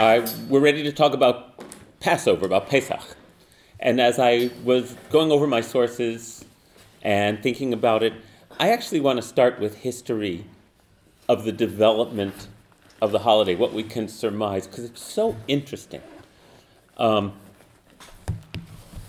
[0.00, 1.62] I, we're ready to talk about
[2.00, 3.02] Passover, about Pesach.
[3.78, 6.42] And as I was going over my sources
[7.02, 8.14] and thinking about it,
[8.58, 10.46] I actually want to start with history
[11.28, 12.48] of the development
[13.02, 16.00] of the holiday, what we can surmise, because it's so interesting.
[16.96, 17.34] Um,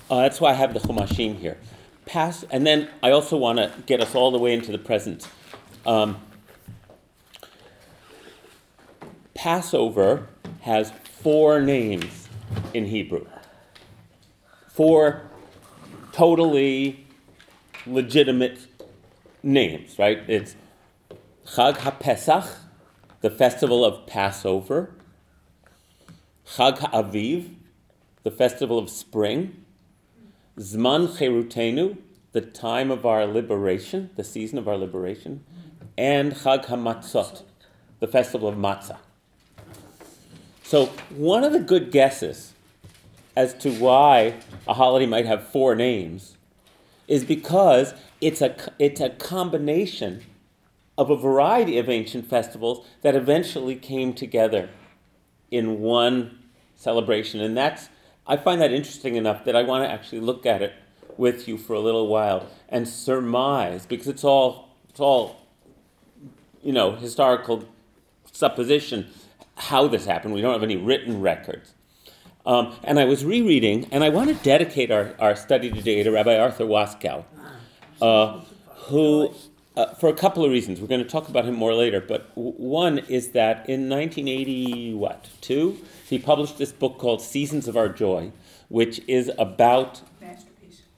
[0.09, 1.57] uh, that's why I have the Chumashim here.
[2.05, 5.25] Pass, and then I also want to get us all the way into the present.
[5.85, 6.19] Um,
[9.34, 10.27] Passover
[10.61, 12.29] has four names
[12.73, 13.25] in Hebrew.
[14.69, 15.23] Four
[16.11, 17.05] totally
[17.85, 18.59] legitimate
[19.43, 20.19] names, right?
[20.27, 20.55] It's
[21.45, 22.55] Chag HaPesach,
[23.21, 24.91] the festival of Passover,
[26.45, 27.55] Chag HaAviv,
[28.23, 29.66] the festival of spring,
[30.57, 31.97] Zman Cherutenu,
[32.33, 35.43] the time of our liberation, the season of our liberation,
[35.97, 37.43] and Chag HaMatzot,
[37.99, 38.97] the festival of matzah.
[40.72, 42.53] So, one of the good guesses
[43.36, 46.38] as to why a holiday might have four names
[47.09, 50.23] is because it's a, it's a combination
[50.97, 54.69] of a variety of ancient festivals that eventually came together
[55.52, 56.39] in one
[56.77, 57.42] celebration.
[57.42, 57.89] And that's,
[58.25, 60.72] I find that interesting enough that I want to actually look at it
[61.17, 65.36] with you for a little while and surmise, because it's all, it's all
[66.64, 67.66] you know, historical
[68.31, 69.09] supposition
[69.62, 70.34] how this happened.
[70.34, 71.76] We don't have any written records.
[72.45, 76.09] Um, and I was rereading, and I want to dedicate our, our study today to
[76.12, 77.23] Rabbi Arthur Waskow,
[78.02, 78.42] uh,
[78.88, 79.32] who,
[79.78, 82.30] uh, for a couple of reasons, we're going to talk about him more later, but
[82.34, 85.78] w- one is that in 1980, what, two,
[86.09, 88.32] he published this book called Seasons of Our Joy,
[88.70, 90.02] which is about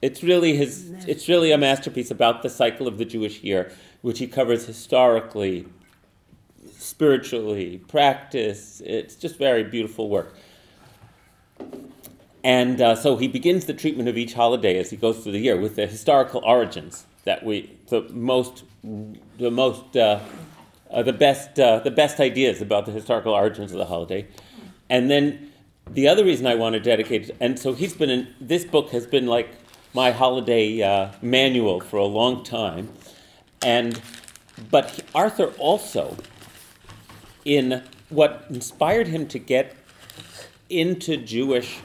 [0.01, 4.19] it's really his it's really a masterpiece about the cycle of the Jewish year, which
[4.19, 5.65] he covers historically,
[6.93, 8.79] spiritually, practice.
[8.85, 10.35] It's just very beautiful work.
[12.43, 15.39] And uh, so he begins the treatment of each holiday as he goes through the
[15.39, 18.63] year with the historical origins that we, the most,
[19.39, 20.19] the most, uh,
[20.91, 24.27] uh, the best, uh, the best ideas about the historical origins of the holiday.
[24.87, 25.51] And then
[25.89, 29.07] the other reason I want to dedicate, and so he's been in, this book has
[29.07, 29.49] been like
[29.95, 32.89] my holiday uh, manual for a long time.
[33.63, 33.99] And,
[34.69, 36.17] but Arthur also,
[37.45, 39.75] in what inspired him to get
[40.69, 41.79] into Jewish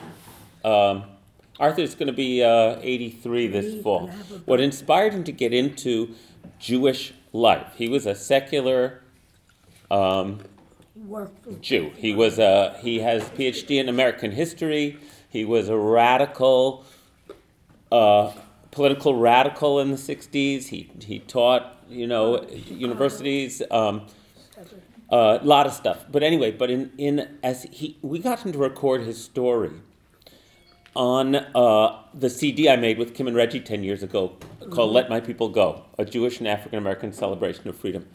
[0.64, 1.04] um,
[1.58, 4.08] Arthur's going to be uh, 83 this fall.
[4.44, 6.14] What inspired him to get into
[6.58, 7.72] Jewish life?
[7.74, 9.02] He was a secular
[9.90, 10.40] um,
[11.60, 11.90] Jew.
[11.96, 14.98] He was a, he has PhD in American history.
[15.28, 16.84] He was a radical,
[17.90, 18.32] uh,
[18.70, 20.68] political radical in the 60s.
[20.68, 23.62] He, he taught, you know, universities.
[23.70, 24.06] Um,
[25.10, 28.52] a uh, lot of stuff, but anyway, but in, in as he we got him
[28.52, 29.70] to record his story
[30.94, 34.36] on uh, the CD I made with Kim and Reggie 10 years ago
[34.70, 38.06] called Let My People Go, a Jewish and African American celebration of freedom.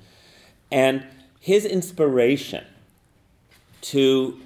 [0.71, 1.05] And
[1.39, 2.65] his inspiration
[3.81, 4.39] to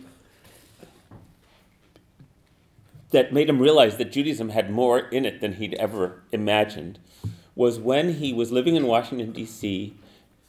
[3.12, 7.00] that made him realize that Judaism had more in it than he'd ever imagined
[7.56, 9.96] was when he was living in Washington, D.C.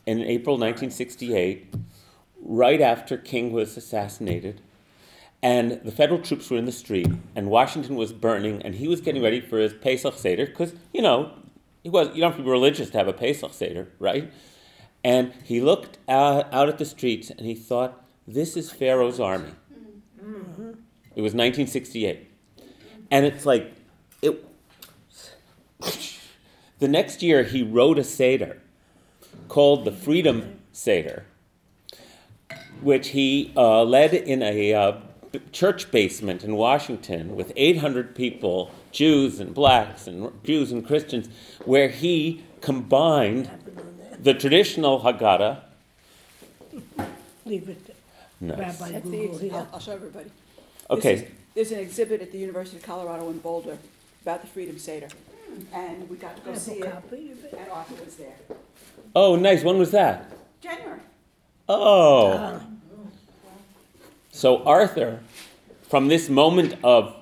[0.08, 1.74] in April 1968,
[2.40, 4.62] right after King was assassinated
[5.42, 9.00] and the federal troops were in the street, and Washington was burning, and he was
[9.00, 11.30] getting ready for his Pesach Seder, because, you know,
[11.84, 14.32] he was, you don't have to be religious to have a Pesach Seder, right?
[15.04, 19.52] And he looked out, out at the streets, and he thought, this is Pharaoh's army.
[20.20, 20.70] Mm-hmm.
[21.14, 22.28] It was 1968.
[23.12, 23.72] And it's like,
[24.22, 24.44] it,
[26.80, 28.60] the next year he wrote a Seder
[29.48, 31.24] called the Freedom Seder,
[32.82, 34.96] which he uh, led in a uh,
[35.52, 41.28] church basement in Washington with 800 people, Jews and blacks and Jews and Christians,
[41.64, 43.50] where he combined
[44.20, 45.60] the traditional Haggadah.
[47.44, 47.96] Leave it.
[48.40, 48.58] Nice.
[48.58, 49.54] Rabbi the, Google ex- here.
[49.54, 50.30] I'll, I'll show everybody.
[50.90, 51.14] Okay.
[51.14, 51.24] Is-
[51.54, 53.78] There's an exhibit at the University of Colorado in Boulder
[54.22, 55.08] about the Freedom Seder.
[55.72, 57.54] And we got to go see it, copy of it.
[57.58, 58.36] and Arthur was there.
[59.20, 59.64] Oh, nice.
[59.64, 60.30] When was that?
[60.60, 61.00] January.
[61.68, 62.62] Oh.
[64.30, 65.18] So Arthur,
[65.88, 67.16] from this moment of,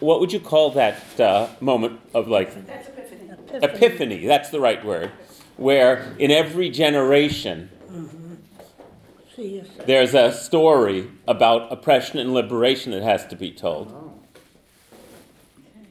[0.00, 3.36] what would you call that uh, moment of like That's Epiphany.
[3.62, 4.26] epiphany?
[4.26, 5.12] That's the right word.
[5.56, 7.70] Where in every generation
[9.36, 13.94] See, yes, there's a story about oppression and liberation that has to be told.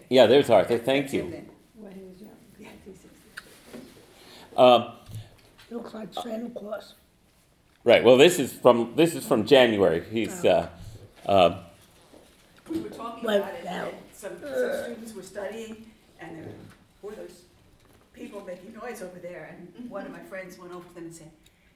[0.10, 0.78] Yeah, there's Arthur.
[0.78, 1.46] Thank you.
[5.72, 6.94] Um, looks like Santa Claus.
[7.84, 8.04] Right.
[8.04, 10.04] Well, this is from this is from January.
[10.12, 10.70] He's uh,
[11.26, 11.64] Uh,
[12.70, 15.86] We were talking Well, about it, now- and some, some students were studying,
[16.20, 16.48] and there
[17.02, 17.44] were those
[18.14, 21.14] people making noise over there, and one of my friends went over to them and
[21.16, 21.30] said,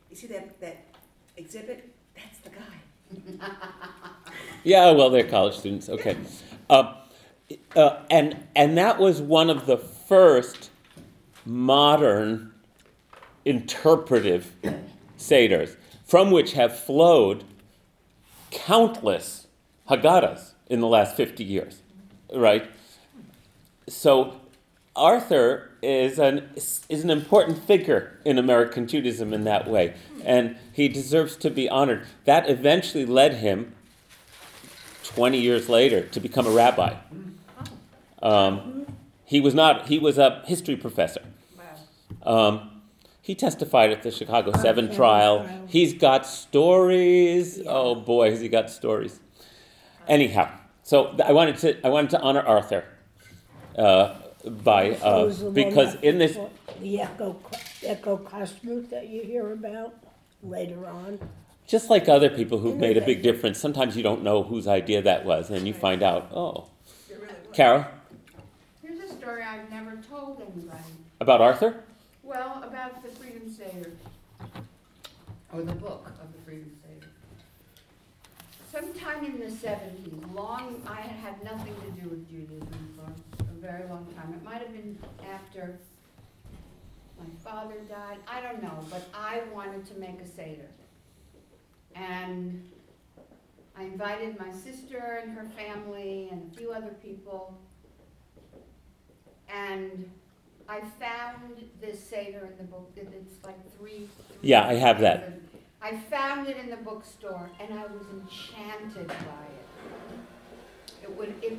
[0.09, 0.77] you see that, that
[1.37, 1.87] exhibit?
[2.15, 3.47] That's the guy.
[4.63, 5.89] Yeah, well, they're college students.
[5.89, 6.15] Okay,
[6.69, 6.93] uh,
[7.75, 10.69] uh, and and that was one of the first
[11.45, 12.50] modern
[13.45, 14.51] interpretive
[15.17, 17.43] seders, from which have flowed
[18.51, 19.47] countless
[19.89, 21.81] Haggadahs in the last fifty years,
[22.33, 22.69] right?
[23.87, 24.39] So
[24.95, 30.87] Arthur is an is an important figure in American Judaism in that way, and he
[30.87, 32.05] deserves to be honored.
[32.25, 33.73] That eventually led him,
[35.03, 36.95] twenty years later, to become a rabbi.
[38.21, 38.85] Um,
[39.25, 39.87] he was not.
[39.87, 41.21] He was a history professor.
[42.23, 42.70] Um,
[43.31, 45.43] he testified at the Chicago Seven Seven trial.
[45.45, 45.65] trial.
[45.69, 47.59] He's got stories.
[47.59, 47.63] Yeah.
[47.69, 49.21] Oh boy, has he got stories.
[50.05, 50.49] Anyhow,
[50.83, 52.83] so I wanted to I wanted to honor Arthur
[53.77, 56.37] uh, by uh, is the one because in this
[56.81, 57.37] The echo,
[57.85, 59.93] echo Kosmuk that you hear about
[60.43, 61.17] later on.
[61.65, 65.01] just like other people who've made a big difference, sometimes you don't know whose idea
[65.03, 66.23] that was, and you find out.
[66.33, 66.65] Oh,
[67.09, 67.55] It really was.
[67.55, 67.85] Carol,
[68.83, 70.83] Here's a story I've never told anybody.
[71.21, 71.71] about Arthur.
[72.23, 73.09] Well, about the
[73.73, 73.87] Or
[75.53, 77.07] oh, the book of the Freedom Seder.
[78.69, 83.87] Sometime in the seventies, long, I had nothing to do with Judaism for a very
[83.87, 84.33] long time.
[84.33, 84.97] It might have been
[85.33, 85.77] after
[87.17, 90.67] my father died, I don't know, but I wanted to make a Seder.
[91.95, 92.67] And
[93.77, 97.57] I invited my sister and her family and a few other people.
[99.47, 100.11] And
[100.71, 104.07] I found this Seder in the book, it- it's like three.
[104.27, 105.19] three Yeah, I have that.
[105.23, 105.49] thousand.
[105.81, 111.03] I found it in the bookstore and I was enchanted by it.
[111.03, 111.57] It would, it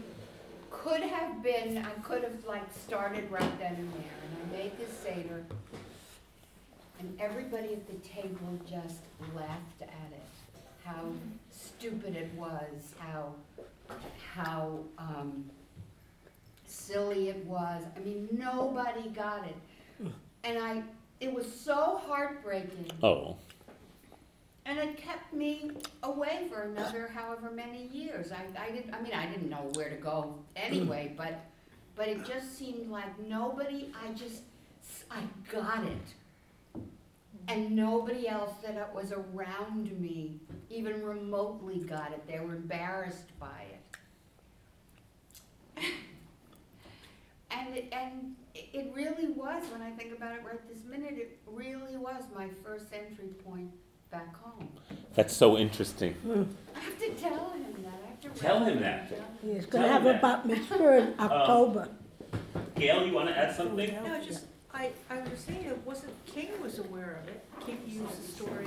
[0.71, 4.79] could have been, I could have like started right then and there, and I made
[4.79, 5.45] this Seder.
[6.99, 9.01] And everybody at the table just
[9.37, 11.13] laughed at it, how
[11.51, 13.35] stupid it was, how,
[14.35, 15.51] how, um,
[16.73, 17.83] silly it was.
[17.97, 19.57] I mean, nobody got it.
[20.45, 20.83] And I,
[21.21, 22.91] it was so heartbreaking.
[23.03, 23.37] Oh,
[24.67, 25.71] And it kept me
[26.03, 28.33] away for another however many years.
[28.33, 31.41] I, I didn't, I mean, I didn't know where to go anyway, but,
[31.95, 34.43] but it just seemed like nobody, I just,
[35.11, 35.21] I
[35.51, 36.83] got it.
[37.49, 40.41] And nobody else that was around me
[40.71, 42.27] even remotely got it.
[42.27, 43.82] They were embarrassed by it.
[47.57, 51.15] And, it- and it it really was, when I think about it right this minute,
[51.17, 53.71] it really was my first entry point
[54.11, 54.69] back home.
[55.15, 56.13] that's so interesting.
[56.15, 56.43] Hmm.
[56.75, 58.41] I have to tell him that, I have to.
[58.41, 59.11] Tell him that.
[59.11, 59.21] down.
[59.55, 60.23] He's gonna have me a that.
[60.23, 61.89] bat mitzvah in um, October.
[62.77, 63.95] Gail, you want to add something?
[64.05, 68.23] No, just, I, I was saying it wasn't, King was aware of it, King used
[68.23, 68.67] the story.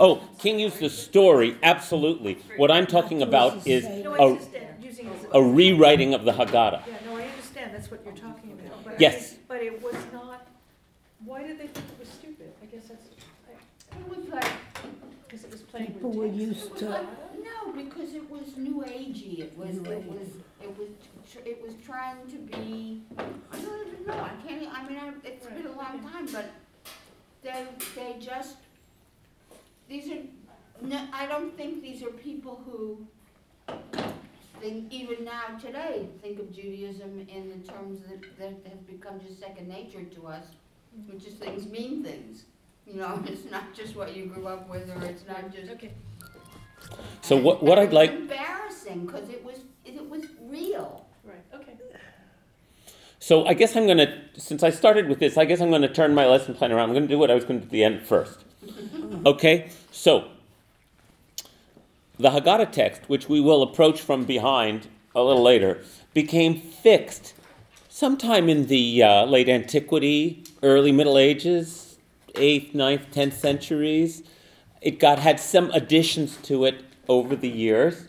[0.00, 2.38] Oh, King used the story, absolutely.
[2.56, 6.24] What I'm talking about is No, I a, understand, using it as a rewriting of
[6.24, 6.82] the Haggadah.
[6.86, 8.92] Yeah, no, I understand, that's what you're talking about, but.
[8.94, 9.30] I Yes.
[9.32, 10.46] think- But it was not,
[11.24, 12.52] why did they think it was stupid?
[12.62, 13.06] I guess that's,
[13.96, 14.50] It was like,
[15.26, 16.40] because it was playing People with were text.
[16.40, 17.06] used it was to, like,
[17.44, 20.28] no, because it was new agey, it was, New it was,
[20.62, 20.88] it was,
[21.32, 25.12] tr- it was trying to be, I don't even know, I can't, I mean, I,
[25.24, 26.46] it's been a long time, but
[27.42, 28.56] they, they just,
[29.88, 30.22] these are,
[30.82, 33.06] no, I don't think these are people who
[34.64, 39.38] think, even now today, think of Judaism in the terms that, that have become just
[39.40, 40.44] second nature to us,
[40.98, 41.12] mm-hmm.
[41.12, 42.44] which is things mean things.
[42.86, 45.70] You know, it's not just what you grew up with, or it's not just.
[45.72, 45.92] Okay,
[47.20, 51.06] So what, what I'd like, It was embarrassing, because it was, it was real.
[51.24, 51.74] right, okay.
[53.18, 56.14] so I guess I'm gonna, since I started with this, I guess I'm gonna turn
[56.14, 56.88] my lesson plan around.
[56.88, 58.44] I'm gonna do what I was gonna do at the end first.
[59.26, 60.28] Okay, so
[62.18, 67.34] the Haggadah text, which we will approach from behind a little later, became fixed
[67.88, 71.98] sometime in the uh, late antiquity, early Middle Ages,
[72.36, 74.22] eighth, ninth, tenth centuries.
[74.80, 78.08] It got had some additions to it over the years,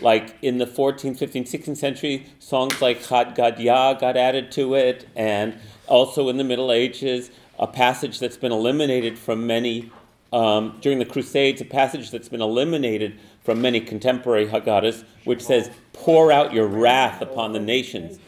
[0.00, 5.08] like in the 14th, 15th, 16th century, songs like Chad Gadya got added to it,
[5.14, 9.90] and also in the Middle Ages, a passage that's been eliminated from many
[10.32, 15.70] um, during the Crusades, a passage that's been eliminated from many contemporary Haggadahs, which says,
[15.92, 18.18] "Pour out your wrath upon the nations,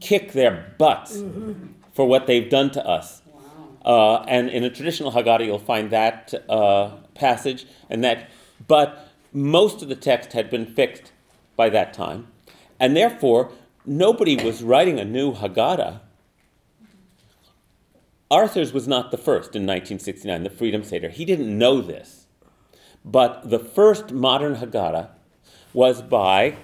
[0.00, 1.22] kick their butts
[1.92, 3.22] for what they've done to us."
[3.84, 8.28] Uh, and in a traditional Haggadah, you'll find that uh, passage, and that.
[8.66, 11.12] But most of the text had been fixed
[11.56, 12.28] by that time,
[12.80, 13.52] and therefore
[13.84, 16.00] nobody was writing a new Haggadah.
[18.30, 21.08] Arthur's was not the first in 1969, the Freedom Seder.
[21.08, 22.17] He didn't know this.
[23.10, 25.08] But the first modern Haggadah
[25.72, 26.56] was by,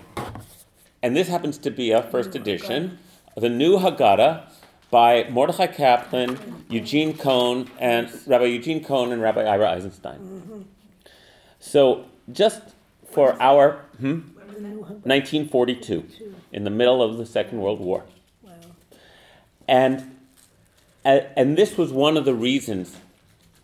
[1.02, 2.98] and this happens to be a first edition,
[3.36, 4.42] the new Haggadah
[4.90, 10.66] by Mordechai Kaplan, Eugene Kohn, and Rabbi Eugene Kohn and Rabbi Ira Eisenstein.
[11.58, 12.60] So just
[13.10, 14.20] for our hmm,
[15.04, 16.04] 1942,
[16.52, 18.04] in the middle of the Second World War.
[18.42, 18.52] Wow.
[19.66, 20.10] And
[21.04, 22.96] and this was one of the reasons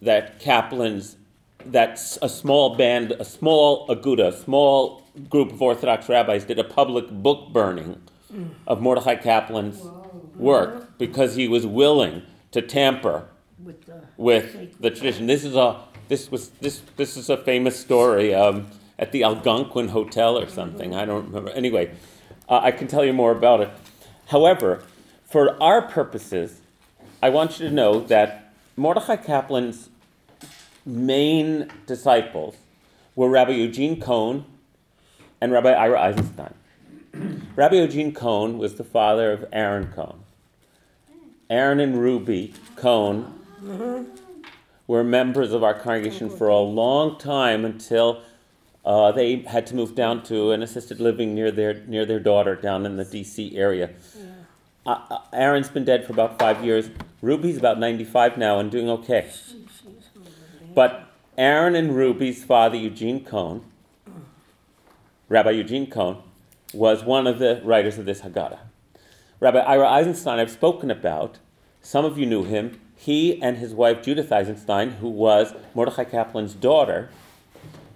[0.02, 1.16] that Kaplan's,
[1.66, 6.64] that a small band, a small aguda, a small group of Orthodox rabbis did a
[6.64, 8.00] public book burning
[8.66, 9.82] of Mordechai Kaplan's
[10.36, 13.28] work because he was willing to tamper
[13.62, 14.02] With the.
[14.16, 15.26] with the tradition.
[15.26, 19.88] This is a this was this this is a famous story um, at the Algonquin
[19.88, 20.94] Hotel or something.
[20.94, 21.50] I don't remember.
[21.50, 21.92] Anyway,
[22.48, 23.70] uh, I can tell you more about it.
[24.28, 24.82] However,
[25.24, 26.60] for our purposes,
[27.22, 29.89] I want you to know that Mordechai Kaplan's
[30.84, 32.56] main disciples
[33.14, 34.44] were Rabbi Eugene Kohn
[35.40, 36.54] and Rabbi Ira Eisenstein.
[37.56, 40.20] Rabbi Eugene Kohn was the father of Aaron Kohn.
[41.48, 43.34] Aaron and Ruby Kohn
[44.86, 48.22] were members of our congregation for a long time until
[48.84, 52.54] uh, they had to move down to an assisted living near their near their daughter
[52.56, 53.56] down in the D.C.
[53.56, 53.90] area.
[54.86, 56.88] Uh, uh, Aaron's been dead for about five years.
[57.20, 59.30] Ruby's about 95 now and doing okay.
[60.80, 63.66] But Aaron and Ruby's father, Eugene Kohn,
[65.28, 66.22] Rabbi Eugene Kohn,
[66.72, 68.60] was one of the writers of this Haggadah.
[69.40, 71.38] Rabbi Ira Eisenstein, I've spoken about.
[71.82, 72.80] Some of you knew him.
[72.96, 77.10] He and his wife Judith Eisenstein, who was Mordechai Kaplan's daughter.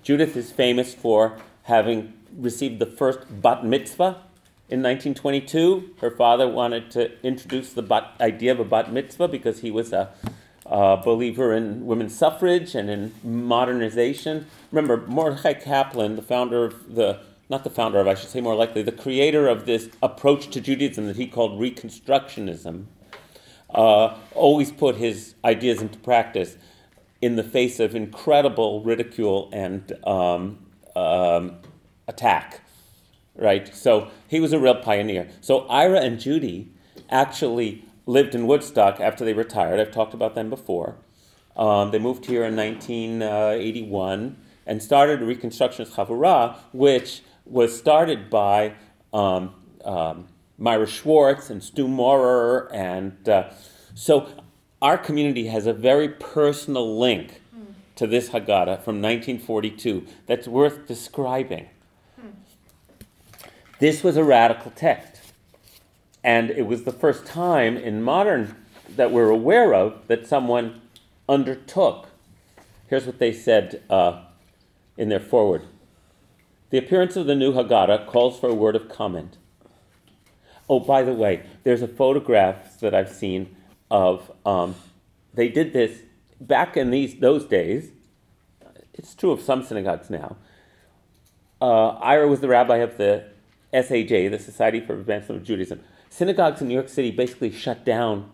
[0.03, 4.21] Judith is famous for having received the first bat mitzvah
[4.69, 5.95] in 1922.
[6.03, 9.95] Her father wanted to introduce the bat, idea of a bat mitzvah because he was
[9.95, 10.13] a,
[10.67, 14.47] a believer in women's suffrage and in modernization.
[14.73, 18.55] Remember, Mordechai Kaplan, the founder of the not the founder of, I should say more
[18.55, 22.87] likely, the creator of this approach to Judaism that he called Reconstructionism,
[23.69, 26.57] uh, always put his ideas into practice
[27.21, 30.59] in the face of incredible ridicule and um,
[30.97, 31.57] um,
[32.09, 32.63] attack.
[33.37, 33.75] Right?
[33.75, 35.29] So he was a real pioneer.
[35.41, 36.73] So Ira and Judy
[37.11, 39.81] actually lived in Woodstock after they retired.
[39.81, 40.97] I've talked about them before.
[41.57, 48.75] Um, they moved here in 1981 and started a Reconstructionist Chavurah, which was started by
[49.13, 52.71] um, um, Myra Schwartz and Stu Maurer.
[52.73, 53.51] And uh,
[53.95, 54.29] so
[54.83, 57.41] our community has a very personal link
[57.97, 61.69] to this Haggadah from 1942 that's worth describing.
[63.79, 65.14] This was a radical text.
[66.25, 68.57] And it was the first time in modern
[68.97, 70.81] that we're aware of that someone
[71.29, 72.09] undertook.
[72.89, 74.23] Here's what they said uh,
[74.97, 75.63] in their foreword
[76.71, 79.37] The appearance of the new Haggadah calls for a word of comment.
[80.69, 83.55] Oh, by the way, there's a photograph that I've seen
[83.91, 84.75] of, um,
[85.35, 86.01] they did this
[86.41, 87.91] back in these those days.
[88.95, 90.37] It's true of some synagogues now.
[91.61, 93.25] Uh, Ira was the rabbi of the
[93.75, 95.81] SAJ, the Society for Advancement of Judaism.
[96.17, 98.31] Synagogues in New York City basically shut down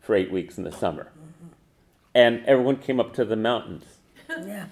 [0.00, 1.10] for eight weeks in the summer.
[2.14, 3.84] And everyone came up to the mountains.
[4.28, 4.66] Yeah.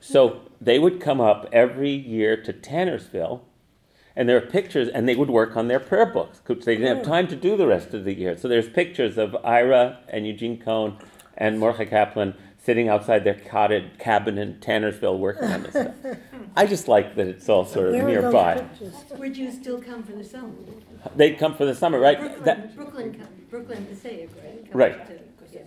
[0.00, 3.42] So they would come up every year to Tannersville,
[4.16, 6.96] and there are pictures, and they would work on their prayer books, because they didn't
[6.96, 7.08] have mm.
[7.08, 8.36] time to do the rest of the year.
[8.36, 10.98] So there's pictures of Ira and Eugene Kohn
[11.36, 12.34] and Mordechai Kaplan
[12.64, 15.94] sitting outside their cottage cabin in Tannersville working on this stuff.
[16.56, 18.54] I just like that it's all sort of Where are those nearby.
[18.60, 18.94] pictures?
[19.18, 20.52] Would you still come for the summer?
[21.14, 22.18] They'd come for the summer, right?
[22.18, 24.70] Brooklyn, That, Brooklyn, come- Brooklyn Passaic, right?
[24.70, 25.06] Come Right.
[25.06, 25.18] to-
[25.52, 25.60] yeah.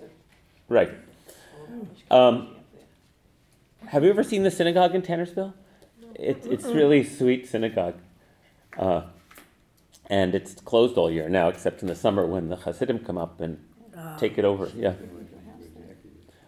[0.70, 0.90] right.
[2.10, 2.56] Um,
[3.88, 5.54] have you ever seen the synagogue in Tannersville?
[6.16, 7.96] It, it's really sweet synagogue.
[8.78, 9.04] Uh,
[10.10, 13.40] and it's closed all year now, except in the summer when the Hasidim come up
[13.40, 13.60] and
[14.18, 14.72] take it over.
[14.76, 14.94] Yeah.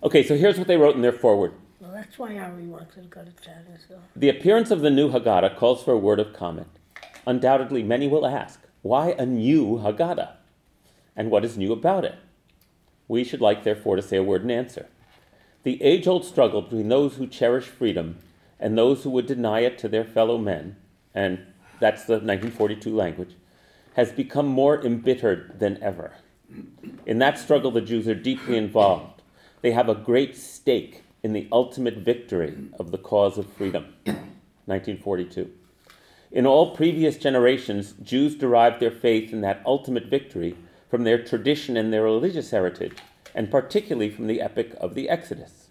[0.01, 1.51] Okay, so here's what they wrote in their foreword.
[1.81, 3.99] Well, that's why Ari wants to go to Chattersville.
[4.15, 6.67] The appearance of the new Haggadah calls for a word of comment.
[7.27, 10.35] Undoubtedly, many will ask, why a new Haggadah?
[11.17, 12.15] And what is new about it?
[13.09, 14.87] We should like, therefore, to say a word in answer.
[15.63, 18.19] The age old struggle between those who cherish freedom
[18.57, 20.77] and those who would deny it to their fellow men,
[21.13, 21.39] and
[21.81, 23.35] that's the 1942 language,
[23.95, 26.13] has become more embittered than ever.
[27.05, 29.18] In that struggle, the Jews are deeply involved.
[29.61, 33.93] They have a great stake in the ultimate victory of the cause of freedom.
[34.05, 35.51] 1942.
[36.31, 40.55] In all previous generations, Jews derived their faith in that ultimate victory
[40.89, 42.97] from their tradition and their religious heritage,
[43.35, 45.67] and particularly from the epic of the Exodus.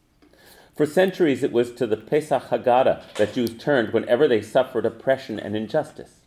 [0.76, 5.40] For centuries, it was to the Pesach Haggadah that Jews turned whenever they suffered oppression
[5.40, 6.20] and injustice.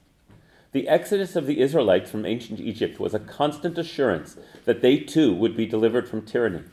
[0.72, 5.34] The exodus of the Israelites from ancient Egypt was a constant assurance that they too
[5.36, 6.63] would be delivered from tyranny.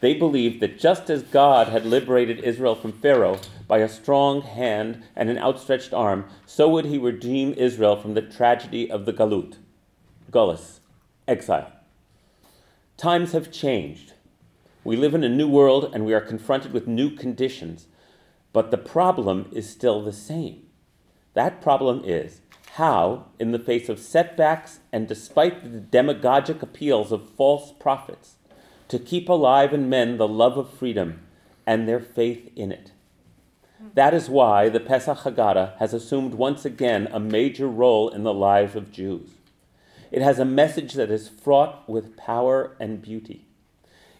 [0.00, 5.02] They believed that just as God had liberated Israel from Pharaoh by a strong hand
[5.14, 9.56] and an outstretched arm, so would he redeem Israel from the tragedy of the Galut,
[10.30, 10.80] Gullus,
[11.26, 11.72] exile.
[12.96, 14.12] Times have changed.
[14.84, 17.86] We live in a new world and we are confronted with new conditions,
[18.52, 20.66] but the problem is still the same.
[21.34, 22.40] That problem is
[22.74, 28.36] how, in the face of setbacks and despite the demagogic appeals of false prophets,
[28.88, 31.20] to keep alive in men the love of freedom
[31.66, 32.92] and their faith in it.
[33.94, 38.32] That is why the Pesach Haggadah has assumed once again a major role in the
[38.32, 39.30] lives of Jews.
[40.10, 43.46] It has a message that is fraught with power and beauty.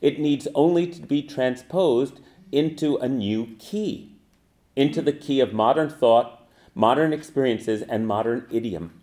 [0.02, 2.20] It needs only to be transposed
[2.52, 4.16] into a new key,
[4.74, 9.00] into the key of modern thought, modern experiences, and modern idiom.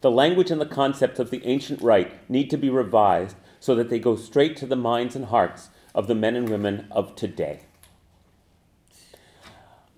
[0.00, 3.90] The language and the concepts of the ancient rite need to be revised so that
[3.90, 7.60] they go straight to the minds and hearts of the men and women of today.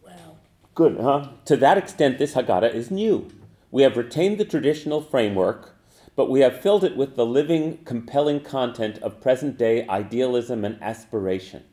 [0.04, 0.36] Wow.
[0.74, 1.28] Good, huh?
[1.46, 3.30] To that extent, this Haggadah is new.
[3.70, 5.76] We have retained the traditional framework,
[6.14, 10.82] but we have filled it with the living, compelling content of present day idealism and
[10.82, 11.64] aspiration.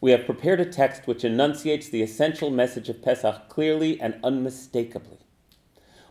[0.00, 5.18] We have prepared a text which enunciates the essential message of Pesach clearly and unmistakably.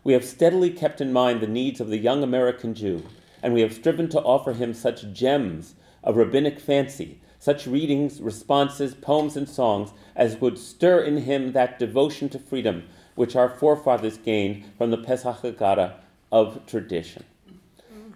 [0.03, 3.03] We have steadily kept in mind the needs of the young American Jew,
[3.45, 8.95] and we have striven to offer him such gems of rabbinic fancy, such readings, responses,
[8.95, 12.81] poems, and songs as would stir in him that devotion to freedom
[13.13, 15.93] which our forefathers gained from the Pesach Haggadah
[16.31, 17.23] of tradition.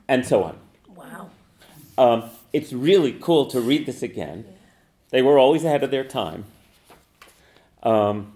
[0.08, 0.58] And so on.
[0.96, 1.30] Wow.
[1.96, 4.46] Um, it's really cool to read this again.
[5.12, 6.46] They were always ahead of their time.
[7.84, 8.34] Um,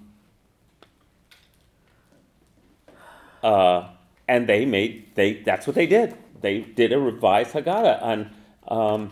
[3.42, 3.90] uh,
[4.28, 6.16] and they made they that's what they did.
[6.44, 8.30] They did a revised Haggadah, and
[8.68, 9.12] um,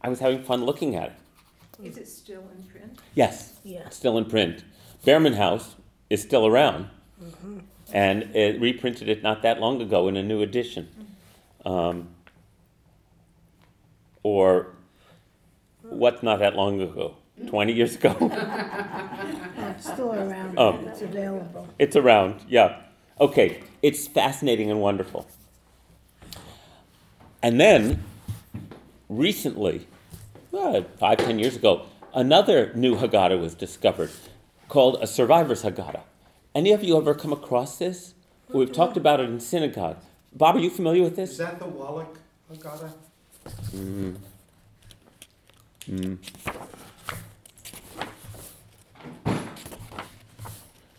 [0.00, 1.86] I was having fun looking at it.
[1.86, 2.98] Is it still in print?
[3.14, 3.86] Yes, Yeah.
[3.90, 4.64] still in print.
[5.04, 5.76] Behrman House
[6.08, 6.88] is still around,
[7.92, 10.88] and it reprinted it not that long ago in a new edition.
[11.66, 12.08] Um,
[14.22, 14.68] or
[15.82, 17.16] what's not that long ago?
[17.46, 18.16] 20 years ago?
[19.78, 20.54] It's still around.
[20.58, 20.78] Oh.
[20.86, 21.68] It's available.
[21.78, 22.80] it's around, yeah.
[23.20, 25.26] Okay, it's fascinating and wonderful.
[27.42, 28.02] And then,
[29.08, 29.86] recently,
[30.52, 34.10] uh, five, ten years ago, another new Haggadah was discovered
[34.68, 36.02] called a Survivor's Haggadah.
[36.54, 38.14] Any of you ever come across this?
[38.50, 39.98] We've talked about it in synagogue.
[40.32, 41.32] Bob, are you familiar with this?
[41.32, 42.18] Is that the Wallach
[42.52, 42.92] Haggadah?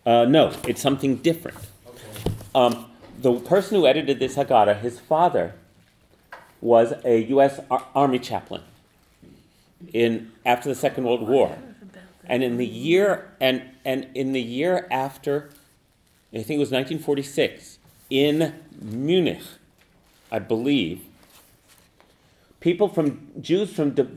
[0.06, 1.58] Uh, no, it's something different.
[1.86, 2.32] Okay.
[2.56, 2.86] Um,
[3.20, 5.54] the person who edited this Haggadah, his father,
[6.62, 7.60] was a U.S.
[7.70, 8.62] Ar- Army chaplain
[9.94, 11.58] in after the Second World War,
[12.26, 15.50] and in the year and and in the year after,
[16.34, 19.42] I think it was 1946, in Munich,
[20.32, 21.02] I believe.
[22.60, 24.08] People from Jews from D-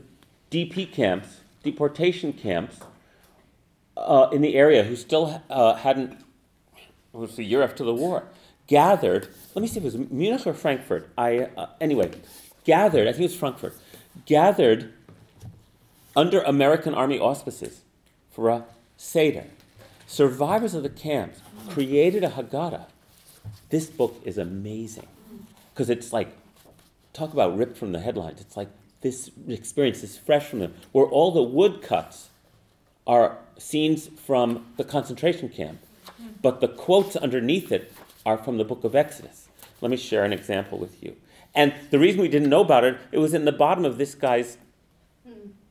[0.51, 2.79] DP camps, deportation camps,
[3.95, 6.19] uh, in the area who still uh, hadn't
[7.13, 8.23] it was the year after the war,
[8.67, 9.27] gathered.
[9.53, 11.09] Let me see if it was Munich or Frankfurt.
[11.17, 12.11] I uh, anyway
[12.63, 13.07] gathered.
[13.07, 13.75] I think it was Frankfurt.
[14.25, 14.93] Gathered
[16.15, 17.81] under American Army auspices
[18.31, 18.65] for a
[18.97, 19.45] seder.
[20.07, 22.85] Survivors of the camps created a Haggadah.
[23.69, 25.07] This book is amazing
[25.73, 26.29] because it's like
[27.13, 28.41] talk about ripped from the headlines.
[28.41, 28.69] It's like
[29.01, 32.29] this experience is fresh from them, where all the woodcuts
[33.05, 35.79] are scenes from the concentration camp,
[36.41, 37.91] but the quotes underneath it
[38.25, 39.47] are from the book of Exodus.
[39.81, 41.15] Let me share an example with you.
[41.55, 44.15] And the reason we didn't know about it, it was in the bottom of this
[44.15, 44.57] guy's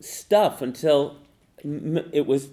[0.01, 1.17] stuff until
[1.65, 2.49] it was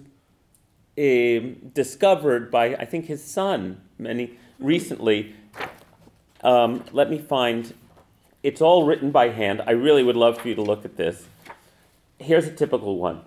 [0.98, 5.34] um discovered by, I think, his son many recently.
[6.42, 7.74] Um, let me find.
[8.42, 9.62] It's all written by hand.
[9.66, 11.26] I really would love for you to look at this.
[12.18, 13.20] Here's a typical one.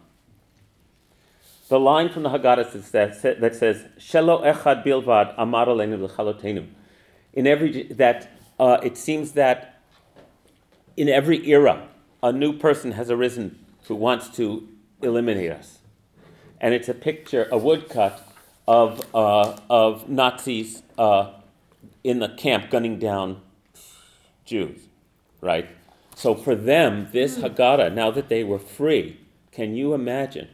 [1.74, 6.68] The line from the Haggadah that says, that says "Shelo echad bilvad amar aleinu l'chalotenu."
[7.34, 9.82] In every that uh, it seems that
[10.96, 11.88] in every era
[12.22, 14.70] a new person has arisen who wants to
[15.02, 15.80] eliminate us.
[16.62, 18.22] And it's a picture, a woodcut
[18.68, 21.32] of, uh, of Nazis uh,
[22.04, 23.42] in the camp gunning down
[24.46, 24.80] Jews,
[25.42, 25.68] right?
[26.14, 29.20] So for them, this Haggadah, now that they were free,
[29.52, 30.50] can you imagine?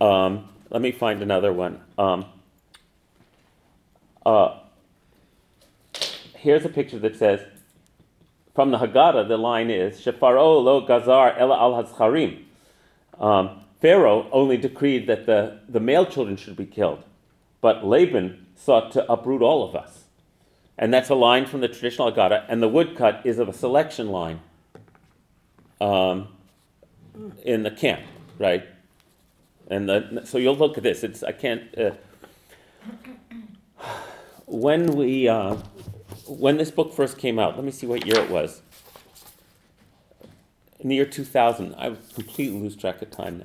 [0.00, 1.80] Um, let me find another one.
[1.96, 2.26] Um,
[4.24, 4.58] uh,
[6.34, 7.40] here's a picture that says,
[8.54, 12.42] from the Haggadah, the line is, Shefaro lo gazar ela al hazcharim.
[13.18, 17.02] Um, Pharaoh only decreed that the, the male children should be killed,
[17.60, 20.04] but Laban sought to uproot all of us.
[20.78, 24.08] And that's a line from the traditional Haggadah, and the woodcut is of a selection
[24.08, 24.40] line
[25.80, 26.28] um,
[27.44, 28.02] in the camp,
[28.38, 28.66] right?
[29.68, 31.02] And the, so you'll look at this.
[31.02, 31.76] It's I can't.
[31.76, 31.92] Uh,
[34.46, 35.56] when we uh,
[36.26, 38.62] when this book first came out, let me see what year it was.
[40.78, 43.44] In the year 2000, I completely lose track of time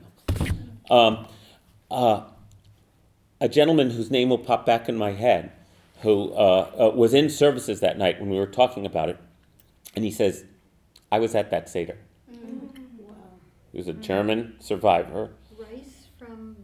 [0.90, 0.96] now.
[0.96, 1.28] Um,
[1.90, 2.24] uh,
[3.40, 5.52] a gentleman whose name will pop back in my head,
[6.02, 9.18] who uh, uh, was in services that night when we were talking about it,
[9.96, 10.46] and he says,
[11.12, 11.98] "I was at that seder."
[13.72, 15.32] He was a German survivor.
[15.58, 16.58] Rice from,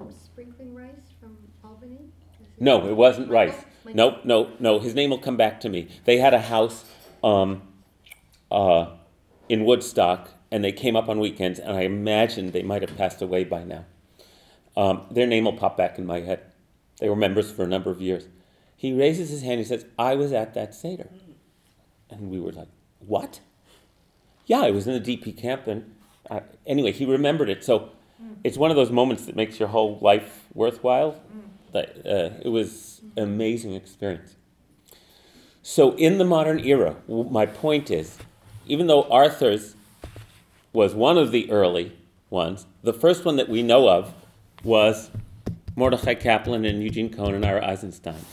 [0.00, 1.98] um, sprinkling rice from Albany?
[2.58, 3.30] No, it wasn't?
[3.30, 3.64] Rice.
[3.84, 4.78] No, no, no.
[4.78, 5.88] His name will come back to me.
[6.04, 6.84] They had a house
[7.22, 7.62] um,
[8.50, 8.86] uh,
[9.48, 13.20] in Woodstock, and they came up on weekends, and I imagine they might have passed
[13.22, 13.84] away by now.
[14.76, 16.40] Um, their name will pop back in my head.
[17.00, 18.26] They were members for a number of years.
[18.76, 19.58] He raises his hand.
[19.58, 21.08] He says, "I was at that seder,"
[22.10, 22.68] and we were like,
[23.00, 23.40] "What?"
[24.46, 25.94] Yeah, I was in the DP camp, and
[26.30, 27.64] uh, anyway, he remembered it.
[27.64, 27.90] So
[28.44, 31.20] it's one of those moments that makes your whole life worthwhile.
[31.72, 34.36] That uh, it was an amazing experience.
[35.62, 38.18] So in the modern era, w- my point is,
[38.66, 39.74] even though Arthur's
[40.72, 41.92] was one of the early
[42.30, 44.12] ones, the first one that we know of
[44.64, 45.10] was
[45.76, 48.24] Mordechai Kaplan and Eugene Cohen and Ira Eisenstein.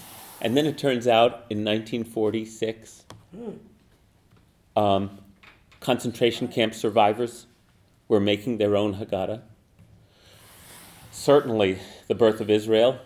[0.42, 3.06] And then it turns out in 1946,
[4.76, 5.20] um,
[5.80, 7.46] concentration camp survivors
[8.08, 9.42] were making their own Haggadah.
[11.20, 12.98] Certainly, the birth of Israel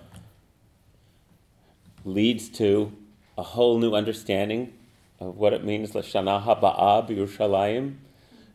[2.06, 2.93] leads to
[3.39, 4.71] a whole new understanding
[5.19, 7.95] of what it means, Lashana Haba'ah B'Yerushalayim.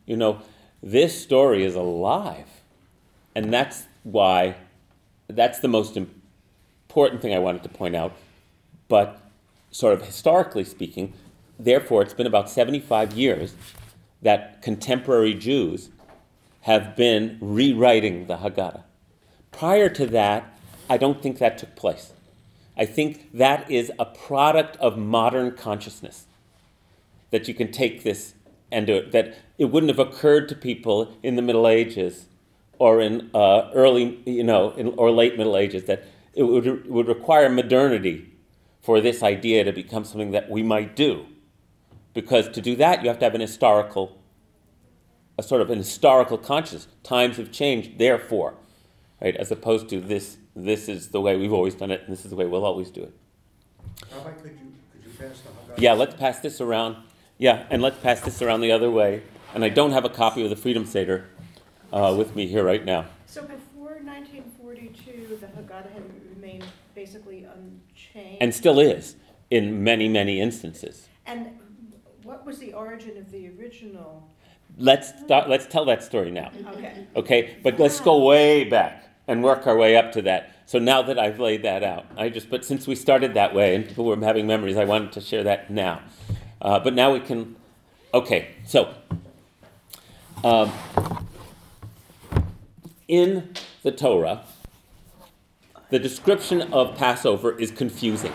[0.06, 0.42] You know,
[0.80, 2.46] this story is alive.
[3.34, 4.54] And that's why,
[5.26, 8.12] that's the most important thing I wanted to point out.
[8.86, 9.20] But,
[9.72, 11.14] sort of historically speaking,
[11.58, 13.56] therefore, it's been about 75 years
[14.22, 15.88] that contemporary Jews
[16.60, 18.84] have been rewriting the Haggadah.
[19.52, 20.58] Prior to that,
[20.88, 22.12] I don't think that took place.
[22.76, 26.26] I think that is a product of modern consciousness.
[27.30, 28.34] That you can take this
[28.70, 29.12] and do it.
[29.12, 32.26] That it wouldn't have occurred to people in the Middle Ages
[32.78, 35.84] or in uh, early, you know, in, or late Middle Ages.
[35.84, 38.32] That it would, it would require modernity
[38.80, 41.26] for this idea to become something that we might do.
[42.14, 44.18] Because to do that, you have to have an historical,
[45.36, 46.88] a sort of an historical consciousness.
[47.02, 48.54] Times have changed, therefore,
[49.20, 49.36] right?
[49.36, 52.30] As opposed to this, this is the way we've always done it, and this is
[52.30, 53.14] the way we'll always do it.
[54.12, 55.80] Rabbi, could you, could you pass the Haggadah?
[55.80, 56.96] Yeah, let's pass this around.
[57.38, 59.22] Yeah, and let's pass this around the other way.
[59.54, 61.28] And I don't have a copy of the Freedom Seder
[61.92, 63.06] uh, with me here right now.
[63.26, 66.02] So before nineteen forty-two, the Haggadah had
[66.34, 68.38] remained basically unchanged?
[68.40, 69.16] And still is
[69.50, 71.08] in many, many instances.
[71.26, 71.58] And
[72.24, 74.28] what was the origin of the original?
[74.76, 76.50] Let's, start, let's tell that story now.
[76.74, 80.54] Okay, Okay, but let's go way back and work our way up to that.
[80.66, 83.74] So now that I've laid that out, I just, but since we started that way
[83.74, 86.00] and people were having memories, I wanted to share that now.
[86.60, 87.54] Uh, but now we can,
[88.12, 88.94] okay, so
[90.42, 90.72] um,
[93.06, 94.42] in the Torah,
[95.90, 98.32] the description of Passover is confusing.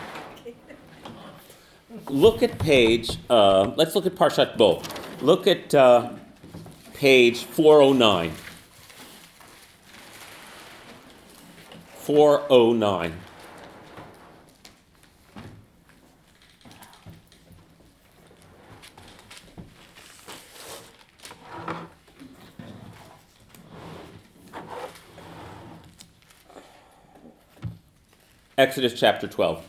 [2.07, 4.81] Look at page, uh, let's look at Parshat Bo.
[5.21, 6.09] Look at uh,
[6.93, 8.31] page 409.
[12.03, 13.13] 409.
[28.57, 29.65] Exodus chapter 12.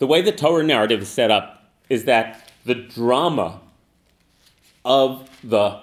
[0.00, 3.60] The way the Torah narrative is set up is that the drama
[4.84, 5.80] of the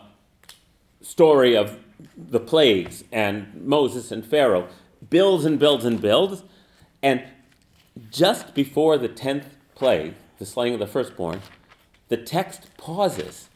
[1.02, 1.80] story of
[2.18, 4.68] the plagues and Moses and Pharaoh
[5.10, 6.44] builds and builds and builds.
[7.02, 7.24] And
[8.12, 9.46] just before the 10th
[9.76, 11.42] plague, the slaying of the firstborn,
[12.08, 13.50] the text pauses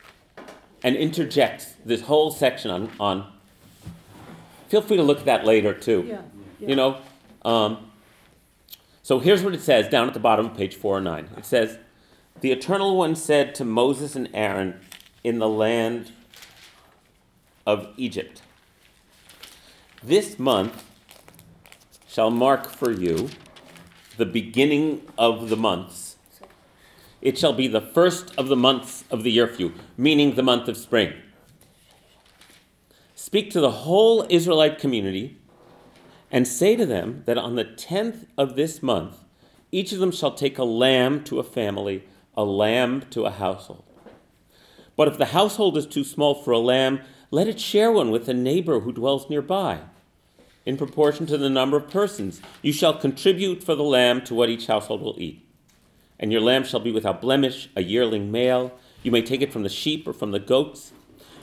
[0.84, 3.32] and interjects this whole section on, on
[4.68, 6.04] feel free to look at that later too.
[6.08, 6.22] Yeah,
[6.60, 7.02] You know,
[7.44, 7.92] um,
[9.02, 11.38] so here's what it says down at the bottom of page 409.
[11.38, 11.78] It says,
[12.42, 14.80] The Eternal One said to Moses and Aaron
[15.24, 16.12] in the land
[17.66, 18.42] of Egypt,
[20.02, 20.84] This month
[22.14, 23.28] shall mark for you
[24.18, 26.18] the beginning of the months.
[27.24, 30.44] It shall be the first of the months of the year for you, meaning the
[30.44, 31.14] month of spring.
[33.16, 35.40] Speak to the whole Israelite community
[36.32, 39.24] and say to them that on the tenth of this month,
[39.72, 42.04] each of them shall take a lamb to a family,
[42.38, 43.86] a lamb to a household.
[44.96, 48.30] But if the household is too small for a lamb, let it share one with
[48.30, 49.80] a neighbor who dwells nearby.
[50.66, 54.50] In proportion to the number of persons, you shall contribute for the lamb to what
[54.50, 55.46] each household will eat.
[56.18, 58.72] And your lamb shall be without blemish, a yearling male.
[59.02, 60.94] You may take it from the sheep or from the goats.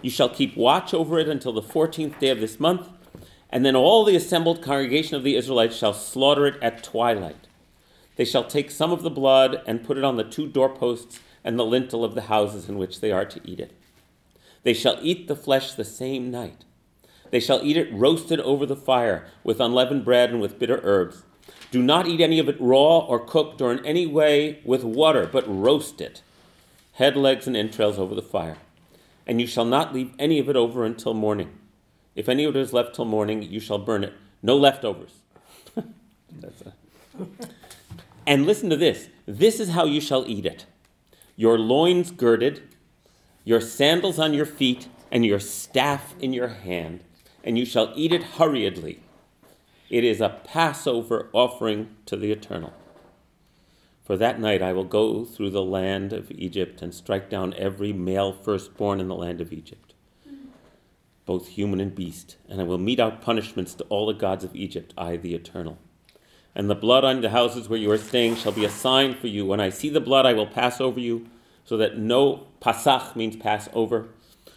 [0.00, 2.88] You shall keep watch over it until the fourteenth day of this month,
[3.50, 7.46] and then all the assembled congregation of the Israelites shall slaughter it at twilight.
[8.16, 11.58] They shall take some of the blood and put it on the two doorposts and
[11.58, 13.78] the lintel of the houses in which they are to eat it.
[14.62, 16.64] They shall eat the flesh the same night.
[17.30, 21.22] They shall eat it roasted over the fire with unleavened bread and with bitter herbs.
[21.70, 25.28] Do not eat any of it raw or cooked or in any way with water,
[25.30, 26.22] but roast it,
[26.94, 28.56] head, legs, and entrails over the fire.
[29.26, 31.56] And you shall not leave any of it over until morning.
[32.16, 34.12] If any of it is left till morning, you shall burn it.
[34.42, 35.12] No leftovers.
[38.30, 40.64] And listen to this this is how you shall eat it
[41.36, 42.62] your loins girded,
[43.44, 47.02] your sandals on your feet, and your staff in your hand,
[47.44, 49.00] and you shall eat it hurriedly.
[49.88, 52.72] It is a Passover offering to the Eternal.
[54.04, 57.92] For that night I will go through the land of Egypt and strike down every
[57.92, 59.94] male firstborn in the land of Egypt,
[61.26, 64.54] both human and beast, and I will mete out punishments to all the gods of
[64.56, 65.78] Egypt, I the Eternal.
[66.56, 69.28] And the blood on the houses where you are staying shall be a sign for
[69.28, 69.46] you.
[69.46, 71.28] When I see the blood, I will pass over you,
[71.64, 74.08] so that no pasach means pass over,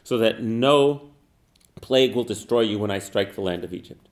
[0.04, 1.13] so that no
[1.84, 4.08] plague will destroy you when I strike the land of Egypt.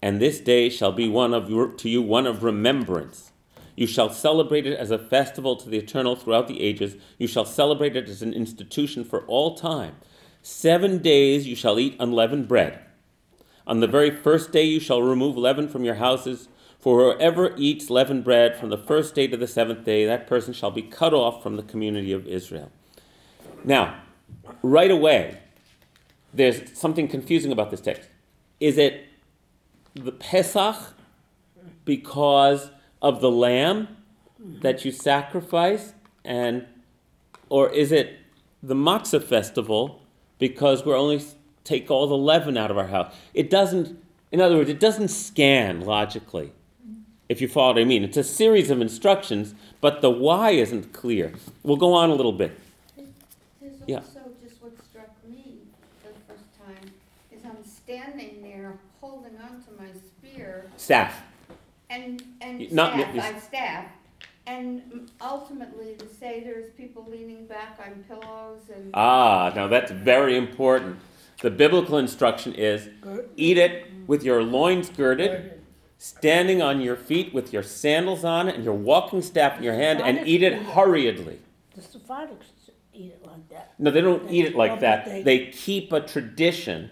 [0.00, 3.32] And this day shall be one of your, to you one of remembrance.
[3.76, 6.96] You shall celebrate it as a festival to the eternal throughout the ages.
[7.18, 9.96] You shall celebrate it as an institution for all time.
[10.40, 12.80] Seven days you shall eat unleavened bread.
[13.66, 16.48] On the very first day you shall remove leaven from your houses.
[16.78, 20.54] For whoever eats leavened bread from the first day to the seventh day, that person
[20.54, 22.72] shall be cut off from the community of Israel.
[23.64, 24.00] Now,
[24.62, 25.40] right away,
[26.32, 28.08] there's something confusing about this text.
[28.58, 29.06] Is it
[29.94, 30.76] the Pesach
[31.84, 32.70] because
[33.02, 33.88] of the lamb
[34.38, 36.66] that you sacrifice, and
[37.48, 38.18] or is it
[38.62, 40.02] the matzah festival
[40.38, 41.22] because we're only
[41.64, 43.14] take all the leaven out of our house?
[43.34, 43.98] It doesn't.
[44.30, 46.52] In other words, it doesn't scan logically.
[47.28, 50.92] If you follow what I mean, it's a series of instructions, but the why isn't
[50.92, 51.32] clear.
[51.62, 52.58] We'll go on a little bit.
[53.86, 53.98] Yeah.
[53.98, 55.58] also just what struck me
[56.02, 56.90] the first time,
[57.32, 61.22] is I'm standing there holding on to my spear Staff.
[61.88, 63.24] and, and Not- staff, yes.
[63.24, 63.84] I have staff.
[64.46, 70.36] And ultimately to say there's people leaning back on pillows and, Ah, now that's very
[70.36, 70.98] important.
[71.42, 72.88] The biblical instruction is
[73.36, 75.60] eat it with your loins girded,
[75.98, 80.00] standing on your feet with your sandals on and your walking staff in your hand,
[80.00, 81.38] and eat it hurriedly.
[81.74, 82.46] The Sephardics
[82.92, 83.72] eat it like that.
[83.78, 85.04] No, they don't eat it like that.
[85.06, 86.90] they- They keep a tradition.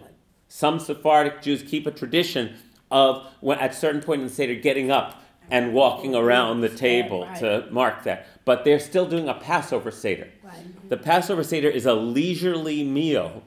[0.59, 2.57] Some Sephardic Jews keep a tradition
[2.91, 6.69] of when at a certain point in the Seder getting up and walking around the
[6.69, 8.27] table to mark that.
[8.45, 10.27] But they're still doing a Passover Seder.
[10.43, 10.89] Right.
[10.89, 13.45] The Passover Seder is a leisurely meal,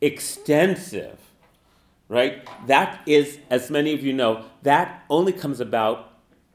[0.00, 1.18] extensive,
[2.08, 2.48] right?
[2.66, 6.14] That is, as many of you know, that only comes about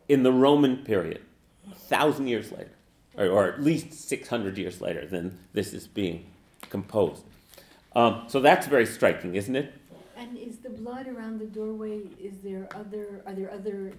[0.09, 1.21] in the Roman period,
[1.71, 2.73] a thousand years later,
[3.15, 6.31] or, or at least 600 years later than this is being
[6.71, 7.25] composed.
[7.95, 9.71] Um, so that's very striking, isn't it?
[10.23, 13.91] And is the blood around the doorway, is there other, are there other,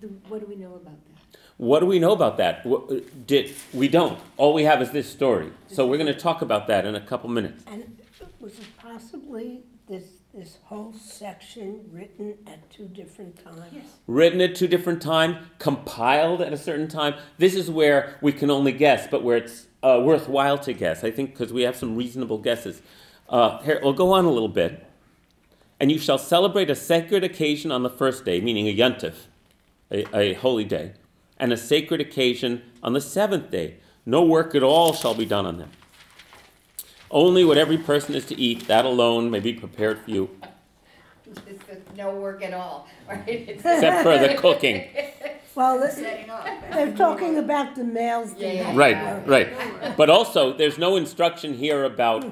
[0.00, 1.38] the- what do we know about that?
[1.56, 2.64] What do we know about that?
[2.64, 4.20] What, did, we don't.
[4.36, 5.50] All we have is this story.
[5.66, 7.64] So we're going to talk about that in a couple minutes.
[7.66, 7.98] And
[8.38, 13.60] was it possibly this, this whole section written at two different times?
[13.72, 13.84] Yes.
[14.06, 17.14] written at two different times, compiled at a certain time.
[17.38, 21.02] This is where we can only guess, but where it's uh, worthwhile to guess.
[21.02, 22.80] I think because we have some reasonable guesses.
[23.28, 24.84] Uh, here, we'll go on a little bit.
[25.80, 29.26] And you shall celebrate a sacred occasion on the first day, meaning a yontif,
[29.90, 30.92] a, a holy day,
[31.38, 33.76] and a sacred occasion on the seventh day.
[34.04, 35.70] No work at all shall be done on them.
[37.10, 40.30] Only what every person is to eat, that alone may be prepared for you.
[41.46, 41.58] This
[41.96, 43.26] no work at all, right?
[43.48, 44.84] Except for the cooking.
[45.54, 48.32] Well, this, they're talking about the males.
[48.38, 48.76] Yeah, yeah.
[48.76, 49.96] Right, right.
[49.96, 52.24] But also, there's no instruction here about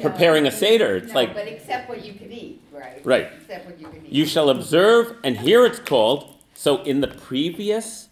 [0.00, 0.96] preparing a Seder.
[0.96, 3.00] It's No, like, but except what you can eat, right?
[3.04, 3.28] Right.
[3.40, 4.12] Except what you can eat.
[4.12, 8.08] you shall observe, and here it's called, so in the previous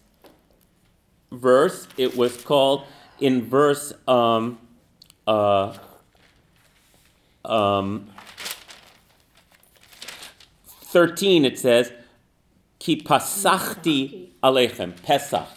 [1.31, 2.85] verse, it was called,
[3.19, 4.59] in verse, um,
[5.27, 5.77] uh,
[7.45, 8.09] um,
[10.65, 11.91] 13, it says,
[12.79, 15.47] Ki pasachti alechem, Pesach.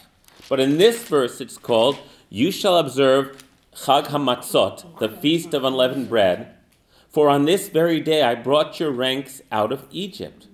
[0.48, 1.98] But in this verse, it's called,
[2.30, 3.42] You shall observe
[3.74, 6.55] Chag HaMatzot, the feast of unleavened bread,
[7.16, 10.48] for on this very day I brought your ranks out of Egypt.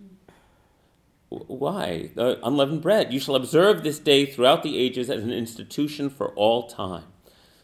[1.29, 2.11] Why?
[2.17, 3.13] Unleavened bread.
[3.13, 7.07] You shall observe this day throughout the ages as an institution for all time.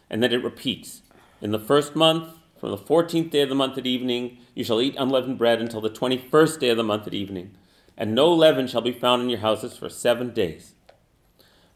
[0.09, 1.01] And then it repeats.
[1.39, 2.27] In the first month,
[2.59, 5.79] from the 14th day of the month at evening, you shall eat unleavened bread until
[5.79, 7.55] the 21st day of the month at evening.
[7.95, 10.73] And no leaven shall be found in your houses for seven days.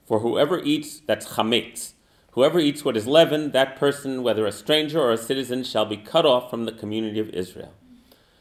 [0.05, 1.93] For whoever eats, that's chametz,
[2.33, 5.97] whoever eats what is leavened, that person, whether a stranger or a citizen, shall be
[5.97, 7.73] cut off from the community of Israel.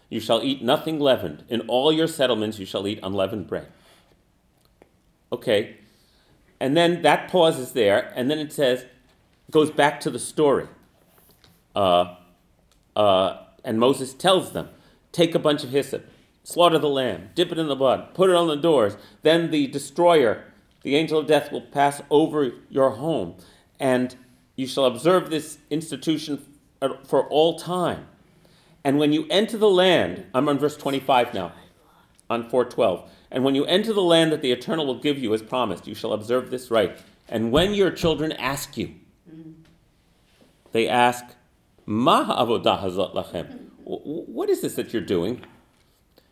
[0.09, 1.44] You shall eat nothing leavened.
[1.48, 3.68] In all your settlements you shall eat unleavened bread.
[5.33, 5.76] Okay.
[6.61, 8.85] And then that pause is there, and then it says,
[9.50, 10.68] goes back to the story.
[11.74, 12.16] Uh,
[12.94, 14.68] uh, and Moses tells them,
[15.12, 16.07] take a bunch of hyssop,
[16.44, 18.96] slaughter the lamb, dip it in the blood, put it on the doors.
[19.22, 20.44] Then the destroyer,
[20.83, 23.35] the angel of death, will pass over your home,
[23.83, 24.16] and
[24.55, 26.42] you shall observe this institution
[27.05, 28.07] for all time.
[28.85, 31.53] And when you enter the land, I'm on verse 25 now,
[32.31, 33.11] on 412.
[33.31, 35.95] And when you enter the land that the Eternal will give you as promised, you
[35.97, 36.97] shall observe this right.
[37.29, 38.95] And when your children ask you,
[40.71, 41.25] they ask,
[43.85, 45.45] What is this that you're doing?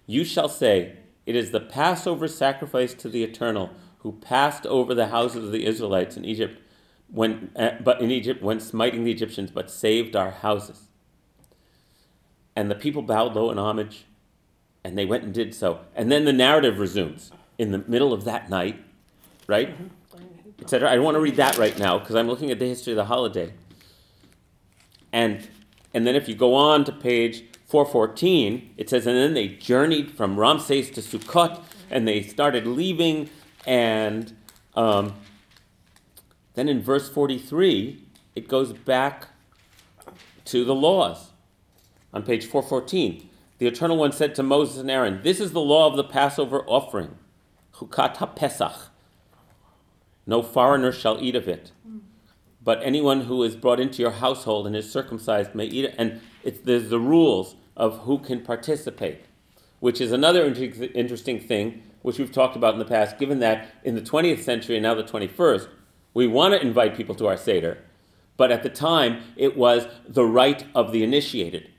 [0.07, 5.09] You shall say, It is the Passover sacrifice to the Eternal, who passed over the
[5.09, 6.61] houses of the Israelites in Egypt,
[7.13, 10.83] when, uh, but in Egypt when smiting the Egyptians, but saved our houses.
[12.57, 14.05] And the people bowed low in homage,
[14.85, 15.81] and they went and did so.
[15.95, 18.83] And then the narrative resumes in the middle of that night,
[19.47, 19.77] right?
[20.61, 20.89] Etc.
[20.89, 22.97] I don't want to read that right now because I'm looking at the history of
[22.97, 23.53] the holiday.
[25.13, 25.49] And
[25.93, 30.11] and then if you go on to page 414, it says, and then they journeyed
[30.11, 33.29] from Ramses to Sukkot, and they started leaving,
[33.67, 34.37] and
[34.75, 35.15] um,
[36.55, 39.29] then in verse 43, it goes back
[40.47, 41.31] to the laws.
[42.13, 45.87] On page 414, the Eternal One said to Moses and Aaron, This is the law
[45.87, 47.17] of the Passover offering,
[47.75, 48.89] Chukat HaPesach.
[50.27, 51.73] No foreigner shall eat of it
[52.63, 55.95] but anyone who is brought into your household and is circumcised may eat it.
[55.97, 56.21] And
[56.65, 59.25] there's the rules of who can participate,
[59.81, 63.69] which is another inter- interesting thing, which we've talked about in the past, given that
[63.85, 65.69] in the 20th century and now the 21st,
[66.15, 67.79] we want to invite people to our Seder,
[68.37, 71.71] but at the time it was the right of the initiated,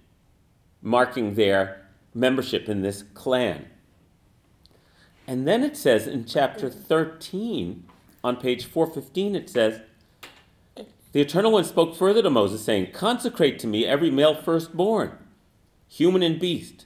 [0.81, 3.67] marking their membership in this clan.
[5.27, 7.85] And then it says in chapter 13,
[8.23, 9.81] on page 415, it says,
[11.11, 15.17] the Eternal One spoke further to Moses, saying, Consecrate to me every male firstborn,
[15.87, 16.85] human and beast.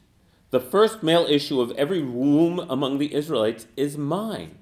[0.49, 4.57] The first male issue of every womb among the Israelites is mine.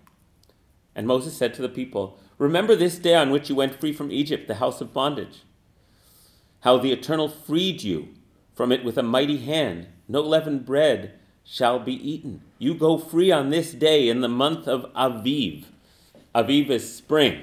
[0.95, 4.12] And Moses said to the people, Remember this day on which you went free from
[4.12, 5.43] Egypt, the house of bondage.
[6.62, 8.10] How the Eternal freed you
[8.56, 9.88] from it with a mighty hand.
[10.08, 12.41] No leavened bread shall be eaten.
[12.58, 15.65] You go free on this day in the month of Aviv.
[16.34, 17.41] Aviv is spring.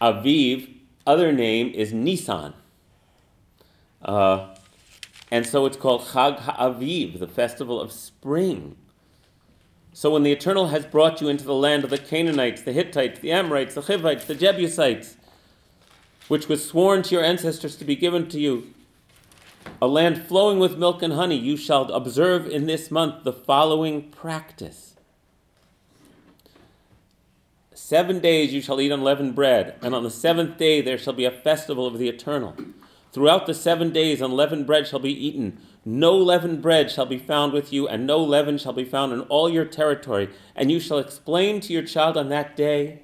[0.00, 2.54] Aviv other name is Nisan.
[4.02, 4.54] Uh,
[5.30, 8.76] and so it's called Chag HaAviv, the festival of spring.
[9.92, 13.20] So when the Eternal has brought you into the land of the Canaanites, the Hittites,
[13.20, 15.16] the Amorites, the Hivites, the Jebusites,
[16.28, 18.72] which was sworn to your ancestors to be given to you,
[19.82, 24.10] a land flowing with milk and honey, you shall observe in this month the following
[24.10, 24.94] practice.
[27.74, 31.24] Seven days you shall eat unleavened bread, and on the seventh day there shall be
[31.24, 32.54] a festival of the Eternal.
[33.12, 35.58] Throughout the seven days unleavened bread shall be eaten.
[35.84, 39.22] No leavened bread shall be found with you, and no leaven shall be found in
[39.22, 40.28] all your territory.
[40.54, 43.02] And you shall explain to your child on that day,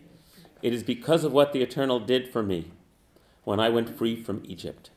[0.62, 2.70] It is because of what the Eternal did for me
[3.44, 4.90] when I went free from Egypt.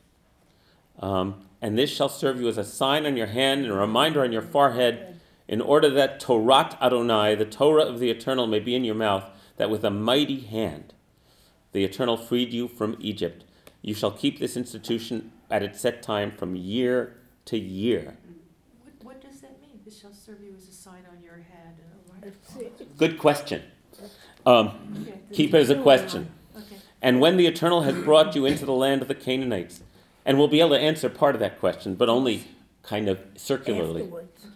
[0.98, 4.22] Um, and this shall serve you as a sign on your hand and a reminder
[4.22, 8.74] on your forehead, in order that Torah Adonai, the Torah of the Eternal, may be
[8.74, 9.24] in your mouth,
[9.56, 10.94] that with a mighty hand
[11.72, 13.44] the Eternal freed you from Egypt.
[13.82, 17.16] You shall keep this institution at its set time from year
[17.46, 18.16] to year.
[18.82, 19.80] What, what does that mean?
[19.84, 21.74] This shall serve serve you as a sign on your head.
[21.78, 22.84] and a Let's light- see.
[22.96, 23.62] Good question.
[24.46, 24.70] Um,
[25.02, 25.18] Okay.
[25.32, 26.28] keep it as a question.
[26.56, 26.76] Okay.
[27.02, 29.82] And when the Eternal has brought you into the land of the Canaanites,
[30.24, 32.44] and we'll be able to answer part of that question, but only
[32.82, 34.02] kind of circularly.
[34.02, 34.46] Afterwards.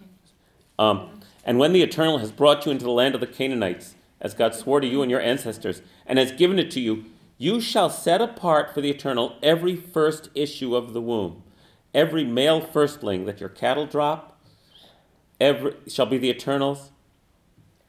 [0.78, 4.32] Um, and when the Eternal has brought you into the land of the Canaanites, as
[4.34, 7.04] God swore to you and your ancestors, and has given it to you,
[7.44, 11.42] you shall set apart for the Eternal every first issue of the womb,
[11.92, 14.40] every male firstling that your cattle drop,
[15.38, 16.90] every shall be the Eternal's.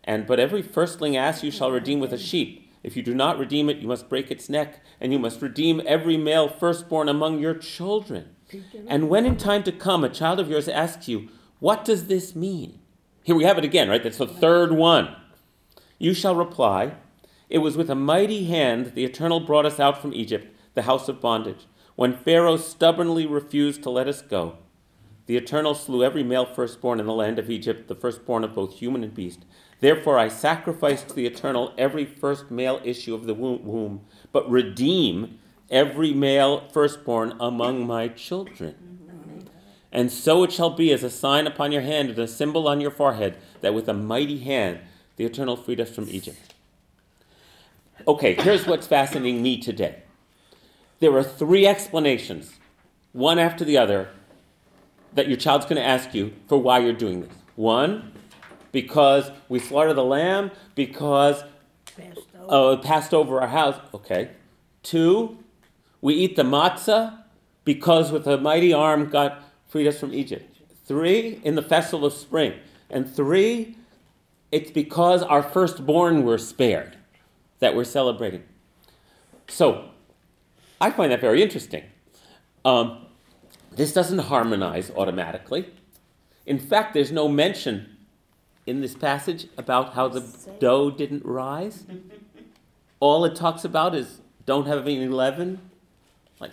[0.04, 2.70] And but every firstling ass you shall redeem with a sheep.
[2.84, 5.82] If you do not redeem it, you must break its neck, and you must redeem
[5.86, 8.36] every male firstborn among your children.
[8.88, 11.30] And when in time to come a child of yours asks you,
[11.60, 12.80] What does this mean?
[13.24, 14.04] Here we have it again, right?
[14.04, 15.16] That's the third one.
[15.98, 16.96] You shall reply,
[17.50, 20.84] It was with a mighty hand that the Eternal brought us out from Egypt, the
[20.84, 24.58] house of bondage, when Pharaoh stubbornly refused to let us go.
[25.28, 28.74] The Eternal slew every male firstborn in the land of Egypt, the firstborn of both
[28.74, 29.46] human and beast.
[29.80, 35.40] Therefore I sacrifice to the Eternal every first male issue of the womb, but redeem
[35.70, 38.76] every male firstborn among my children.
[39.92, 42.82] And so it shall be as a sign upon your hand and a symbol on
[42.82, 44.80] your forehead that with a mighty hand
[45.16, 46.55] the Eternal freed us from Egypt.
[48.08, 50.04] Okay, here's what's fascinating me today.
[51.00, 52.60] There are three explanations,
[53.14, 54.10] one after the other,
[55.14, 57.34] that your child's going to ask you for why you're doing this.
[57.56, 58.12] One,
[58.72, 61.44] because we slaughter the lamb, because
[61.98, 62.48] Passed oh, over.
[62.50, 63.80] oh, it passed over our house.
[63.94, 64.32] Okay.
[64.84, 65.38] Two,
[66.02, 67.24] we eat the matzah
[67.64, 69.38] because with a mighty arm God
[69.68, 70.60] freed us from Egypt.
[70.86, 72.54] Three, in the festival of spring.
[72.90, 73.78] And three,
[74.52, 76.98] it's because our firstborn were spared
[77.66, 78.44] that we're celebrating.
[79.48, 79.90] So,
[80.80, 81.82] I find that very interesting.
[82.64, 83.08] Um,
[83.72, 85.74] this doesn't harmonize automatically.
[86.46, 87.98] In fact, there's no mention
[88.68, 90.24] in this passage about how the
[90.60, 91.86] dough didn't rise.
[93.00, 95.72] All it talks about is don't have any leaven.
[96.40, 96.52] Like,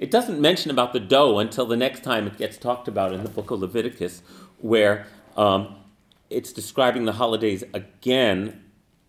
[0.00, 3.22] it doesn't mention about the dough until the next time it gets talked about in
[3.22, 4.22] the book of Leviticus,
[4.58, 5.76] where um,
[6.30, 8.60] it's describing the holidays again.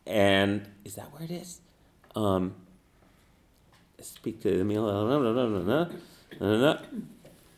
[0.05, 1.59] And is that where it is?
[2.15, 2.53] Um,
[3.99, 4.86] speak to the meal.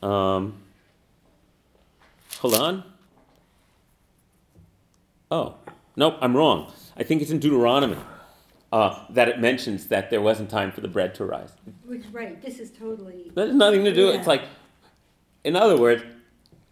[0.03, 0.53] Um,
[2.37, 2.83] hold on.
[5.31, 5.55] Oh,
[5.95, 6.71] nope, I'm wrong.
[6.95, 7.97] I think it's in Deuteronomy
[8.71, 11.53] uh, that it mentions that there wasn't time for the bread to rise.
[11.83, 14.05] Which, right, this is totally, That has nothing to do.
[14.05, 14.13] Yeah.
[14.19, 14.43] It's like,
[15.43, 16.03] in other words,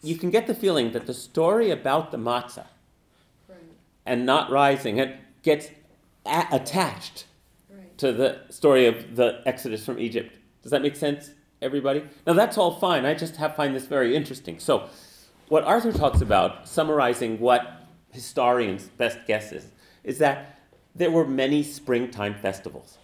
[0.03, 2.67] you can get the feeling that the story about the matzah
[3.49, 3.57] right,
[4.05, 5.69] and not rising it gets
[6.25, 7.25] a- attached
[7.69, 7.97] right.
[7.97, 10.35] to the story of the Exodus from Egypt.
[10.61, 12.03] Does that make sense, everybody?
[12.25, 13.05] Now that's all fine.
[13.05, 14.59] I just have find this very interesting.
[14.59, 14.89] So,
[15.47, 19.67] what Arthur talks about, summarizing what historians' best guess is,
[20.03, 20.59] is that
[20.95, 22.97] there were many springtime festivals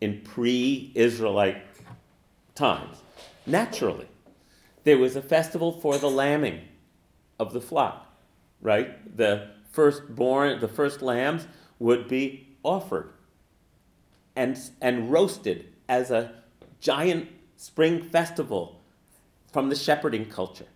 [0.00, 1.62] in pre-Israelite
[2.54, 3.02] times.
[3.46, 4.06] Naturally,
[4.84, 6.60] there was a festival for the lambing
[7.38, 8.06] of the flock,
[8.60, 9.16] right?
[9.16, 11.46] The firstborn, the first lambs
[11.78, 13.12] would be offered
[14.36, 16.32] and, and roasted as a
[16.80, 18.80] giant spring festival
[19.52, 20.66] from the shepherding culture.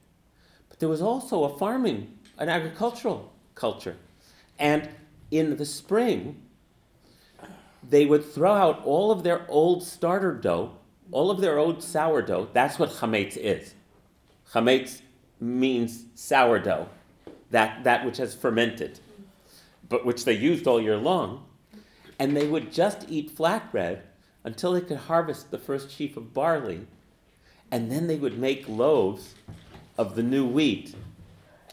[0.69, 3.97] But there was also a farming, an agricultural culture.
[4.59, 4.89] And
[5.31, 6.43] in the spring,
[7.89, 10.73] they would throw out all of their old starter dough,
[11.11, 12.49] all of their old sourdough.
[12.53, 13.75] That's what chametz is.
[14.53, 15.03] Chametz
[15.41, 16.89] means sourdough,
[17.51, 19.01] that, that which has fermented,
[19.93, 21.45] but which they used all year long.
[22.19, 24.01] And they would just eat flatbread
[24.43, 26.87] until they could harvest the first sheaf of barley.
[27.71, 29.35] And then they would make loaves
[29.99, 30.95] of the new wheat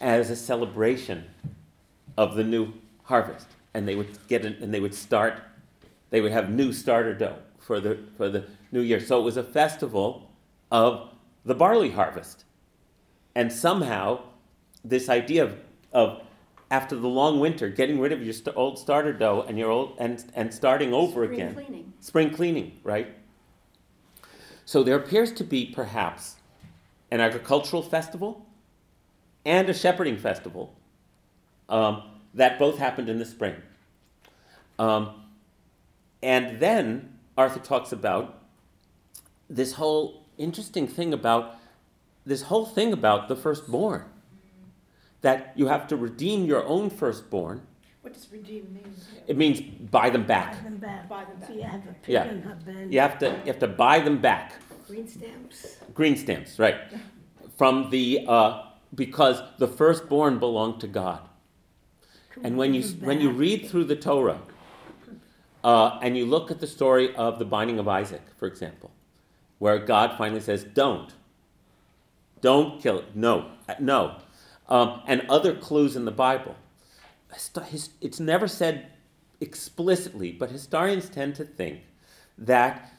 [0.01, 1.24] as a celebration
[2.17, 3.47] of the new harvest.
[3.74, 5.41] And they would get it, and they would start,
[6.09, 8.43] they would have new starter dough for the, for the
[8.74, 8.99] new year.
[8.99, 10.30] So it was a festival
[10.72, 11.09] of
[11.45, 12.43] the barley harvest.
[13.34, 14.24] And somehow,
[14.84, 15.57] this idea of,
[15.93, 16.22] of
[16.72, 19.95] after the long winter, getting rid of your st- old starter dough and your old
[19.99, 21.53] and, and starting over Spring again.
[21.53, 21.93] cleaning.
[21.99, 23.15] Spring cleaning, right?
[24.65, 26.36] So there appears to be perhaps
[27.09, 28.45] an agricultural festival
[29.45, 30.76] and a shepherding festival
[31.70, 32.03] um,
[32.36, 33.55] that both happened in the spring.
[34.78, 35.24] Um,
[36.22, 38.43] and then Arthur talks about
[39.49, 41.55] this whole interesting thing about
[42.26, 44.05] this whole thing about the firstborn.
[45.22, 47.61] That you have to redeem your own firstborn.
[48.01, 48.93] What does redeem mean?
[49.28, 50.55] It means buy them back.
[50.57, 51.09] Buy them back.
[51.09, 51.47] Buy them back.
[51.49, 52.26] So you have a pig Yeah.
[52.26, 52.91] in her bin.
[52.91, 54.53] You have to you have to buy them back.
[54.88, 55.78] Green stamps.
[55.93, 56.78] Green stamps, right?
[57.57, 58.63] From the uh,
[58.95, 61.22] because the firstborn belonged to God.
[62.43, 64.39] And when you, when you read through the Torah,
[65.63, 68.91] uh, and you look at the story of the binding of Isaac, for example,
[69.57, 71.13] where God finally says, Don't.
[72.41, 73.15] Don't kill it.
[73.15, 73.51] No.
[73.67, 74.15] Uh, No.
[74.70, 76.55] Um, and other clues in the Bible.
[78.01, 78.88] It's never said
[79.41, 81.82] explicitly, but historians tend to think
[82.38, 82.93] that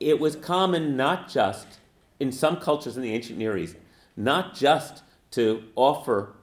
[0.00, 1.78] it was common not just
[2.20, 3.76] in some cultures in the ancient Near East,
[4.16, 5.02] not just
[5.32, 6.34] to offer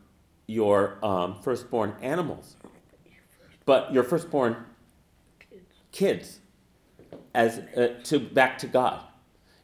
[0.47, 2.55] your um, firstborn animals,
[3.65, 4.55] but your firstborn
[5.91, 6.39] kids
[7.33, 9.01] as uh, to back to God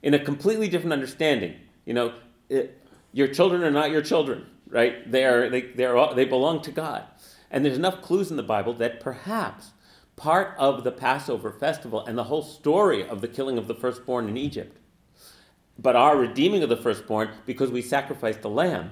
[0.02, 1.56] in a completely different understanding.
[1.86, 2.14] You know,
[2.50, 2.82] it,
[3.12, 5.10] your children are not your children, right?
[5.10, 7.04] They are they they are they belong to God,
[7.52, 9.72] and there's enough clues in the Bible that perhaps
[10.16, 14.28] part of the Passover festival and the whole story of the killing of the firstborn
[14.28, 14.78] in Egypt,
[15.78, 18.92] but our redeeming of the firstborn because we sacrificed the lamb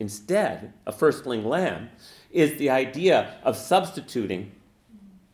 [0.00, 1.90] instead, a firstling lamb,
[2.30, 4.52] is the idea of substituting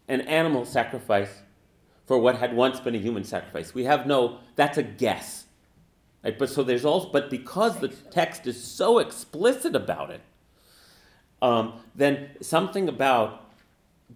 [0.08, 1.42] an animal sacrifice
[2.06, 3.74] for what had once been a human sacrifice.
[3.74, 5.43] We have no, that's a guess.
[6.24, 6.38] Right?
[6.38, 10.22] But so there's also, but because the text is so explicit about it,
[11.42, 13.50] um, then something about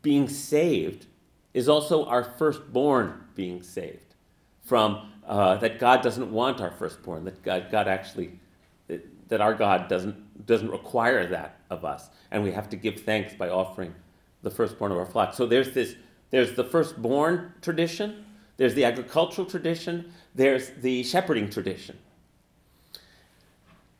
[0.01, 1.07] being saved
[1.53, 4.15] is also our firstborn being saved
[4.63, 8.39] from uh, that God doesn't want our firstborn, that God, God actually,
[8.87, 13.01] that, that our God doesn't, doesn't require that of us, and we have to give
[13.01, 13.95] thanks by offering
[14.43, 15.35] the firstborn of our flock.
[15.35, 15.97] So there's this,
[16.31, 18.25] there's the firstborn tradition,
[18.59, 21.97] there's the agricultural tradition, there's the shepherding tradition.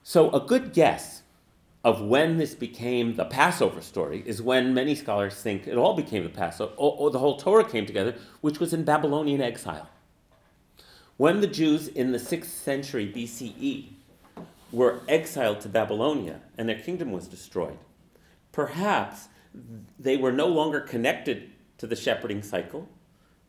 [0.03, 1.23] So a good guess
[1.85, 6.25] of when this became the Passover story is when many scholars think it all became
[6.25, 9.89] the Passover, or, or the whole Torah came together, which was in Babylonian exile.
[11.17, 13.91] When the Jews in the 6th century BCE
[14.73, 17.79] were exiled to Babylonia and their kingdom was destroyed,
[18.53, 19.29] perhaps
[19.99, 22.89] they were no longer connected to the shepherding cycle.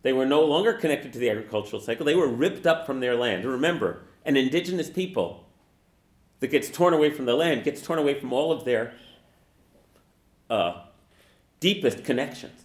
[0.01, 2.05] They were no longer connected to the agricultural cycle.
[2.05, 3.43] They were ripped up from their land.
[3.43, 5.45] And remember, an indigenous people
[6.39, 8.93] that gets torn away from the land gets torn away from all of their
[10.49, 10.83] uh,
[11.59, 12.63] deepest connections.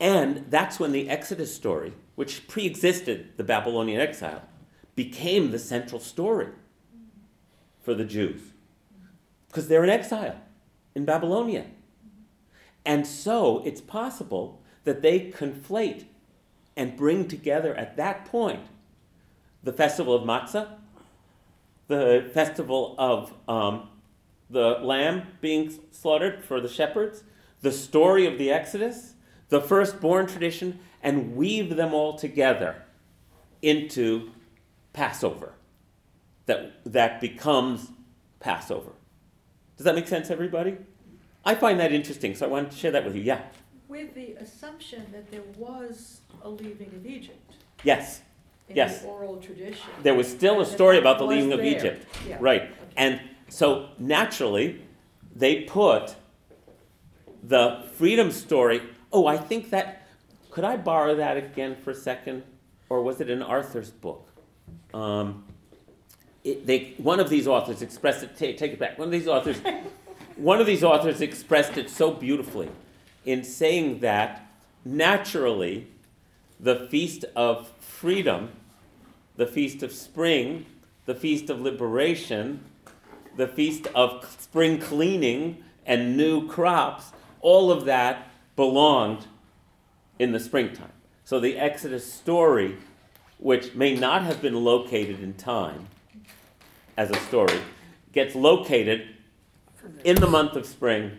[0.00, 4.42] And that's when the Exodus story, which pre existed the Babylonian exile,
[4.94, 6.48] became the central story
[7.82, 8.52] for the Jews.
[9.48, 10.40] Because they're in exile
[10.94, 11.66] in Babylonia.
[12.84, 14.57] And so it's possible
[14.88, 16.04] that they conflate
[16.74, 18.62] and bring together at that point
[19.62, 20.66] the festival of matzah,
[21.88, 23.90] the festival of um,
[24.48, 27.22] the lamb being slaughtered for the shepherds,
[27.60, 29.12] the story of the Exodus,
[29.50, 32.82] the firstborn tradition, and weave them all together
[33.60, 34.30] into
[34.94, 35.52] Passover
[36.46, 37.90] that, that becomes
[38.40, 38.92] Passover.
[39.76, 40.78] Does that make sense, everybody?
[41.44, 43.20] I find that interesting, so I wanted to share that with you.
[43.20, 43.42] Yeah.
[43.88, 48.20] With the assumption that there was a leaving of Egypt Yes.
[48.68, 49.00] in Yes.
[49.00, 49.88] the oral tradition.
[50.02, 51.66] There was still a That story that about the was leaving of there.
[51.66, 52.06] Egypt.
[52.28, 52.36] Yeah.
[52.38, 52.62] Right.
[52.64, 52.72] Okay.
[52.98, 54.82] And so naturally,
[55.34, 56.16] they put
[57.42, 58.82] the freedom story.
[59.10, 60.06] Oh, I think that.
[60.50, 62.42] Could I borrow that again for a second?
[62.90, 64.28] Or was it in Arthur's book?
[64.92, 65.44] Um,
[66.44, 68.36] it, they, one of these authors expressed it.
[68.36, 68.98] Take, take it back.
[68.98, 69.58] One of these authors.
[70.36, 72.68] one of these authors expressed it so beautifully
[73.28, 74.46] in saying that
[74.84, 75.88] naturally,
[76.58, 78.50] the feast of freedom
[79.38, 80.66] the feast of spring,
[81.06, 82.60] the feast of liberation,
[83.36, 89.26] the feast of spring cleaning and new crops, all of that belonged
[90.18, 90.92] in the springtime.
[91.24, 92.76] So the Exodus story,
[93.38, 95.86] which may not have been located in time
[96.96, 97.60] as a story,
[98.12, 99.08] gets located
[100.02, 101.16] in the month of spring,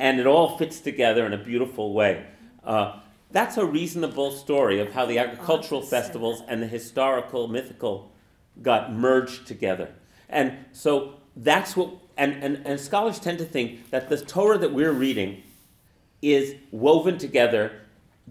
[0.00, 2.24] and it all fits together in a beautiful way.
[2.64, 2.98] Uh,
[3.30, 8.10] that's a reasonable story of how the agricultural festivals and the historical, mythical
[8.62, 9.94] got merged together.
[10.28, 14.72] And so that's what, and, and, and scholars tend to think that the Torah that
[14.72, 15.42] we're reading
[16.22, 17.82] is woven together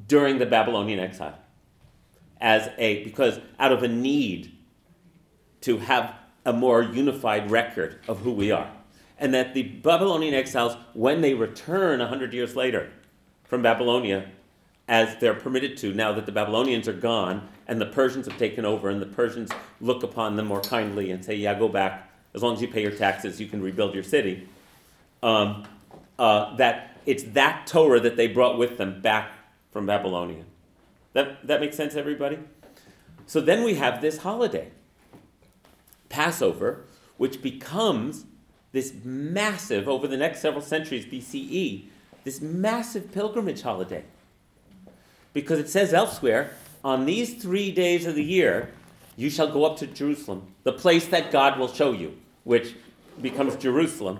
[0.07, 1.37] during the Babylonian exile
[2.41, 4.51] as a, because out of a need
[5.61, 6.15] to have
[6.45, 8.71] a more unified record of who we are.
[9.19, 12.89] And that the Babylonian exiles, when they return 100 years later
[13.43, 14.31] from Babylonia,
[14.87, 18.65] as they're permitted to now that the Babylonians are gone and the Persians have taken
[18.65, 22.11] over, and the Persians look upon them more kindly and say, Yeah, go back.
[22.33, 24.47] As long as you pay your taxes, you can rebuild your city.
[25.21, 25.67] Um,
[26.17, 29.31] uh, that it's that Torah that they brought with them back
[29.71, 30.43] from Babylonia.
[31.13, 32.39] That, that makes sense, everybody?
[33.25, 34.69] So then we have this holiday,
[36.09, 36.85] Passover,
[37.17, 38.25] which becomes
[38.71, 41.85] this massive, over the next several centuries BCE,
[42.23, 44.03] this massive pilgrimage holiday.
[45.33, 46.51] Because it says elsewhere,
[46.83, 48.71] on these three days of the year,
[49.15, 52.75] you shall go up to Jerusalem, the place that God will show you, which
[53.21, 54.19] becomes Jerusalem,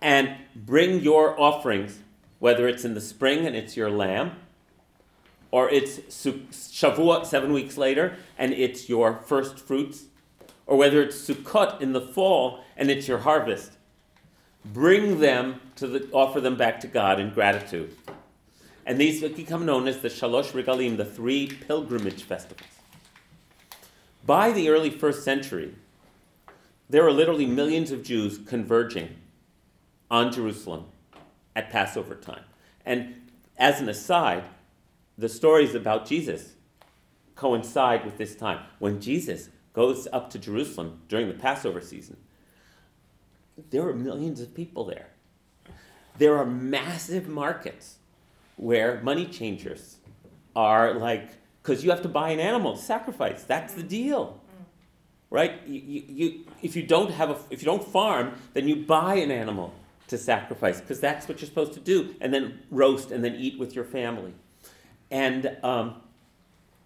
[0.00, 2.00] and bring your offerings,
[2.38, 4.32] whether it's in the spring and it's your lamb,
[5.50, 10.04] or it's Shavuot seven weeks later and it's your first fruits,
[10.66, 13.75] or whether it's Sukkot in the fall and it's your harvest.
[14.72, 17.96] Bring them to the, offer them back to God in gratitude.
[18.84, 22.70] And these become known as the Shalosh Regalim, the three pilgrimage festivals.
[24.24, 25.74] By the early first century,
[26.88, 29.16] there were literally millions of Jews converging
[30.10, 30.86] on Jerusalem
[31.54, 32.44] at Passover time.
[32.84, 34.44] And as an aside,
[35.18, 36.54] the stories about Jesus
[37.34, 38.60] coincide with this time.
[38.78, 42.16] When Jesus goes up to Jerusalem during the Passover season,
[43.70, 45.08] there are millions of people there.
[46.18, 47.96] There are massive markets
[48.56, 49.96] where money changers
[50.54, 51.28] are like,
[51.62, 53.42] because you have to buy an animal to sacrifice.
[53.42, 54.40] That's the deal.
[55.28, 55.60] Right?
[55.66, 59.16] You, you, you, if you don't have a, if you don't farm, then you buy
[59.16, 59.74] an animal
[60.08, 63.58] to sacrifice because that's what you're supposed to do, and then roast and then eat
[63.58, 64.32] with your family.
[65.10, 65.96] And um,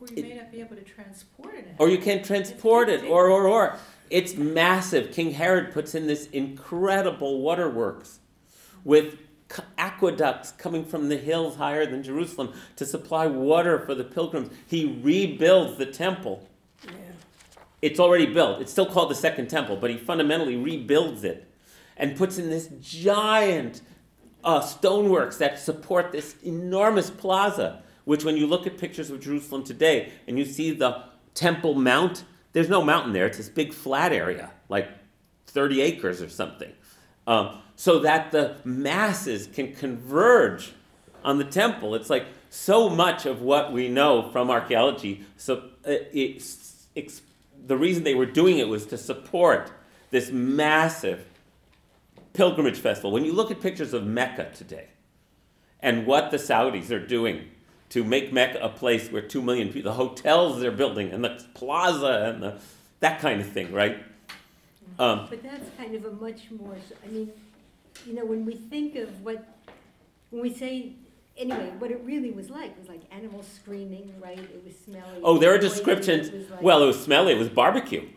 [0.01, 1.75] Or you may not be able to transport it.
[1.79, 3.77] or you can't transport it, or, or, or.
[4.11, 5.13] It's massive.
[5.13, 8.19] King Herod puts in this incredible waterworks
[8.85, 9.19] with
[9.79, 14.51] aqueducts coming from the hills higher than Jerusalem to supply water for the pilgrims.
[14.67, 16.49] He rebuilds the temple.
[16.85, 16.93] Yeah.
[17.83, 18.61] It's already built.
[18.61, 21.49] It's still called the Second Temple, but he fundamentally rebuilds it
[21.97, 23.83] and puts in this giant
[24.45, 27.83] uh, stoneworks that support this enormous plaza.
[28.05, 31.05] Which, when you look at pictures of Jerusalem today and you see the
[31.35, 33.27] Temple Mount, there's no mountain there.
[33.27, 34.89] It's this big flat area, like
[35.47, 36.73] 30 acres or something.
[37.27, 40.73] Um, so that the masses can converge
[41.25, 41.95] on the temple.
[41.95, 45.25] It's like so much of what we know from archaeology.
[45.37, 47.23] So uh, it's, it's,
[47.67, 49.71] the reason they were doing it was to support
[50.11, 51.25] this massive
[52.33, 53.13] pilgrimage festival.
[53.13, 54.89] When you look at pictures of Mecca today
[55.81, 57.51] and what the Saudis are doing
[57.91, 61.45] to make Mecca a place where two million people, the hotels they're building and the
[61.55, 62.59] plaza and the,
[63.01, 63.99] that kind of thing, right?
[64.99, 67.31] Um, But that's kind of a much more, I mean,
[68.07, 69.45] you know, when we think of what,
[70.31, 70.93] when we say,
[71.37, 74.39] anyway, what it really was like, it was like animals screaming, right?
[74.39, 75.21] It was smelly.
[75.25, 76.29] oh, there are descriptions.
[76.29, 77.33] it like- Well, it was smelly.
[77.33, 78.09] It was barbecue.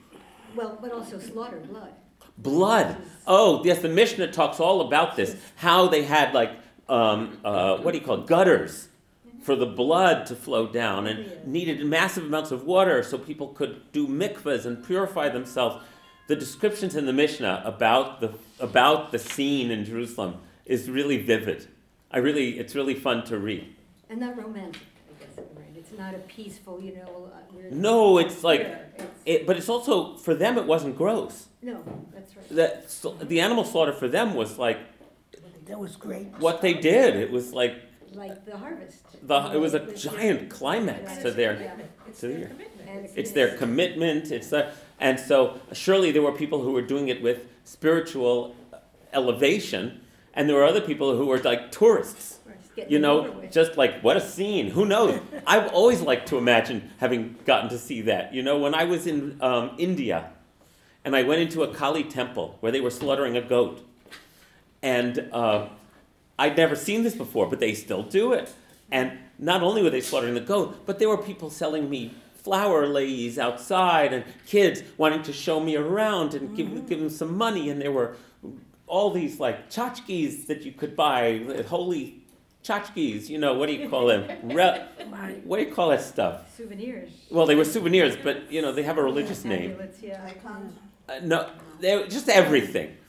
[0.55, 1.93] Well, but also slaughter, blood.
[2.37, 2.97] Blood.
[3.25, 5.35] Oh, yes, the Mishnah talks all about this.
[5.55, 6.51] How they had like
[6.89, 8.27] um, uh, what do you call it?
[8.27, 8.89] gutters
[9.43, 13.91] for the blood to flow down, and needed massive amounts of water so people could
[13.91, 15.83] do mikvahs and purify themselves.
[16.27, 21.67] The descriptions in the Mishnah about the about the scene in Jerusalem is really vivid.
[22.09, 23.75] I really, it's really fun to read.
[24.09, 25.65] And not romantic, I guess, right?
[25.75, 27.39] It's not a peaceful, you know, uh.
[27.71, 30.57] No, it's like, There, it's- it, but it's also for them.
[30.57, 31.47] It wasn't gross.
[31.61, 31.81] No,
[32.13, 32.49] that's right.
[32.49, 34.79] That so, the animal slaughter for them was like
[35.65, 36.27] That was great.
[36.39, 37.15] what they did.
[37.15, 37.75] It was like
[38.15, 39.03] Like the harvest.
[39.27, 41.75] the, it was a The- the- giant climax to their Yeah.
[42.07, 43.11] It's to their your- commitment.
[43.15, 47.21] It's their commitment it's their, and so surely there were people who were doing it
[47.21, 48.55] with spiritual
[49.13, 50.01] elevation
[50.33, 53.33] and there were other people who were like tourists Just getting you it over know
[53.39, 53.51] with.
[53.51, 57.77] just like what a scene who knows i've always liked to imagine having gotten to
[57.77, 60.29] see that you know when i was in um, india
[61.05, 63.85] and i went into a kali temple where they were slaughtering a goat
[64.81, 65.67] and uh,
[66.37, 68.51] I'd never seen this before, but they still do it.
[68.91, 72.85] And not only were they slaughtering the goat, but there were people selling me flower
[72.85, 77.69] ladies outside and kids wanting to show me around and give, give them some money.
[77.69, 78.17] And there were
[78.87, 82.23] all these like tchotchkes that you could buy, holy
[82.63, 84.27] tchotchkes, you know, what do you call them?
[84.43, 84.85] Re-
[85.43, 86.55] what do you call that stuff?
[86.55, 87.09] Souvenirs.
[87.29, 89.71] Well, they were souvenirs, but you know, they have a religious name.
[89.71, 90.29] Amulets, yeah.
[91.09, 92.97] Uh, no, they just everything.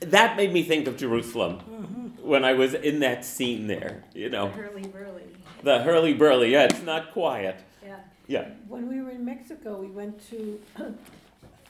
[0.00, 4.04] That made me think of Jerusalem when I was in that scene there.
[4.14, 5.22] You know, Hurly burly.
[5.62, 6.52] the hurly burly.
[6.52, 7.56] Yeah, it's not quiet.
[7.84, 7.96] Yeah.
[8.26, 8.48] Yeah.
[8.68, 10.60] When we were in Mexico, we went to,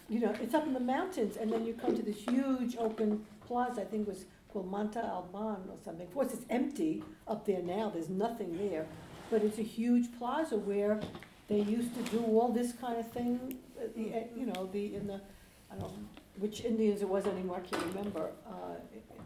[0.08, 3.24] you know, it's up in the mountains, and then you come to this huge open
[3.46, 6.06] plaza, I think it was called Monte Alban or something.
[6.06, 8.86] Of course, it's empty up there now, there's nothing there,
[9.30, 10.98] but it's a huge plaza where
[11.48, 14.94] they used to do all this kind of thing, uh, the, uh, you know, the,
[14.96, 15.20] in the,
[15.70, 18.74] I don't know which Indians it was anymore, I can't remember, uh,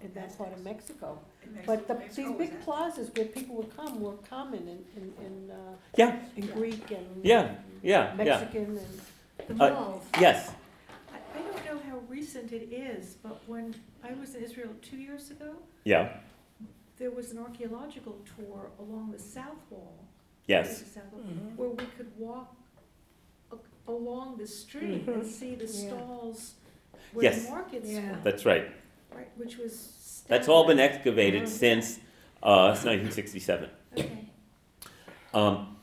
[0.01, 1.19] i- in that part of Mexico.
[1.43, 5.13] In Mexico- But the, these big plazas where people would come were common in, in,
[5.27, 5.55] in, uh,
[5.97, 6.19] Yeah.
[6.37, 7.55] in Greek and Yeah.
[7.83, 8.15] Yeah.
[8.15, 8.15] Yeah.
[8.17, 9.01] Mexican and
[9.59, 10.05] The Uh, malls.
[10.21, 10.51] Yes.
[11.13, 14.99] I, I don't know how recent it is, but when I was in Israel two
[14.99, 16.19] years ago, Yeah,
[16.99, 19.95] there was an archaeological tour along the South Wall.
[20.47, 20.81] yes.
[20.81, 21.23] the South Wall,
[21.57, 22.55] Where we could walk
[23.53, 25.87] a- along the street and see the Yeah.
[25.87, 26.55] stalls
[27.13, 27.49] where the Yes.
[27.49, 28.11] markets Yeah.
[28.13, 28.67] were, That's right.
[29.15, 31.99] Right, which was That's all been excavated since
[32.43, 33.71] uh, 1967.
[33.97, 34.11] Okay.
[35.33, 35.77] Um,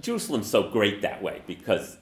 [0.00, 1.98] Jerusalem's so great that way because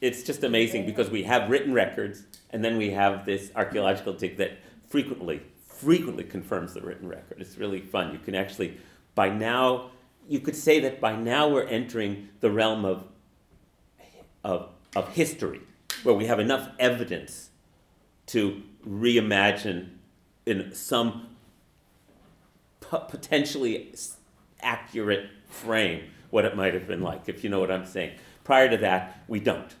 [0.00, 4.36] it's just amazing because we have written records and then we have this archaeological dig
[4.36, 7.40] that frequently, frequently confirms the written record.
[7.40, 8.12] It's really fun.
[8.12, 8.78] You can actually,
[9.14, 9.90] by now,
[10.28, 13.04] you could say that by now we're entering the realm of,
[14.42, 15.60] of, of history
[16.02, 17.50] where we have enough evidence
[18.26, 19.88] to reimagine
[20.46, 21.28] in some
[22.80, 23.94] p- potentially
[24.60, 28.18] accurate frame what it might have been like, if you know what I'm saying.
[28.42, 29.74] Prior to that, we don't.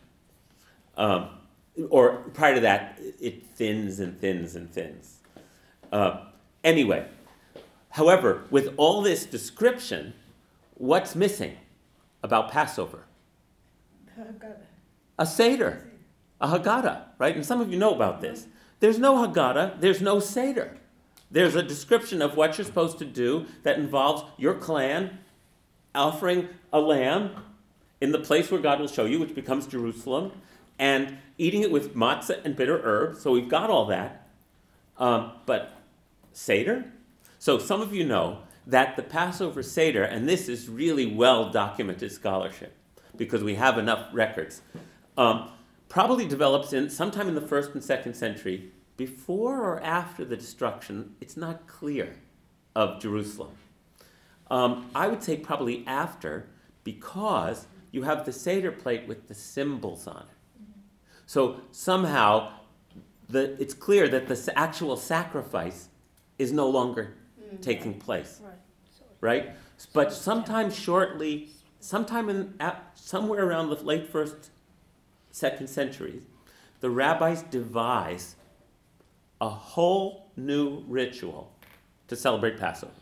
[0.96, 1.30] Um,
[1.90, 5.18] or prior to that, it thins and thins and thins.
[5.92, 6.24] Uh,
[6.62, 7.06] anyway,
[7.90, 10.14] however, with all this description,
[10.74, 11.56] what's missing
[12.22, 13.04] about Passover?
[15.18, 15.84] A Seder,
[16.44, 17.34] a Haggadah, right?
[17.34, 18.46] And some of you know about this.
[18.80, 20.76] There's no Haggadah, there's no Seder.
[21.30, 25.18] There's a description of what you're supposed to do that involves your clan
[25.94, 27.30] offering a lamb
[28.00, 30.32] in the place where God will show you, which becomes Jerusalem,
[30.78, 33.22] and eating it with matzah and bitter herbs.
[33.22, 34.28] So we've got all that.
[34.98, 35.72] Um, but
[36.32, 36.84] Seder?
[37.38, 42.12] So some of you know that the Passover Seder, and this is really well documented
[42.12, 42.74] scholarship
[43.16, 44.60] because we have enough records,
[45.16, 45.50] um,
[45.94, 51.14] probably develops in sometime in the first and second century, before or after the destruction.
[51.20, 52.16] It's not clear
[52.74, 53.52] of Jerusalem.
[54.50, 56.48] Um, I would say probably after,
[56.82, 60.64] because you have the Seder plate with the symbols on it.
[61.26, 62.54] So somehow,
[63.28, 65.90] the, it's clear that the actual sacrifice
[66.40, 67.14] is no longer
[67.60, 68.54] taking place, Right.
[69.20, 69.50] right?
[69.92, 74.50] But sometime shortly, sometime in at, somewhere around the late first,
[75.34, 76.22] second centuries,
[76.78, 78.36] the rabbis devise
[79.40, 81.52] a whole new ritual
[82.06, 82.92] to celebrate Passover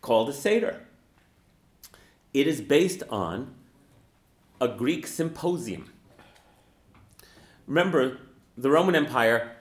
[0.00, 0.80] called a Seder.
[2.34, 3.54] It is based on
[4.60, 5.88] a Greek symposium.
[7.68, 8.18] Remember,
[8.58, 9.52] the Roman Empire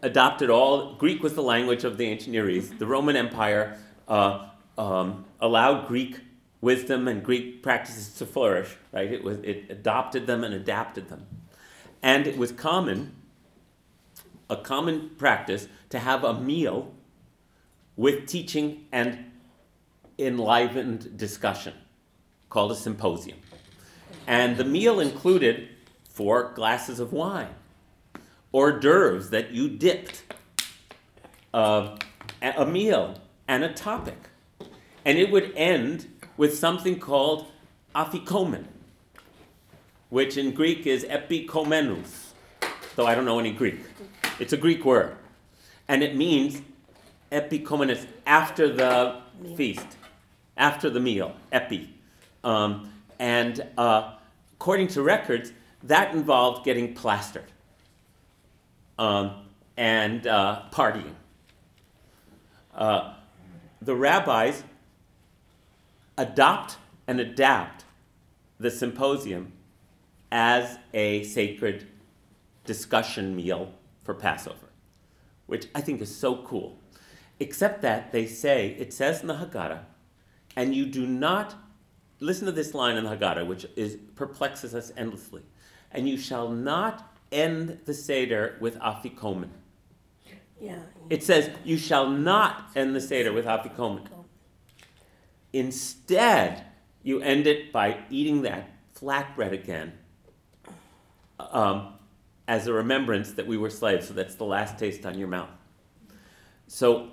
[0.00, 2.78] adopted all, Greek was the language of the ancient Near East.
[2.78, 3.76] The Roman Empire
[4.08, 6.20] uh, um, allowed Greek
[6.60, 9.10] wisdom and Greek practices to flourish, right?
[9.10, 11.26] It, was, it adopted them and adapted them.
[12.02, 13.14] And it was common,
[14.48, 16.92] a common practice, to have a meal
[17.96, 19.30] with teaching and
[20.18, 21.74] enlivened discussion
[22.48, 23.38] called a symposium.
[24.26, 25.68] And the meal included
[26.08, 27.54] four glasses of wine,
[28.52, 30.22] hors d'oeuvres that you dipped,
[31.54, 31.96] uh,
[32.42, 34.28] a a meal, and a topic.
[35.04, 36.09] And it would end
[36.40, 37.44] with something called
[37.94, 38.64] afikomen,
[40.08, 42.30] which in Greek is epikomenos,
[42.96, 43.80] though I don't know any Greek.
[44.38, 45.16] It's a Greek word.
[45.86, 46.62] And it means
[47.30, 49.20] epikomenos, after the
[49.54, 49.86] feast,
[50.56, 51.92] after the meal, epi.
[52.42, 54.14] Um, and uh,
[54.54, 57.52] according to records, that involved getting plastered
[58.98, 59.42] um,
[59.76, 61.12] and uh, partying.
[62.74, 63.12] Uh,
[63.82, 64.62] the rabbis
[66.20, 67.84] adopt and adapt
[68.58, 69.52] the symposium
[70.30, 71.86] as a sacred
[72.64, 73.72] discussion meal
[74.04, 74.68] for Passover,
[75.46, 76.78] which I think is so cool.
[77.40, 79.80] Except that they say, it says in the Haggadah,
[80.56, 81.54] and you do not,
[82.20, 85.42] listen to this line in the Haggadah, which is, perplexes us endlessly,
[85.90, 89.48] and you shall not end the Seder with afikomen.
[90.60, 90.80] Yeah.
[91.08, 94.06] It says, you shall not end the Seder with afikomen.
[95.52, 96.64] Instead,
[97.02, 99.92] you end it by eating that flatbread again
[101.38, 101.94] um,
[102.46, 104.08] as a remembrance that we were slaves.
[104.08, 105.48] So that's the last taste on your mouth.
[106.66, 107.10] So,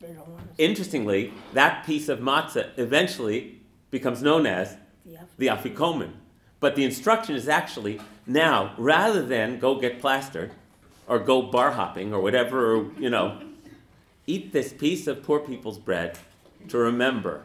[0.00, 3.60] They don't want us interestingly, that piece of matzah eventually
[3.90, 4.76] becomes known as
[5.36, 6.12] the afikomen.
[6.60, 10.52] But the instruction is actually now, rather than go get plastered
[11.06, 13.40] or go bar hopping or whatever, you know,
[14.26, 16.18] eat this piece of poor people's bread
[16.68, 17.44] to remember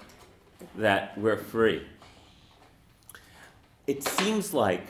[0.75, 1.85] that we're free.
[3.87, 4.87] It seems like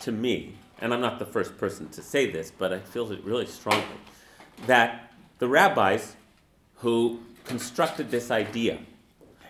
[0.00, 3.24] to me, and I'm not the first person to say this, but I feel it
[3.24, 3.84] really strongly,
[4.66, 6.16] that the rabbis
[6.76, 8.78] who constructed this idea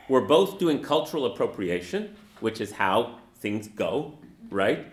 [0.08, 4.18] were both doing cultural appropriation, which is how things go,
[4.50, 4.86] right?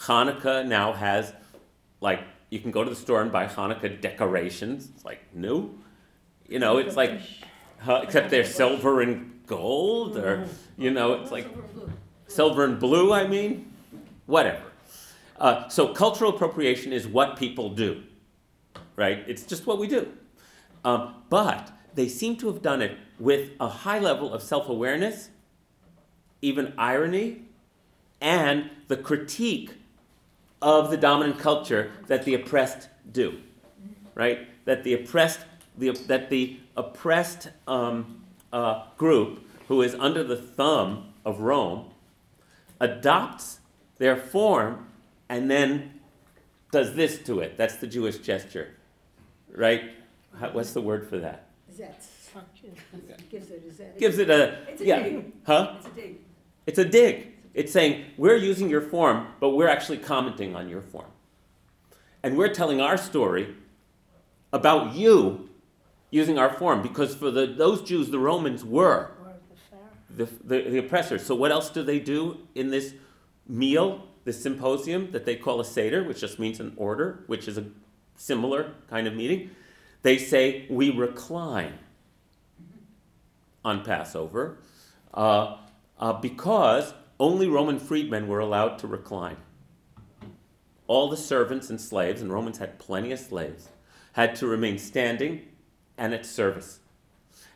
[0.00, 1.32] Hanukkah now has,
[2.00, 4.88] like, you can go to the store and buy Hanukkah decorations.
[4.94, 5.78] It's like new.
[6.48, 7.20] You know, it's like,
[7.80, 11.46] huh, except they're silver and gold, or, you know, it's like
[12.26, 13.72] silver and blue, I mean,
[14.26, 14.62] whatever.
[15.38, 18.02] Uh, so cultural appropriation is what people do,
[18.96, 19.22] right?
[19.26, 20.12] It's just what we do.
[20.84, 25.30] Um, but they seem to have done it with a high level of self awareness,
[26.42, 27.42] even irony,
[28.20, 29.72] and the critique
[30.62, 33.38] of the dominant culture that the oppressed do,
[34.14, 34.48] right?
[34.64, 35.40] That the oppressed,
[35.76, 38.22] the, that the oppressed um,
[38.52, 41.90] uh, group who is under the thumb of Rome
[42.80, 43.60] adopts
[43.98, 44.86] their form
[45.28, 46.00] and then
[46.70, 47.56] does this to it.
[47.56, 48.74] That's the Jewish gesture,
[49.50, 49.90] right?
[50.38, 51.46] How, what's the word for that?
[51.74, 52.06] Zets.
[53.30, 53.98] Gives it a zet.
[53.98, 55.32] Gives it a It's a yeah, dig.
[55.46, 55.74] huh?
[55.78, 56.16] It's a dig.
[56.66, 57.32] It's a dig.
[57.54, 61.10] It's saying we're using your form, but we're actually commenting on your form,
[62.22, 63.54] and we're telling our story
[64.52, 65.45] about you
[66.16, 69.10] using our form because for the, those Jews, the Romans were
[70.08, 71.24] the the, the, oppressors.
[71.24, 72.94] So what else do they do in this
[73.46, 77.58] meal, this symposium that they call a seder, which just means an order, which is
[77.58, 77.66] a
[78.16, 79.50] similar kind of meeting?
[80.02, 81.74] They say we recline
[83.64, 84.58] on Passover
[85.12, 85.58] uh,
[85.98, 89.36] uh, because only Roman freedmen were allowed to recline.
[90.86, 93.68] All the servants and slaves, and Romans had plenty of slaves,
[94.12, 95.42] had to remain standing
[95.98, 96.80] and its service.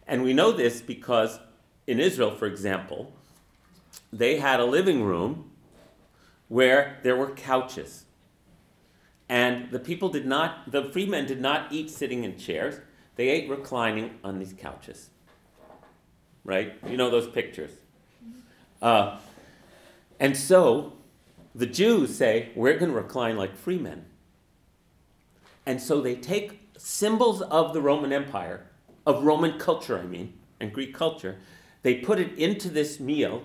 [0.06, 1.38] And we know this because
[1.86, 3.12] in Israel, for example,
[4.12, 5.50] they had a living room
[6.48, 8.06] where there were couches.
[9.28, 12.80] And the people did not, the freemen did not eat sitting in chairs,
[13.14, 15.10] they ate reclining on these couches.
[16.42, 16.74] Right?
[16.88, 17.70] You know those pictures.
[18.82, 19.18] Uh,
[20.18, 20.94] and so
[21.54, 24.06] the Jews say, we're going to recline like freemen.
[25.66, 28.66] And so they take symbols of the Roman Empire,
[29.06, 31.36] of Roman culture, I mean, and Greek culture,
[31.82, 33.42] they put it into this meal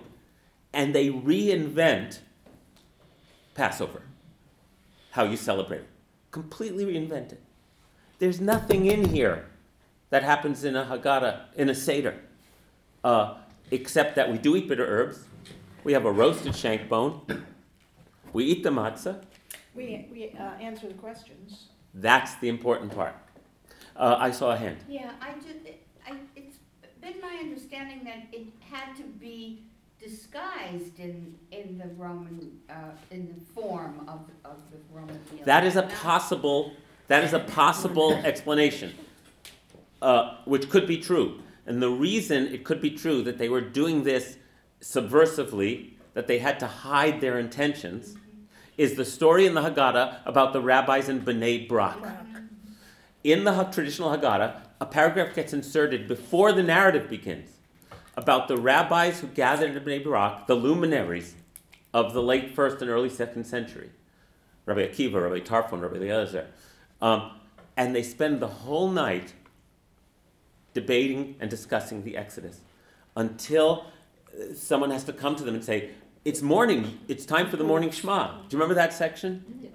[0.72, 2.20] and they reinvent
[3.54, 4.02] Passover,
[5.12, 5.88] how you celebrate it.
[6.30, 7.42] Completely reinvent it.
[8.18, 9.46] There's nothing in here
[10.10, 12.14] that happens in a Haggadah, in a Seder,
[13.04, 13.34] uh,
[13.70, 15.24] except that we do eat bitter herbs,
[15.84, 17.20] we have a roasted shank bone,
[18.32, 19.22] we eat the matzah.
[19.74, 21.66] We, we uh, answer the questions.
[21.94, 23.14] That's the important part.
[23.96, 24.76] Uh, I saw a hand.
[24.88, 25.58] Yeah, I just,
[26.06, 26.58] I, it's
[27.00, 29.62] been my understanding that it had to be
[29.98, 32.74] disguised in, in the Roman, uh,
[33.10, 35.44] in the form of, of the Roman meal.
[35.44, 36.72] That is a Not- possible.
[37.08, 38.92] That is a possible explanation,
[40.02, 41.40] uh, which could be true.
[41.66, 44.36] And the reason it could be true that they were doing this
[44.80, 48.16] subversively, that they had to hide their intentions,
[48.76, 51.96] is the story in the Haggadah about the rabbis in Bnei Brak.
[53.26, 57.50] In the traditional Haggadah, a paragraph gets inserted before the narrative begins
[58.16, 61.34] about the rabbis who gathered in Bnei Brak, the luminaries
[61.92, 63.90] of the late first and early second century.
[64.64, 66.46] Rabbi Akiva, Rabbi Tarfon, Rabbi Eliezer.
[67.02, 67.32] Um,
[67.76, 69.32] and they spend the whole night
[70.72, 72.60] debating and discussing the Exodus
[73.16, 73.86] until
[74.54, 75.90] someone has to come to them and say,
[76.24, 78.28] It's morning, it's time for the morning Shema.
[78.28, 79.72] Do you remember that section?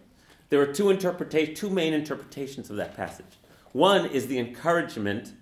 [0.47, 3.25] There are two, interpreta- two main interpretations of that passage.
[3.73, 5.33] One is the encouragement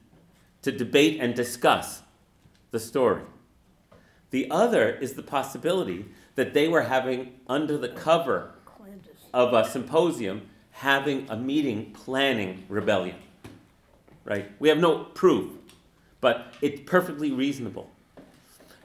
[0.61, 2.01] to debate and discuss
[2.71, 3.23] the story.
[4.31, 6.05] The other is the possibility
[6.35, 8.51] that they were having, under the cover
[9.33, 13.17] of a symposium having a meeting planning rebellion.
[14.23, 14.51] Right?
[14.59, 15.51] We have no proof,
[16.21, 17.89] but it's perfectly reasonable.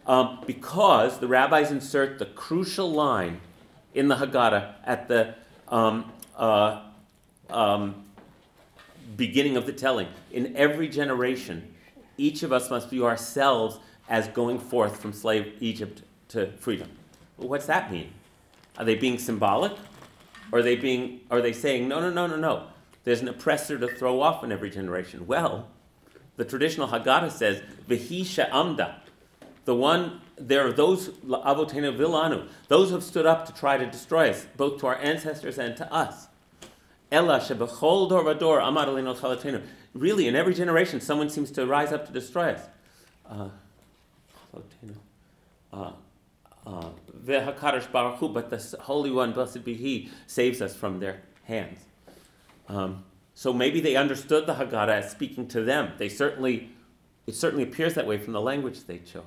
[0.07, 3.41] Um, because the rabbis insert the crucial line
[3.95, 5.35] in the Haggadah at the
[5.69, 6.83] um, uh,
[7.49, 8.04] um,
[9.17, 10.09] beginning of the telling.
[10.33, 11.75] In every generation,
[12.17, 13.79] each of us must view ourselves
[14.09, 16.91] as going forth from slave Egypt to freedom.
[17.37, 18.13] Well, what's that mean?
[18.79, 19.73] Are they being symbolic?
[20.53, 22.67] Are they being are they saying no no no no no?
[23.05, 25.27] There's an oppressor to throw off in every generation.
[25.27, 25.69] Well,
[26.37, 29.01] the traditional Haggadah says Vihi Amda.
[29.65, 33.87] The one there are those Avotena Vilanu, those who have stood up to try to
[33.87, 36.29] destroy us, both to our ancestors and to us.
[37.13, 39.63] Shebechol dor vador.
[39.95, 42.63] Really, in every generation, someone seems to rise up to destroy us.
[43.29, 43.49] Uh.
[45.73, 45.91] Uh,
[46.67, 46.91] uh,
[47.25, 51.81] but the Holy One, blessed be He, saves us from their hands.
[52.69, 55.93] Um, so maybe they understood the Haggadah as speaking to them.
[55.99, 56.71] They certainly,
[57.27, 59.25] it certainly appears that way from the language they chose.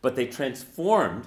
[0.00, 1.26] But they transformed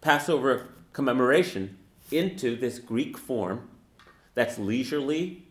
[0.00, 1.78] Passover commemoration
[2.10, 3.68] into this Greek form
[4.34, 5.46] that's leisurely,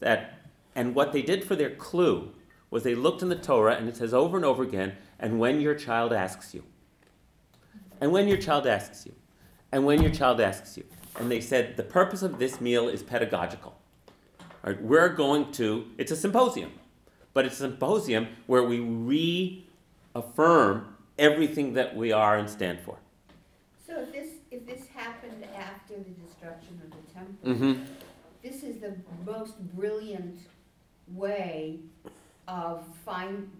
[0.00, 0.34] that,
[0.74, 2.32] and what they did for their clue
[2.70, 5.60] was they looked in the Torah and it says over and over again, and when
[5.60, 6.64] your child asks you.
[8.00, 9.14] And when your child asks you.
[9.72, 10.84] And when your child asks you.
[11.18, 13.78] And they said the purpose of this meal is pedagogical.
[14.62, 16.72] Right, we're going to, it's a symposium,
[17.32, 18.80] but it's a symposium where we
[20.14, 22.98] reaffirm everything that we are and stand for.
[23.86, 27.82] So if this, if this happened after the destruction of the temple, Mm-hmm.
[28.84, 30.40] The most brilliant
[31.08, 31.78] way
[32.48, 33.50] of find,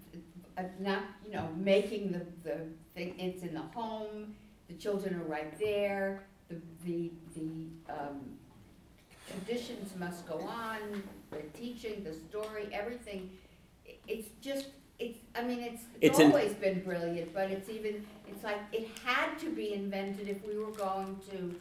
[0.58, 2.58] uh, not, you know, making the, the
[2.94, 4.34] thing, it's in the home,
[4.68, 8.20] the children are right there, the, the, the, um,
[9.30, 13.30] traditions must go on, the teaching, the story, everything.
[13.88, 14.66] I- It's just,
[14.98, 18.86] it's, I mean, it's, It's it's always been brilliant, but it's even, it's like, it
[19.02, 21.54] had to be invented if we were going to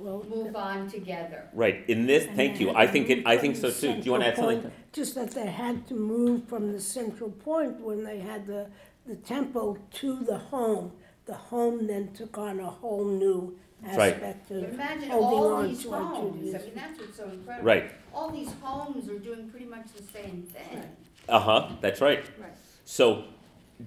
[0.00, 1.44] Well, move on together.
[1.52, 3.40] Right, in this, And thank they you, had I to think it, move I from
[3.42, 3.94] think the so too.
[4.00, 4.70] Do you wanna add central something?
[4.70, 8.68] point, Just that they had to move from the central point when they had the,
[9.06, 10.92] the temple to the home.
[11.26, 14.12] The home then took on a whole new Right.
[14.14, 16.60] aspect of Imagine holding all on these to our homes, I Judaism.
[16.66, 17.66] mean, that's what's so incredible.
[17.66, 20.82] Right, All these homes are doing pretty much the same thing.
[21.30, 22.22] uh-huh, that's right.
[22.38, 22.52] Right.
[22.84, 23.24] So,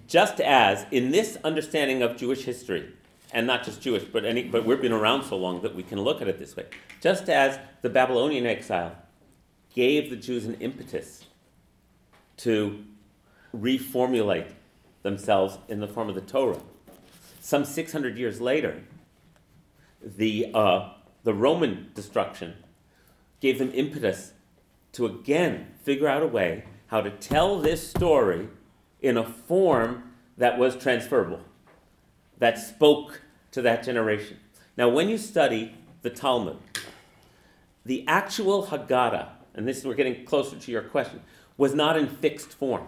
[0.07, 2.91] just as in this understanding of Jewish history,
[3.33, 5.99] and not just Jewish, but any, but we've been around so long that we can
[5.99, 6.65] look at it this way.
[7.01, 8.95] Just as the Babylonian exile
[9.73, 11.25] gave the Jews an impetus
[12.37, 12.83] to
[13.55, 14.51] reformulate
[15.01, 16.61] themselves in the form of the Torah,
[17.41, 18.83] some 600 years later,
[20.01, 22.53] the, uh, the Roman destruction
[23.41, 24.33] gave them impetus
[24.93, 28.47] to again figure out a way how to tell this story
[29.01, 31.41] in a form that was transferable,
[32.37, 33.22] that spoke
[33.53, 34.37] to that generation.
[34.75, 36.57] Now, when you study the Talmud,
[37.85, 41.21] the actual Haggadah, and this we're getting closer to your question,
[41.57, 42.87] was not in fixed form.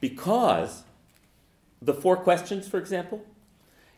[0.00, 0.84] Because
[1.80, 3.24] the four questions, for example,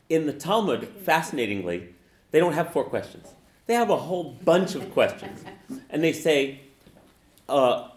[0.09, 1.95] in the Talmud, fascinatingly,
[2.31, 3.29] they don't have four questions.
[3.67, 5.45] They have a whole bunch of questions.
[5.91, 6.61] And they say,
[7.49, 7.89] uh,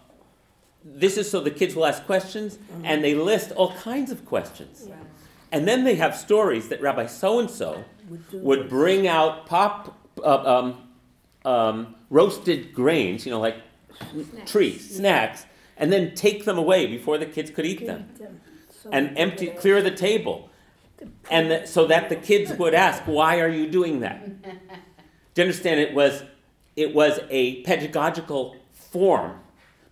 [0.84, 4.88] this is so the kids will ask questions, and they list all kinds of questions.
[5.54, 8.70] And then they have stories that Rabbi so and so Would do would this.
[8.70, 10.88] bring out pop, uh, um,
[11.44, 13.58] um, roasted grains, you know, like
[14.46, 15.46] trees, snacks,
[15.76, 18.08] and then take them away before the kids could eat them,
[18.90, 20.50] and empty, clear the table,
[21.30, 25.44] and the, so that the kids would ask, "Why are you doing that?" Do you
[25.44, 25.78] understand?
[25.78, 26.24] It was,
[26.74, 29.38] it was a pedagogical form,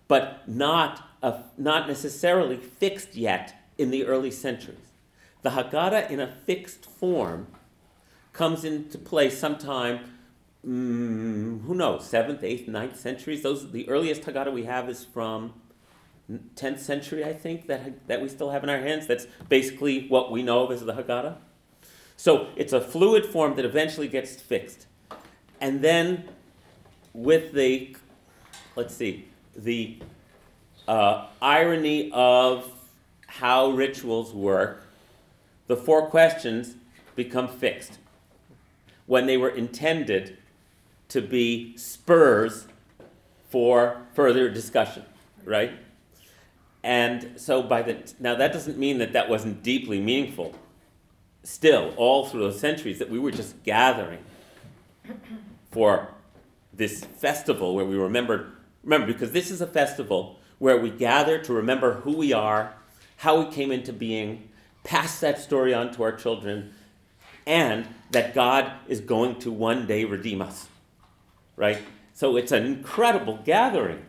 [0.09, 4.82] but not a, not necessarily fixed yet in the early centuries.
[5.43, 7.47] The Haggadah in a fixed form
[8.31, 9.99] comes into play sometime,
[10.65, 13.43] mm, who knows, seventh, eighth, ninth centuries.
[13.43, 15.53] Those the earliest Haggadah we have is from
[16.55, 19.05] tenth century, I think, that that we still have in our hands.
[19.05, 21.35] That's basically what we know of as the Haggadah.
[22.15, 24.87] So it's a fluid form that eventually gets fixed,
[25.59, 26.29] and then
[27.13, 27.95] with the,
[28.75, 29.99] let's see, the
[30.87, 32.71] uh, irony of
[33.27, 34.82] how rituals work,
[35.67, 36.75] the four questions
[37.15, 37.99] become fixed
[39.05, 40.37] when they were intended
[41.09, 42.67] to be spurs
[43.49, 45.03] for further discussion,
[45.45, 45.71] right?
[46.83, 50.53] And so by the now that doesn't mean that that wasn't deeply meaningful.
[51.43, 54.23] Still, all through those centuries, that we were just gathering
[55.71, 56.13] for
[56.73, 58.53] this festival where we remembered.
[58.83, 62.73] Remember, because this is a festival where we gather to remember who we are,
[63.17, 64.49] how we came into being,
[64.83, 66.73] pass that story on to our children,
[67.45, 70.67] and that God is going to one day redeem us.
[71.55, 71.79] Right?
[72.13, 74.05] So it's an incredible gathering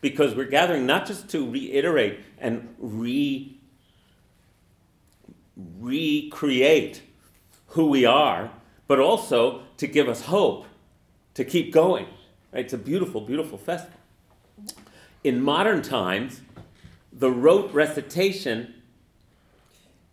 [0.00, 3.58] because we're gathering not just to reiterate and re
[5.80, 7.02] recreate
[7.68, 8.50] who we are,
[8.86, 10.66] but also to give us hope
[11.34, 12.06] to keep going.
[12.52, 12.64] Right?
[12.64, 13.98] It's a beautiful, beautiful festival.
[15.22, 16.42] In modern times,
[17.12, 18.74] the rote recitation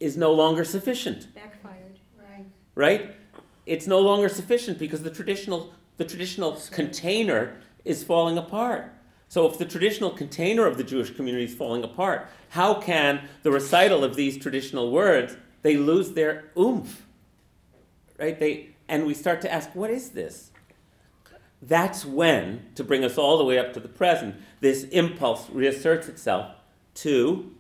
[0.02, 1.99] is no longer sufficient Backfired.
[2.20, 2.45] Right.
[2.76, 3.16] right?
[3.66, 8.91] It's no longer sufficient because the traditional the traditional container is falling apart.
[9.28, 13.52] So if the traditional container of the Jewish community is falling apart, how can the
[13.52, 17.06] recital of these traditional words they lose their oomph?
[18.20, 18.38] Right?
[18.38, 20.52] They and we start to ask, what is this?
[21.62, 26.10] That's when, to bring us all the way up to the present, this impulse reasserts
[26.10, 26.56] itself
[26.95, 27.56] to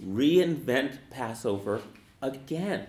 [0.00, 1.82] reinvent Passover
[2.20, 2.86] again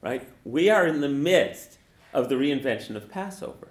[0.00, 0.28] right?
[0.44, 1.78] We are in the midst
[2.12, 3.68] of the reinvention of Passover.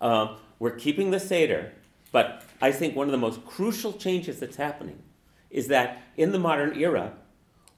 [0.00, 1.72] Um, we're keeping the Seder,
[2.12, 5.02] but I think one of the most crucial changes that's happening
[5.50, 7.12] is that in the modern era,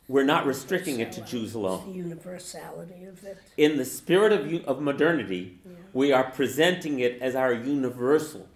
[0.08, 1.94] we're not restricting it to Jews It's the alone.
[1.94, 3.38] universality of it.
[3.56, 5.58] In the spirit of, of modernity,
[5.92, 8.48] we are presenting it as our universal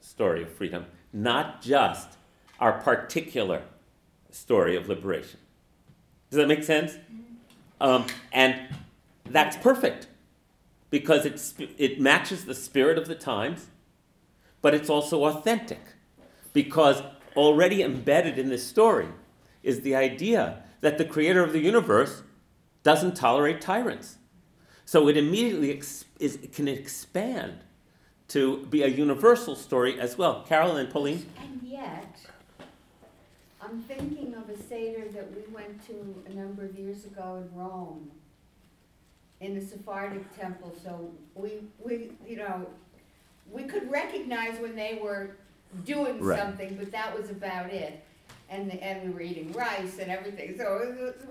[0.00, 2.10] story of freedom, not just
[2.60, 3.62] our particular
[4.30, 5.40] story of liberation.
[6.30, 6.96] Does that make sense?
[7.80, 8.56] Um, and
[9.24, 10.06] that's perfect
[10.90, 13.68] because it's, it matches the spirit of the times,
[14.60, 15.80] but it's also authentic
[16.52, 17.02] because
[17.36, 19.08] already embedded in this story
[19.62, 22.22] is the idea that the creator of the universe
[22.82, 24.16] doesn't tolerate tyrants.
[24.84, 27.60] So it immediately ex- is, it can expand
[28.28, 30.44] to be a universal story as well.
[30.48, 31.26] Carol and Pauline?
[31.40, 32.16] And yet,
[33.70, 37.56] I'm thinking of a Seder that we went to a number of years ago in
[37.58, 38.10] Rome,
[39.40, 42.66] in the Sephardic temple, so we, we, you know,
[43.50, 45.36] we could recognize when they were
[45.84, 46.38] doing Right.
[46.38, 48.04] something, but that was about it.
[48.48, 51.26] And, and we were eating rice and everything, so, it was-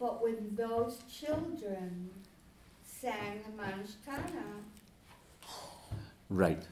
[0.00, 2.10] but when those children
[2.84, 4.42] sang the Manishtana,
[6.28, 6.66] Right.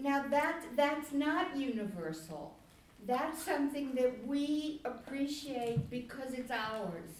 [0.00, 2.56] Now that that's not universal.
[3.06, 7.10] That's something that we appreciate because it's ours.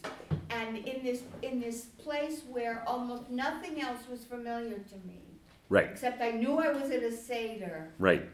[0.50, 5.18] And in this in this place where almost nothing else was familiar to me,
[5.68, 5.86] Right.
[5.90, 8.28] except I knew I was at a Seder, Right.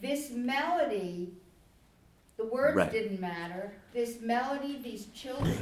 [0.00, 1.34] this melody,
[2.36, 2.90] the words Right.
[2.90, 3.74] didn't matter.
[3.92, 5.56] This melody, these children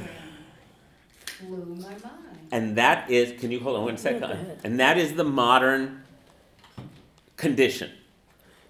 [1.41, 2.47] blew my mind.
[2.51, 4.21] And that is, can you hold on one second?
[4.21, 4.57] go.
[4.63, 6.03] And that is the modern
[7.37, 7.91] condition,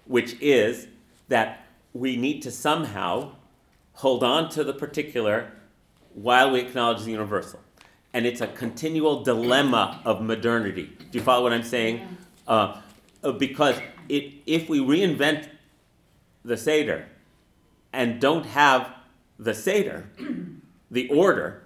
[0.06, 0.88] which is
[1.28, 1.61] that
[1.92, 3.32] we need to somehow
[3.94, 5.52] hold on to the particular
[6.14, 7.60] while we acknowledge the universal.
[8.14, 10.90] And it's a continual dilemma of modernity.
[11.10, 12.18] Do you follow what I'm saying?
[12.46, 12.80] Uh,
[13.22, 13.76] uh, because
[14.08, 15.48] it, if we reinvent
[16.44, 17.06] the Seder
[17.92, 18.92] and don't have
[19.38, 20.10] the Seder,
[20.90, 21.62] the order,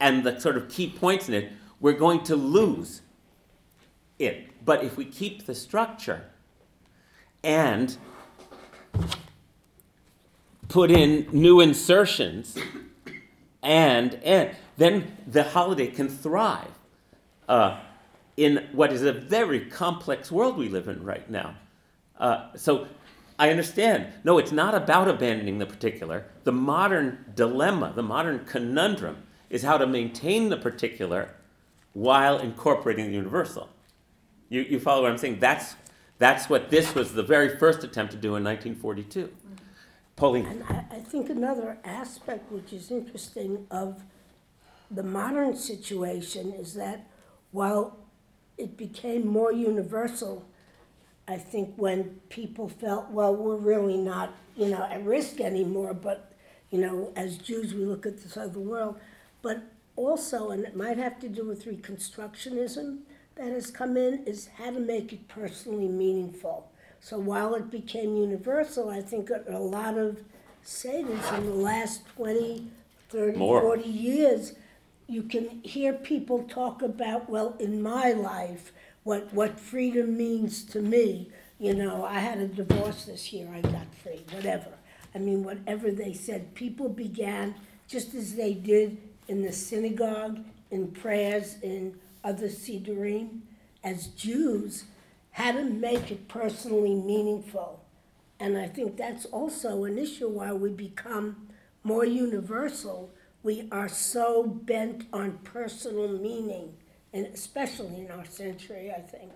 [0.00, 3.02] and the sort of key points in it, we're going to lose
[4.18, 4.64] it.
[4.64, 6.30] But if we keep the structure
[7.42, 7.96] and
[10.68, 12.56] put in new insertions
[13.62, 16.70] and and then the holiday can thrive
[17.48, 17.80] uh,
[18.36, 21.56] in what is a very complex world we live in right now.
[22.18, 22.86] Uh, so
[23.38, 24.12] I understand.
[24.24, 26.26] No, it's not about abandoning the particular.
[26.44, 31.30] The modern dilemma, the modern conundrum, is how to maintain the particular
[31.92, 33.68] while incorporating the universal.
[34.48, 35.38] You, you follow what I'm saying?
[35.40, 35.76] That's,
[36.18, 39.30] that's what this was the very first attempt to do in 1942.
[40.16, 40.46] Pauline.
[40.46, 44.02] And I, I think another aspect which is interesting of
[44.90, 47.06] the modern situation is that
[47.52, 47.98] while
[48.56, 50.46] it became more universal,
[51.28, 56.32] I think when people felt, well, we're really not, you know, at risk anymore, but,
[56.70, 58.98] you know, as Jews, we look at this other world.
[59.42, 59.64] But
[59.96, 63.00] also, and it might have to do with Reconstructionism
[63.34, 66.70] that has come in, is how to make it personally meaningful.
[67.06, 70.18] So while it became universal, I think a lot of
[70.64, 72.66] Seder's in the last 20,
[73.10, 73.60] 30, More.
[73.60, 74.54] 40 years,
[75.06, 78.72] you can hear people talk about, well, in my life,
[79.04, 81.30] what, what freedom means to me.
[81.60, 84.72] You know, I had a divorce this year, I got free, whatever.
[85.14, 87.54] I mean, whatever they said, people began,
[87.86, 88.98] just as they did
[89.28, 90.40] in the synagogue,
[90.72, 91.94] in prayers, in
[92.24, 93.42] other Sidurim,
[93.84, 94.86] as Jews,
[95.36, 97.84] how to make it personally meaningful.
[98.40, 101.48] And I think that's also an issue why we become
[101.84, 103.10] more universal.
[103.42, 106.72] We are so bent on personal meaning,
[107.12, 109.30] and especially in our century, I think,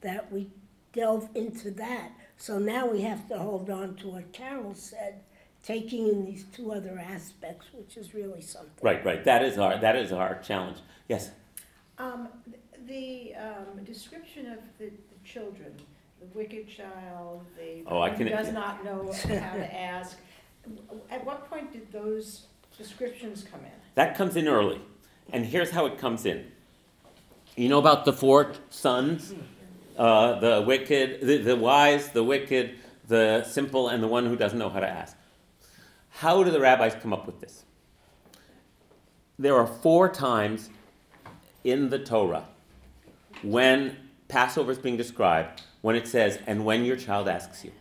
[0.00, 0.50] that we
[0.92, 2.10] delve into that.
[2.36, 5.20] So now we have to hold on to what Carol said,
[5.62, 8.82] taking in these two other aspects, which is really something.
[8.82, 9.22] Right, right.
[9.22, 10.78] That is our, that is our challenge.
[11.08, 11.30] Yes.
[11.96, 12.26] Um,
[12.88, 15.72] the, um, description of the, the children,
[16.20, 20.18] the wicked child, the, Oh, I who can- does not know how to ask.
[21.10, 22.46] At what point did those
[22.78, 23.70] descriptions come in?
[23.94, 24.80] That comes in early.
[25.32, 26.50] And here's how it comes in.
[27.56, 29.34] You know about the four sons?
[29.96, 32.76] Uh, the wicked, the, the wise, the wicked,
[33.06, 35.16] the simple, and the one who doesn't know how to ask.
[36.10, 37.64] How do the rabbis come up with this?
[39.38, 40.70] There are four times
[41.62, 42.44] in the Torah
[43.42, 43.96] when
[44.28, 47.72] Passover is being described when it says, and when your child asks you.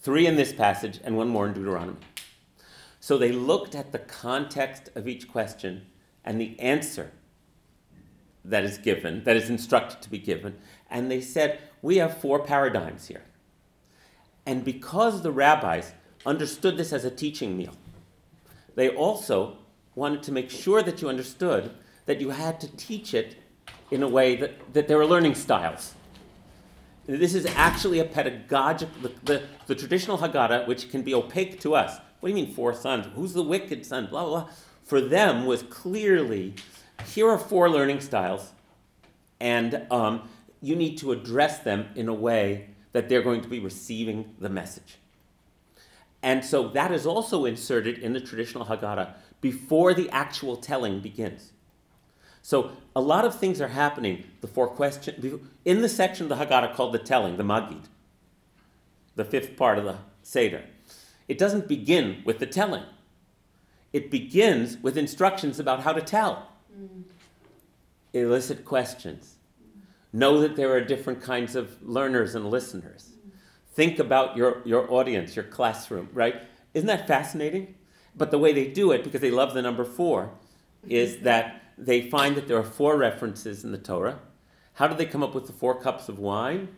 [0.00, 1.98] Three in this passage and one more in Deuteronomy.
[2.98, 5.86] So they looked at the context of each question
[6.24, 7.12] and the answer
[8.44, 10.58] that is given, that is instructed to be given,
[10.90, 13.22] and they said, We have four paradigms here.
[14.44, 15.92] And because the rabbis
[16.26, 17.74] understood this as a teaching meal,
[18.74, 19.58] they also
[19.94, 21.74] wanted to make sure that you understood
[22.06, 23.36] that you had to teach it
[23.92, 25.94] in a way that, that there are learning styles.
[27.06, 31.74] This is actually a pedagogic, the, the, the traditional Haggadah, which can be opaque to
[31.74, 32.00] us.
[32.20, 33.06] What do you mean, four sons?
[33.14, 34.06] Who's the wicked son?
[34.06, 34.50] Blah, blah, blah.
[34.84, 36.54] For them, was clearly
[37.06, 38.52] here are four learning styles,
[39.40, 40.28] and um,
[40.60, 44.48] you need to address them in a way that they're going to be receiving the
[44.48, 44.98] message.
[46.22, 51.51] And so that is also inserted in the traditional Haggadah before the actual telling begins.
[52.42, 54.24] So a lot of things are happening.
[54.40, 57.84] The four questions in the section of the Haggadah called the telling, the Magid,
[59.14, 60.64] the fifth part of the Seder.
[61.28, 62.82] It doesn't begin with the telling.
[63.92, 66.48] It begins with instructions about how to tell.
[66.76, 67.04] Mm.
[68.12, 69.36] Elicit questions.
[70.12, 73.10] Know that there are different kinds of learners and listeners.
[73.10, 73.30] Mm.
[73.72, 76.42] Think about your, your audience, your classroom, right?
[76.74, 77.74] Isn't that fascinating?
[78.16, 80.30] But the way they do it, because they love the number four,
[80.88, 84.18] is that they find that there are four references in the Torah.
[84.74, 86.68] How did they come up with the four cups of wine?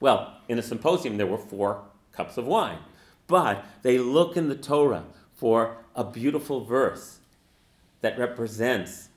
[0.00, 2.78] Well, in a symposium, there were four cups of wine.
[3.26, 5.04] But they look in the Torah
[5.34, 7.18] for a beautiful verse
[8.00, 9.08] that represents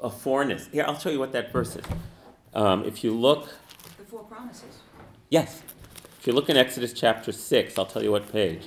[0.00, 0.68] a fourness.
[0.70, 1.84] Here, I'll show you what that verse is.
[2.54, 3.54] Um, if you look.
[3.96, 4.78] The four promises.
[5.28, 5.62] Yes.
[6.20, 8.62] If you look in Exodus chapter 6, I'll tell you what page.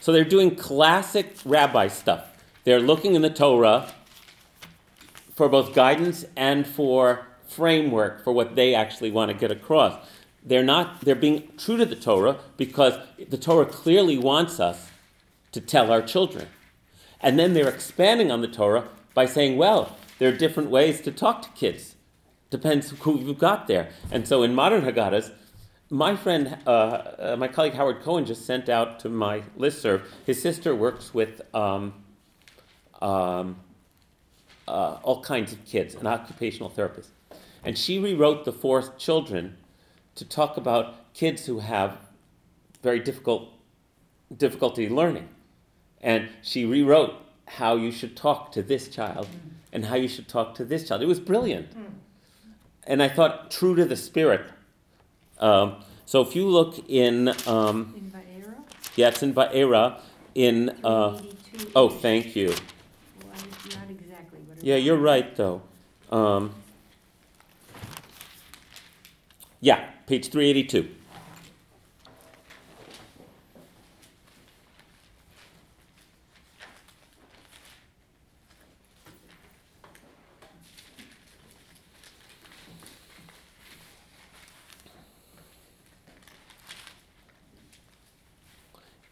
[0.00, 2.35] So they're doing classic rabbi stuff.
[2.66, 3.92] They're looking in the Torah
[5.36, 10.04] for both guidance and for framework for what they actually want to get across.
[10.42, 12.98] They're not they're being true to the Torah because
[13.28, 14.90] the Torah clearly wants us
[15.52, 16.48] to tell our children.
[17.20, 21.12] And then they're expanding on the Torah by saying, well, there are different ways to
[21.12, 21.94] talk to kids.
[22.50, 23.90] Depends who you've got there.
[24.10, 25.30] And so in modern Haggadahs,
[25.88, 30.02] my friend, uh, uh, my colleague Howard Cohen just sent out to my listserv.
[30.24, 31.94] His sister works with um,
[33.00, 33.56] um,
[34.68, 37.10] uh, all kinds of kids, an occupational therapist.
[37.64, 39.56] And she rewrote the four children
[40.14, 41.98] to talk about kids who have
[42.82, 43.52] very difficult
[44.36, 45.28] difficulty learning.
[46.00, 47.14] And she rewrote
[47.46, 49.28] how you should talk to this child
[49.72, 51.02] and how you should talk to this child.
[51.02, 51.68] It was brilliant.
[52.84, 54.42] And I thought, true to the spirit.
[55.38, 57.28] Um, so if you look in.
[57.46, 58.54] Um, In Va'era?
[58.94, 60.00] yeah, it's in Ba'era.
[60.34, 60.70] In.
[60.84, 61.20] Uh,
[61.74, 62.48] oh, thank you.
[62.48, 65.62] Well, it's not exactly what it Yeah, you're right, though.
[66.10, 66.54] Um,
[69.60, 70.88] yeah, page 382.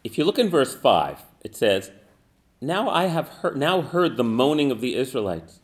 [0.03, 1.91] If you look in verse 5, it says,
[2.65, 5.61] Now I have heard, now heard the moaning of the Israelites,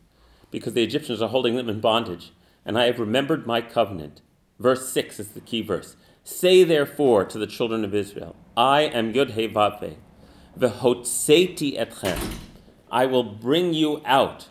[0.51, 2.31] because the Egyptians are holding them in bondage,
[2.63, 4.21] and I have remembered my covenant.
[4.59, 5.95] Verse 6 is the key verse.
[6.23, 9.97] Say therefore to the children of Israel, I am Yud He Vav He,
[10.55, 12.35] v'hotzeti etchem.
[12.91, 14.49] I will bring you out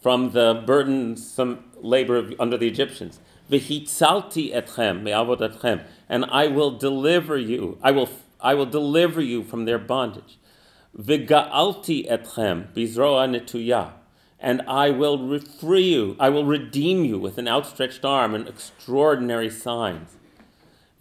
[0.00, 3.18] from the burdensome labor of, under the Egyptians.
[3.50, 7.76] V'hitzalti etchem me'avod etchem, and I will deliver you.
[7.82, 8.08] I will
[8.40, 10.38] I will deliver you from their bondage.
[10.98, 13.92] V'ga'alti etchem bizroa netuya,
[14.38, 16.16] and I will free you.
[16.20, 20.16] I will redeem you with an outstretched arm and extraordinary signs.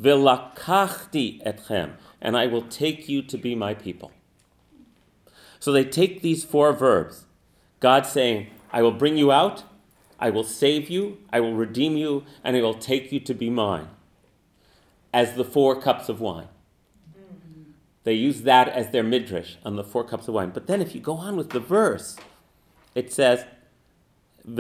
[0.02, 4.12] V'lakachti etchem, and I will take you to be my people.
[5.60, 7.26] So they take these four verbs.
[7.80, 9.64] God saying, I will bring you out,
[10.20, 13.50] I will save you, I will redeem you, and I will take you to be
[13.50, 13.90] mine.
[15.14, 16.48] As the four cups of wine.
[18.04, 20.52] They use that as their midrash on the four cups of wine.
[20.54, 22.18] But then if you go on with the verse,
[22.96, 23.46] it says,
[24.46, 24.60] and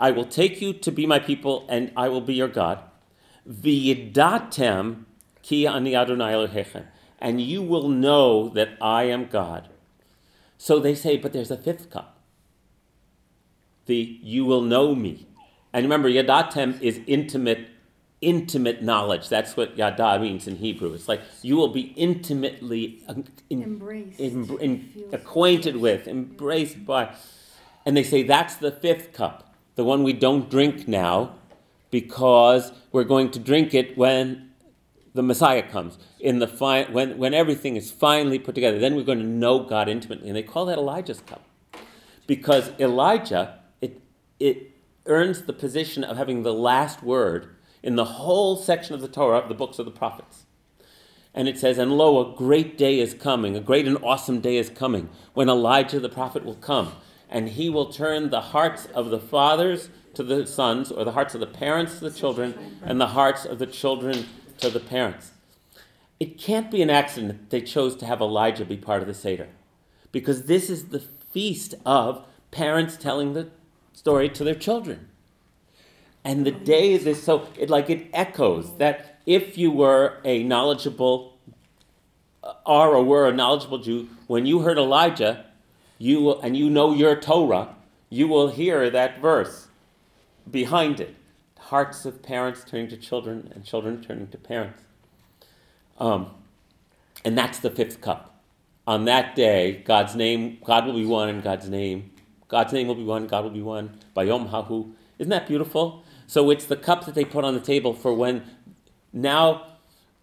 [0.00, 2.82] I will take you to be my people, and I will be your God.
[5.42, 6.74] Ki ani Adonai
[7.18, 9.68] and you will know that I am God.
[10.56, 12.18] So they say, but there's a fifth cup.
[13.86, 15.26] The you will know me.
[15.72, 17.68] And remember, yadatem is intimate
[18.20, 19.28] intimate knowledge.
[19.28, 20.92] That's what yada means in Hebrew.
[20.92, 23.02] It's like you will be intimately
[23.48, 24.20] in, Embraced.
[24.20, 27.14] in- in- acquainted with, embraced by.
[27.86, 31.34] And they say that's the fifth cup, the one we don't drink now,
[31.90, 34.50] because we're going to drink it when
[35.14, 39.02] the Messiah comes, in the fi- when, when everything is finally put together, then we're
[39.02, 40.28] going to know God intimately.
[40.28, 41.42] And they call that Elijah's cup.
[42.28, 44.00] Because Elijah, it,
[44.38, 44.70] it
[45.06, 49.44] earns the position of having the last word in the whole section of the Torah,
[49.46, 50.44] the books of the prophets.
[51.34, 54.56] And it says, And lo, a great day is coming, a great and awesome day
[54.56, 56.92] is coming, when Elijah the prophet will come,
[57.28, 61.34] and he will turn the hearts of the fathers to the sons, or the hearts
[61.34, 64.26] of the parents to the children, and the hearts of the children
[64.58, 65.30] to the parents.
[66.18, 69.14] It can't be an accident that they chose to have Elijah be part of the
[69.14, 69.48] Seder,
[70.10, 73.48] because this is the feast of parents telling the
[73.92, 75.09] story to their children.
[76.24, 81.38] And the day is so it like it echoes that if you were a knowledgeable,
[82.42, 85.46] uh, are or were a knowledgeable Jew, when you heard Elijah,
[85.98, 87.74] you will, and you know your Torah,
[88.08, 89.68] you will hear that verse
[90.50, 91.14] behind it.
[91.58, 94.82] Hearts of parents turning to children, and children turning to parents.
[95.98, 96.30] Um,
[97.24, 98.42] and that's the fifth cup.
[98.86, 102.10] On that day, God's name, God will be one in God's name.
[102.48, 103.98] God's name will be one, God will be one.
[104.14, 104.92] By Yom Hahu.
[105.18, 106.02] Isn't that beautiful?
[106.30, 108.44] So it's the cup that they put on the table for when
[109.12, 109.66] now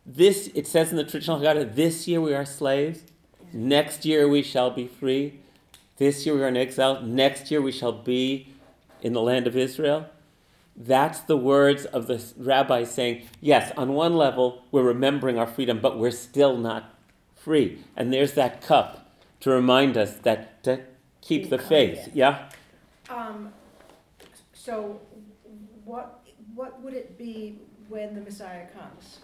[0.05, 3.03] this it says in the traditional Haggadah, this year we are slaves,
[3.51, 5.41] next year we shall be free.
[5.97, 8.53] This year we are in exile, next year we shall be
[9.01, 10.07] in the land of Israel.
[10.77, 15.81] That's the words of the rabbi saying, yes, on one level, we're remembering our freedom,
[15.81, 16.95] but we're still not
[17.35, 17.83] free.
[17.97, 19.11] And there's that cup
[19.41, 20.83] to remind us that to
[21.19, 22.07] keep the faith.
[22.13, 22.47] Yeah?
[23.09, 23.51] Um,
[24.53, 25.01] so
[25.87, 26.19] what,
[26.53, 29.19] what would it be when the Messiah comes?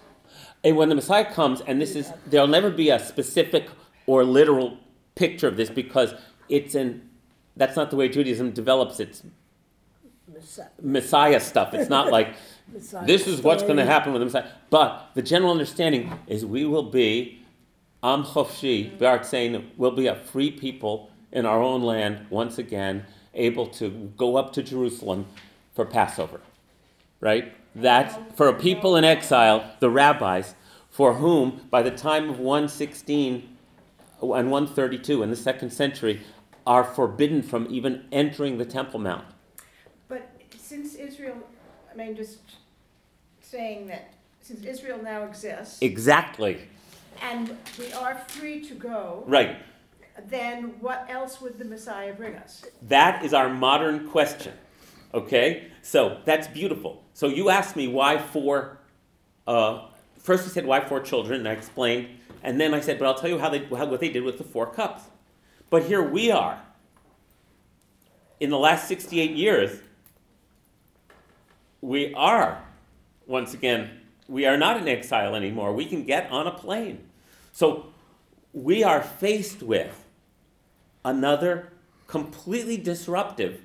[0.63, 3.67] And when the Messiah comes, and this is, there'll never be a specific
[4.07, 4.77] or literal
[5.15, 6.15] picture of this because
[6.49, 7.09] it's in,
[7.57, 9.23] that's not the way Judaism develops its
[10.33, 11.73] Messiah- Messiah stuff.
[11.73, 12.35] It's not like
[12.73, 14.47] Messiah this is what's going to happen with the Messiah.
[14.69, 17.43] But the general understanding is we will be
[18.01, 23.67] Am Chofshi, saying we'll be a free people in our own land once again, able
[23.67, 25.25] to go up to Jerusalem
[25.73, 26.41] for Passover.
[27.23, 27.53] Right?
[27.73, 30.55] That's for a people in exile, the rabbis,
[30.89, 33.49] for whom by the time of 116
[34.21, 36.21] and 132 in the second century
[36.67, 39.25] are forbidden from even entering the Temple Mount.
[40.09, 41.37] But since Israel,
[41.91, 42.39] I mean, just
[43.41, 46.67] saying that, since Israel now exists, Exactly.
[47.21, 49.57] and we are free to go, Right.
[50.27, 52.65] then what else would the Messiah bring us?
[52.81, 54.53] That is our modern question.
[55.13, 55.67] Okay?
[55.81, 57.03] So that's beautiful.
[57.13, 58.79] So you asked me why four.
[59.47, 59.85] Uh,
[60.17, 62.07] first, you said why four children, and I explained.
[62.41, 64.37] And then I said, but I'll tell you how they, how, what they did with
[64.37, 65.03] the four cups.
[65.69, 66.61] But here we are.
[68.39, 69.79] In the last 68 years,
[71.81, 72.63] we are,
[73.27, 75.73] once again, we are not in exile anymore.
[75.73, 77.07] We can get on a plane.
[77.51, 77.87] So
[78.51, 80.05] we are faced with
[81.05, 81.73] another
[82.07, 83.61] completely disruptive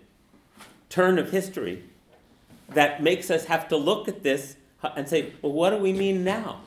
[0.89, 1.85] turn of history
[2.71, 4.57] that makes us have to look at this
[4.97, 6.61] and say, well, what do we mean now?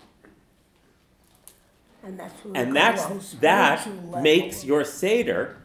[2.04, 4.22] And that's what And that's that level.
[4.22, 5.58] makes your Seder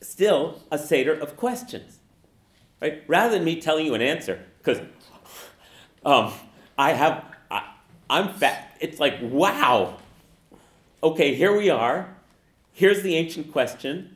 [0.00, 1.98] still a Seder of questions.
[2.80, 3.02] Right?
[3.08, 4.80] Rather than me telling you an answer, because
[6.04, 6.32] um,
[6.78, 7.72] I have, I,
[8.08, 8.76] I'm fat.
[8.80, 9.96] It's like, wow.
[11.02, 12.14] Okay, here we are.
[12.72, 14.13] Here's the ancient question.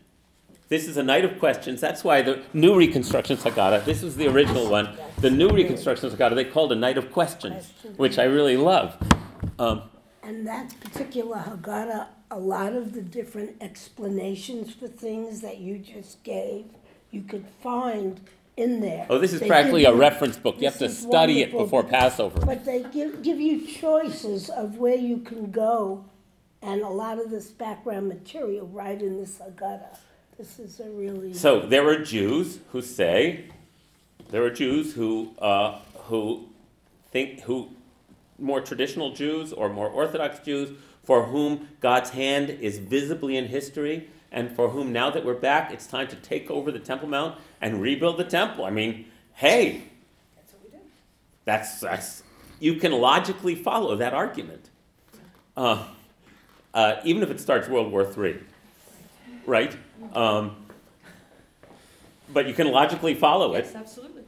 [0.69, 1.81] This is a night of questions.
[1.81, 4.91] That's why the new Reconstructionist Haggadah, this was the original one.
[5.19, 8.97] The new Reconstructionist Haggadah, they called a night of questions, which I really love.
[9.59, 9.83] Um,
[10.23, 16.23] And that particular Haggadah, a lot of the different explanations for things that you just
[16.23, 16.67] gave,
[17.11, 18.21] you could find
[18.59, 19.07] in there.
[19.09, 20.57] Oh, this is They practically a you- reference book.
[20.59, 22.41] You have to study it before Passover.
[22.45, 26.05] But they give, give you choices of where you can go,
[26.61, 29.97] and a lot of this background material right in this Haggadah.
[30.39, 31.35] This is a really.
[31.35, 33.47] So there are Jews who say,
[34.31, 36.47] there are Jews who uh, who
[37.11, 37.71] think who
[38.39, 40.71] more traditional Jews or more Orthodox Jews
[41.03, 45.73] for whom God's hand is visibly in history and for whom now that we're back,
[45.73, 48.65] it's time to take over the Temple Mount and rebuild the temple.
[48.65, 49.85] I mean, hey,
[50.37, 50.85] That's what we do.
[51.47, 52.23] that's that's
[52.61, 54.71] you can logically follow that argument,
[55.57, 55.85] uh,
[56.75, 58.39] uh, even if it starts World War III,
[59.49, 59.75] right?
[60.13, 60.55] Um,
[62.33, 63.65] but you can logically follow it.
[63.65, 64.23] Yes, absolutely.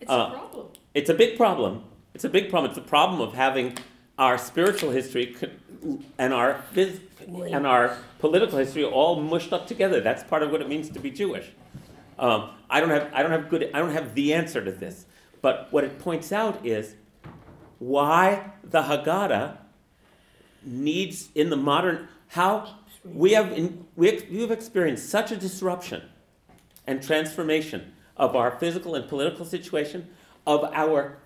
[0.00, 0.66] It's Uh, a problem.
[0.94, 1.82] It's a big problem.
[2.14, 2.70] It's a big problem.
[2.70, 3.76] It's a problem of having
[4.18, 5.36] our spiritual history
[6.18, 7.00] and our phys-
[7.52, 10.00] and our political history all mushed up together.
[10.00, 11.46] That's part of what it means to be Jewish.
[12.18, 15.06] Um, I don't have I don't have good I don't have the answer to this.
[15.42, 16.94] But what it points out is
[17.78, 19.56] why the Haggadah
[20.62, 26.02] needs in the modern how we have in, we, we have experienced such a disruption
[26.86, 30.08] and transformation of our physical and political situation,
[30.46, 31.18] of our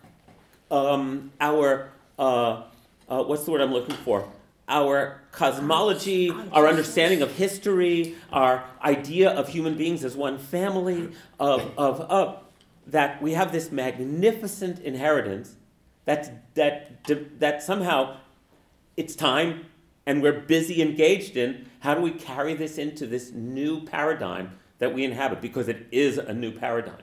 [0.71, 2.63] um, our uh,
[3.09, 4.29] uh, what's the word I'm looking for?
[4.67, 11.71] Our cosmology, our understanding of history, our idea of human beings as one family, of,
[11.77, 12.39] of, of
[12.87, 15.57] that we have this magnificent inheritance
[16.07, 17.05] that's, that,
[17.41, 18.17] that somehow
[18.97, 19.67] it's time
[20.07, 24.95] and we're busy engaged in how do we carry this into this new paradigm that
[24.95, 25.41] we inhabit?
[25.41, 27.03] Because it is a new paradigm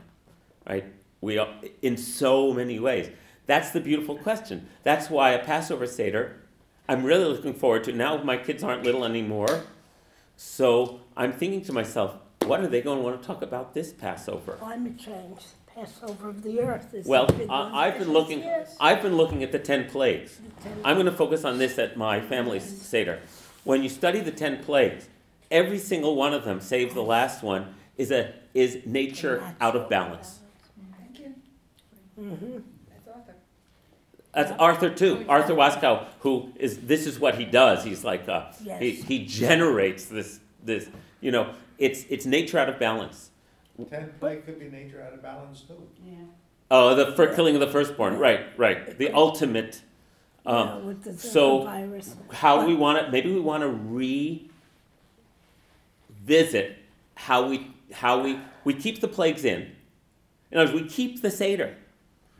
[0.67, 0.85] right?
[1.21, 1.49] We are
[1.81, 3.09] in so many ways.
[3.45, 4.67] That's the beautiful question.
[4.83, 6.37] That's why a passover seder
[6.89, 9.63] i'm really looking forward to now my kids aren't little anymore
[10.35, 12.15] so i'm thinking to myself
[12.45, 14.53] what are they going to want to talk about this passover?
[14.53, 15.43] Climate change,
[15.75, 17.71] Passover of the earth is well a big one.
[17.73, 18.75] I, i've been looking Yes.
[18.79, 21.79] i've been looking at the 10 plagues The ten- I'm going to focus on this
[21.79, 23.19] at my family's Seder.
[23.63, 25.07] When you study the 10 plagues,
[25.49, 29.87] every single one of them, save the last one, is, a, is nature out of
[29.87, 30.39] balance.
[30.97, 31.35] Thank you.
[32.19, 32.63] Mhm.
[32.89, 33.35] That's Arthur.
[34.33, 35.25] That's Arthur too.
[35.29, 37.83] Arthur Waskow, who is this is what he does.
[37.83, 39.03] He's like uh, he, Yes.
[39.07, 40.89] he generates this this
[41.21, 43.29] you know it's it's nature out of balance.
[43.89, 45.81] Ten plague could be nature out of balance too.
[46.05, 46.15] Yeah.
[46.69, 48.17] Oh, the for killing of the firstborn.
[48.17, 48.97] Right, right.
[48.97, 49.81] The ultimate.
[50.45, 52.15] Um, Yeah, with the so- virus.
[52.31, 53.69] how do we want to maybe we want to
[56.25, 56.77] revisit
[57.15, 59.71] how we how we we keep the plagues in
[60.51, 61.75] in other words we keep the seder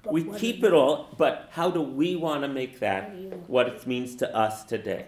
[0.04, 3.10] But we what keep it all but how do we want to make that How
[3.10, 5.06] do you- what it means to us today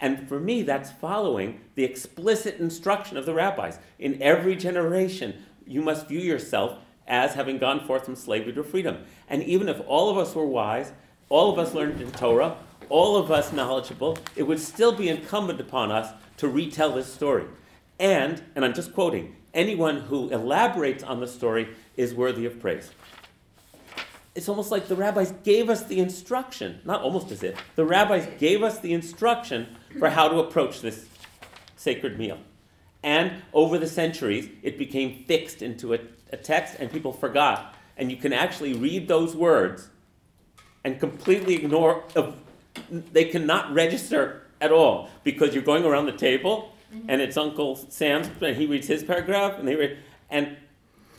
[0.00, 5.82] and for me that's following the explicit instruction of the rabbis in every generation you
[5.82, 9.04] must view yourself as having gone forth from slavery to freedom.
[9.28, 10.92] And even if all of us were wise
[11.28, 12.56] all of us learned in torah
[12.88, 17.44] all of us knowledgeable it would still be incumbent upon us to retell this story.
[17.98, 22.90] And and i'm just quoting anyone who elaborates on the story is worthy of praise.
[24.34, 28.28] It's almost like the rabbis gave us the instruction, not almost as if, the rabbis
[28.38, 29.66] gave us the instruction
[29.98, 31.06] for how to approach this
[31.76, 32.38] sacred meal.
[33.02, 35.98] And over the centuries, it became fixed into a,
[36.32, 37.74] a text and people forgot.
[37.96, 39.88] And you can actually read those words
[40.84, 42.36] and completely ignore, of,
[42.90, 47.10] they cannot register at all because you're going around the table mm-hmm.
[47.10, 49.98] and it's Uncle Sam's, and he reads his paragraph, and they read,
[50.30, 50.56] and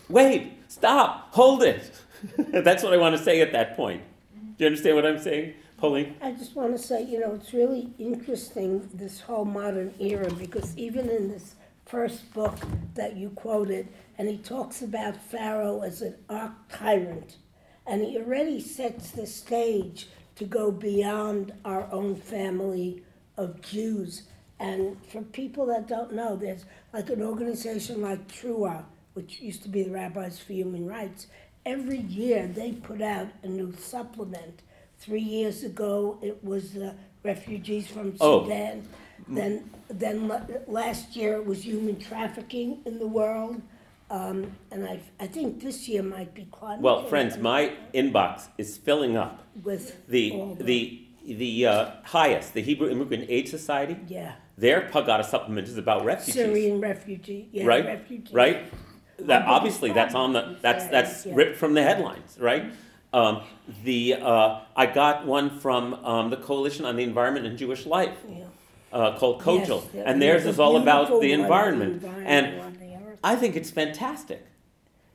[0.09, 1.91] wait, stop, hold it.
[2.37, 4.01] That's what I want to say at that point.
[4.01, 4.51] Mm-hmm.
[4.53, 6.15] Do you understand what I'm saying, Pauline?
[6.21, 10.77] I just want to say, you know, it's really interesting, this whole modern era, because
[10.77, 11.55] even in this
[11.87, 12.55] first book
[12.95, 13.87] that you quoted,
[14.17, 17.37] and he talks about Pharaoh as an arch tyrant,
[17.85, 23.03] and he already sets the stage to go beyond our own family
[23.37, 24.23] of Jews.
[24.59, 28.83] And for people that don't know, there's like an organization like T'ruah,
[29.13, 31.27] which used to be the Rabbis for Human Rights.
[31.65, 34.61] Every year they put out a new supplement.
[34.99, 38.43] Three years ago, it was the refugees from Oh.
[38.43, 38.87] Sudan.
[39.27, 43.61] Then, then la- last year it was human trafficking in the world.
[44.09, 46.81] Um, and I, I think this year might be climate.
[46.81, 49.43] Well, change friends, my inbox is filling up.
[49.63, 55.25] With The, all the, the uh, HIAS, the Hebrew Immigrant Aid Society, Yeah, their Haggadah
[55.25, 56.35] supplement is about refugees.
[56.35, 58.33] Syrian refugee, yeah, Right, refugee.
[58.33, 58.71] right?
[59.19, 61.33] That, obviously, that's on the, that's, that's Yeah.
[61.35, 62.71] ripped from the headlines, right?
[63.13, 63.41] Um,
[63.83, 68.15] the, uh, I got one from, um, the Coalition on the Environment and Jewish Life,
[68.29, 68.45] Yeah.
[68.91, 69.83] Uh, called COEJL.
[69.93, 72.01] Yes, And theirs the is all about the one, environment.
[72.01, 72.73] the And environment on
[73.13, 73.17] the.
[73.23, 74.45] I think it's fantastic.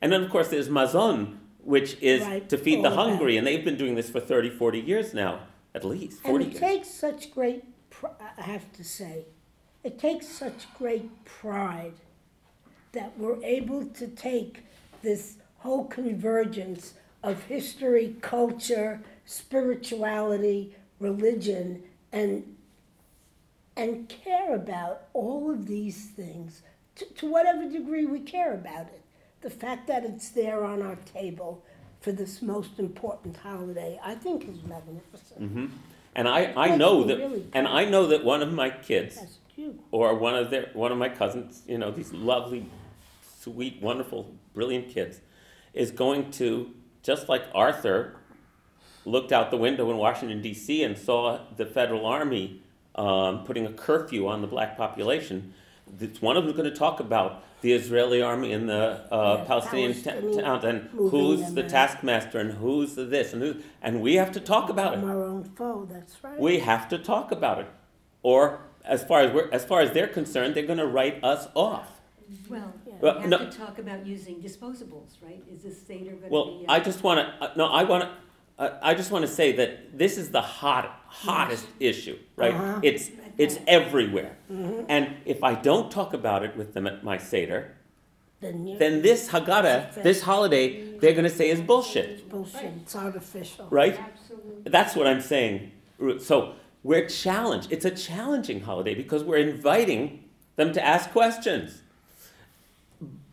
[0.01, 3.63] And then, of course, there's Mazon, which is Right, to feed the hungry, and they've
[3.65, 5.39] been doing this for 30, 40 years now,
[5.73, 6.59] at least, 40 And it years.
[6.59, 9.25] takes such great, pr- I have to say,
[9.83, 11.93] it takes such great pride
[12.91, 14.63] that we're able to take
[15.01, 16.93] this whole convergence
[17.23, 21.81] of history, culture, spirituality, religion,
[22.11, 22.52] and
[23.75, 26.61] and care about all of these things
[26.95, 29.01] to, to whatever degree we care about it.
[29.41, 31.63] The fact that it's there on our table
[32.01, 35.39] for this most important holiday, I think is magnificent.
[35.39, 35.65] hmm
[36.15, 39.37] And I, I know that, really and I know that one of my kids, That's
[39.53, 39.79] cute.
[39.91, 42.69] or one of their one of my cousins, you know, these lovely,
[43.39, 45.21] sweet, wonderful, brilliant kids,
[45.73, 46.71] is going to
[47.01, 48.15] just like Arthur
[49.05, 50.83] looked out the window in Washington D.C.
[50.83, 52.62] and saw the federal army
[52.95, 55.53] um, putting a curfew on the black population.
[55.99, 59.37] This, one of them is going to talk about the Israeli army and the uh,
[59.39, 61.69] Yeah, Palestinian ta- town, and who's the out.
[61.69, 65.13] taskmaster and who's the this and who, and we have to talk about From it.
[65.13, 66.39] our own foe, that's right.
[66.39, 67.67] We have to talk about it,
[68.21, 71.47] or as far as we're, as far as they're concerned, they're going to write us
[71.55, 71.87] off.
[72.49, 75.41] Well, Well, we no- have to talk about using disposables, right?
[75.51, 76.29] Is this Seder gonna be?
[76.29, 78.09] Well, uh, I just want to, no, I want to,
[78.59, 82.53] uh, I just want to say that this is the hot, hottest issue, right?
[82.53, 82.79] Uh-huh.
[82.83, 84.37] It's, it's everywhere.
[84.89, 87.75] And if I don't talk about it with them at my Seder,
[88.41, 90.65] Then then this Haggadah, this holiday,
[90.99, 93.67] they're going to say is bullshit, it's bullshit, it's artificial.
[93.71, 93.97] right?
[93.99, 94.69] Absolutely.
[94.71, 95.71] That's what I'm saying.
[96.19, 96.53] So
[96.83, 97.71] we're challenged.
[97.71, 100.25] It's a challenging holiday because we're inviting
[100.57, 101.81] them to ask questions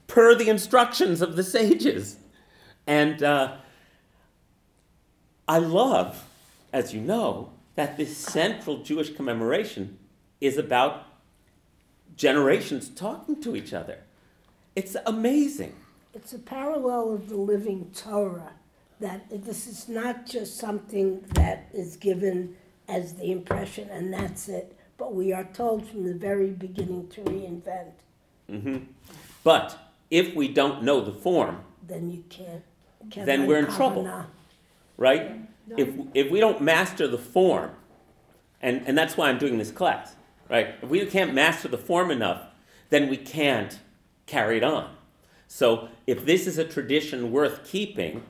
[0.06, 2.16] per the instructions of the sages.
[2.86, 3.56] And uh,
[5.50, 6.26] I love,
[6.72, 9.98] as you know, that this central Jewish commemoration
[10.40, 11.06] is about
[12.16, 13.98] generations talking to each other.
[14.76, 15.74] It's amazing.
[16.14, 18.52] It's a parallel of the living Torah,
[19.00, 22.54] that this is not just something that is given
[22.86, 27.22] as the impression and that's it, but we are told from the very beginning to
[27.22, 27.94] reinvent.
[28.48, 28.78] hmm
[29.42, 29.76] But
[30.12, 32.62] if we don't know the form, Then you can't.
[33.10, 34.04] can't Then we're in trouble.
[35.00, 35.32] Right?
[35.76, 37.72] If, if we don't master the form,
[38.60, 40.14] and, and that's why I'm doing this class,
[40.48, 40.74] right?
[40.82, 42.42] If we can't master the form enough,
[42.90, 43.80] then we can't
[44.26, 44.94] carry it on.
[45.48, 48.22] So if this is a tradition worth keeping,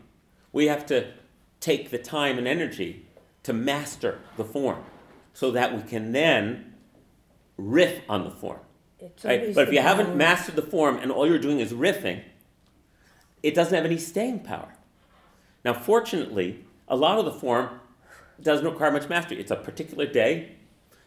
[0.52, 1.12] we have to
[1.58, 3.06] take the time and energy
[3.42, 4.84] to master the form
[5.34, 6.74] so that we can then
[7.58, 8.60] riff on the form.
[9.24, 9.54] Right?
[9.54, 12.22] But if you haven't mastered the form and all you're doing is riffing,
[13.42, 14.74] it doesn't have any staying power.
[15.64, 17.80] Now, fortunately, a lot of the form
[18.42, 19.38] doesn't require much mastery.
[19.40, 20.56] It's a particular day,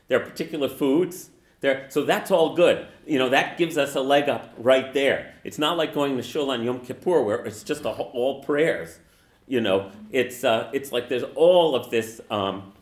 [0.08, 1.30] there are particular foods.
[1.62, 2.88] There, so that's all good.
[3.08, 5.34] You know, that gives us a leg up right there.
[5.46, 9.00] It's not like going to Shul on Yom Kippur where it's just all prayers.
[9.48, 12.74] You know, it's, uh, it's like there's all of this um,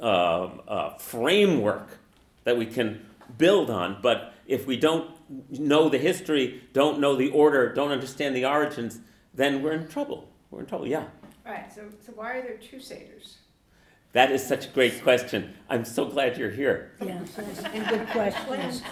[0.00, 1.98] um, uh, framework
[2.44, 3.06] that we can
[3.38, 3.98] build on.
[4.02, 5.10] But if we don't
[5.50, 8.98] know the history, don't know the order, don't understand the origins,
[9.32, 10.29] then we're in trouble.
[10.50, 11.04] We're in trouble, yeah.
[11.46, 13.34] All right, so, so why are there two Seders?
[14.12, 15.54] That is such a great question.
[15.68, 16.92] I'm so glad you're here.
[17.00, 18.82] Yes, yes, and good questions.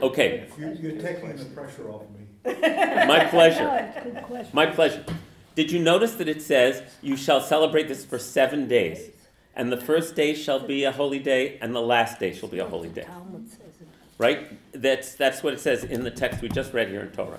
[0.00, 2.26] Okay, You- You're taking the pressure off me.
[3.06, 3.92] my pleasure.
[4.04, 4.50] Good question.
[4.52, 5.04] My pleasure.
[5.54, 9.10] Did you notice that it says, You shall celebrate this for seven days?
[9.54, 12.58] And the first day shall be a holy day, and the last day shall be
[12.60, 13.02] a holy day.
[13.02, 13.88] Talmud says it.
[14.16, 14.48] Right?
[14.72, 17.38] That's, that's what it says in the text we just read here in Torah.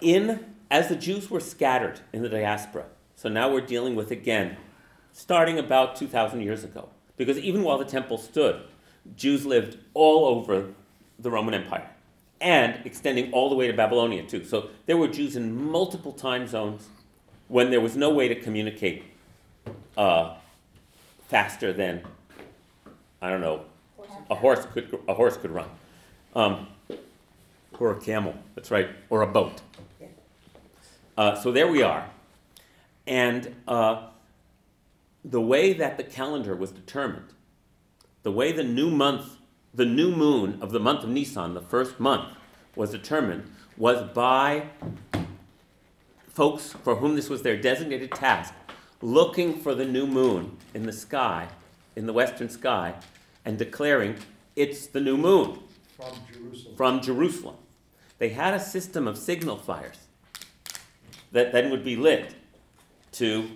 [0.00, 4.56] In, as the Jews were scattered in the diaspora, so now we're dealing with again,
[5.12, 6.88] starting about 2,000 years ago.
[7.16, 8.62] Because even while the temple stood,
[9.16, 10.68] Jews lived all over
[11.18, 11.88] the Roman Empire
[12.40, 14.44] and extending all the way to Babylonia too.
[14.44, 16.88] So there were Jews in multiple time zones
[17.48, 19.04] when there was no way to communicate
[19.96, 20.34] uh,
[21.28, 22.02] faster than,
[23.22, 23.62] I don't know,
[24.30, 25.68] a horse could a horse could run,
[26.34, 26.66] um,
[27.78, 28.34] or a camel.
[28.54, 29.62] That's right, or a boat.
[31.16, 32.10] Uh, so there we are,
[33.06, 34.08] and uh,
[35.24, 37.32] the way that the calendar was determined,
[38.22, 39.38] the way the new month,
[39.72, 42.34] the new moon of the month of Nisan, the first month,
[42.74, 44.66] was determined, was by
[46.28, 48.52] folks for whom this was their designated task,
[49.00, 51.48] looking for the new moon in the sky,
[51.96, 52.94] in the western sky,
[53.42, 54.16] and declaring
[54.54, 55.60] it's the new moon
[55.96, 56.76] From Jerusalem.
[56.76, 57.56] from Jerusalem.
[58.18, 60.05] They had a system of signal fires
[61.32, 62.34] that then would be lit
[63.12, 63.50] to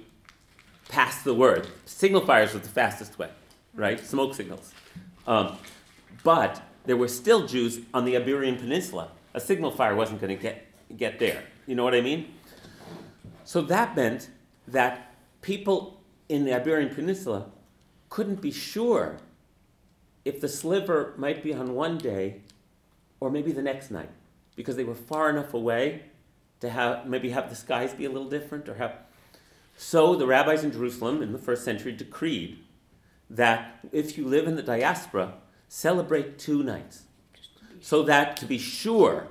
[0.89, 1.69] pass the word.
[1.87, 3.31] Signal fires was the fastest way,
[3.75, 4.01] right?
[4.01, 4.73] Smoke signals.
[5.27, 5.57] Um,
[6.23, 9.11] but there were still Jews on the Iberian Peninsula.
[9.35, 10.67] A signal fire wasn't going to get,
[10.97, 11.43] get there.
[11.67, 12.35] You know what I mean?
[13.45, 14.31] So that meant
[14.69, 17.47] that people in the Iberian Peninsula
[18.09, 19.19] couldn't be sure
[20.25, 22.41] if the sliver might be on one day
[23.21, 24.11] or maybe the next night
[24.57, 26.03] because they were far enough away
[26.61, 28.95] to have maybe have the skies be a little different or have
[29.77, 32.59] so the rabbis in Jerusalem in the first century decreed
[33.28, 35.35] that if you live in the diaspora
[35.69, 37.03] celebrate two nights
[37.81, 39.28] so that to be sure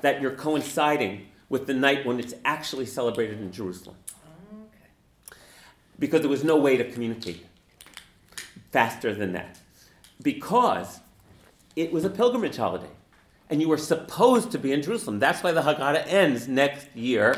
[0.00, 3.96] that you're coinciding with the night when it's actually celebrated in Jerusalem
[4.52, 5.36] Okay.
[5.98, 7.46] because there was no way to communicate
[8.70, 9.58] faster than that.
[10.22, 11.00] Because
[11.76, 12.90] it was a pilgrimage holiday.
[13.50, 15.18] And you were supposed to be in Jerusalem.
[15.18, 17.36] That's why the Haggadah ends next year,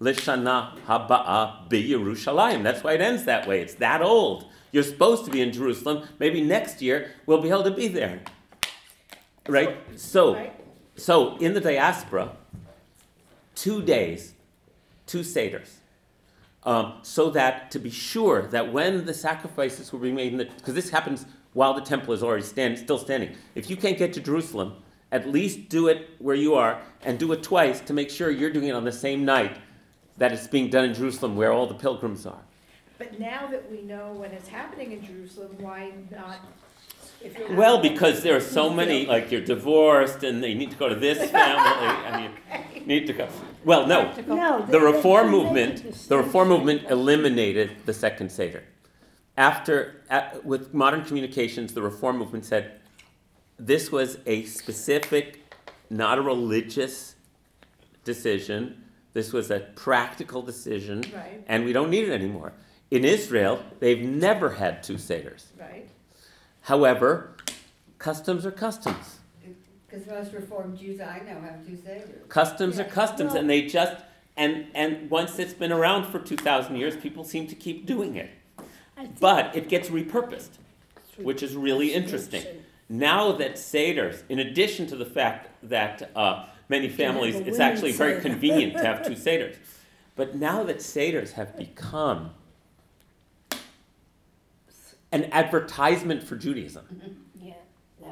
[0.00, 2.62] Lishana Haba'a B'Yerushalayim.
[2.62, 3.62] That's why it ends that way.
[3.62, 4.46] It's that old.
[4.70, 6.06] You're supposed to be in Jerusalem.
[6.18, 8.20] Maybe next year we'll be able to be there.
[9.48, 9.78] right?
[9.96, 10.50] So,
[10.96, 12.36] so in the diaspora,
[13.54, 14.34] two days,
[15.06, 15.76] two seders,
[16.62, 20.90] um, so that to be sure that when the sacrifices were being made, because this
[20.90, 23.34] happens while the temple is already stand, still standing.
[23.54, 24.76] If you can't get to Jerusalem,
[25.12, 28.50] at least do it where you are and do it twice to make sure you're
[28.50, 29.56] doing it on the same night
[30.18, 32.42] that it's being done in Jerusalem where all the pilgrims are.
[32.98, 36.36] But now that we know when it's happening in Jerusalem, why not?
[37.22, 40.88] if Well, because there are so many, like you're divorced and they need to go
[40.88, 42.34] to this family and
[42.74, 43.28] you need to go.
[43.64, 44.64] Well, no, No.
[44.66, 48.62] the reform they make a movement, the reform movement eliminated the second Seder.
[49.36, 52.79] After, at, with modern communications, the reform movement said
[53.60, 55.44] this was a specific,
[55.90, 57.14] not a religious
[58.04, 58.82] decision.
[59.12, 62.52] This was a practical decision, Right, and we don't need it anymore.
[62.90, 65.46] In Israel, they've never had two Seders.
[65.58, 65.88] right.
[66.62, 67.36] However,
[67.98, 69.18] customs are customs.
[69.88, 72.28] Because most Reformed Jews I know have two Seders.
[72.28, 74.02] Customs are customs, well- and they just
[74.36, 78.16] and and once it's been around for two thousand years, people seem to keep doing
[78.16, 78.30] it.
[79.18, 80.50] But it gets repurposed,
[81.18, 82.44] which is really interesting.
[82.90, 82.98] Distinction.
[82.98, 88.20] Now that seders, in addition to the fact that uh, many families, it's actually very
[88.20, 89.56] convenient to have two seders.
[90.16, 92.30] But now that seders have become
[95.12, 96.84] an advertisement for Judaism,
[97.40, 97.54] Yeah.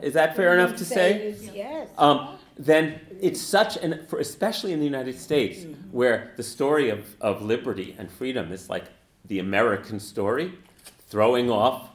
[0.03, 1.29] Is that fair enough to say?
[1.29, 1.89] is Yes.
[1.99, 5.93] um, then it's such an, for, especially in the United States, Mm-hmm.
[5.93, 8.85] where the story of, of liberty and freedom is like
[9.27, 10.53] the American story,
[11.09, 11.91] throwing off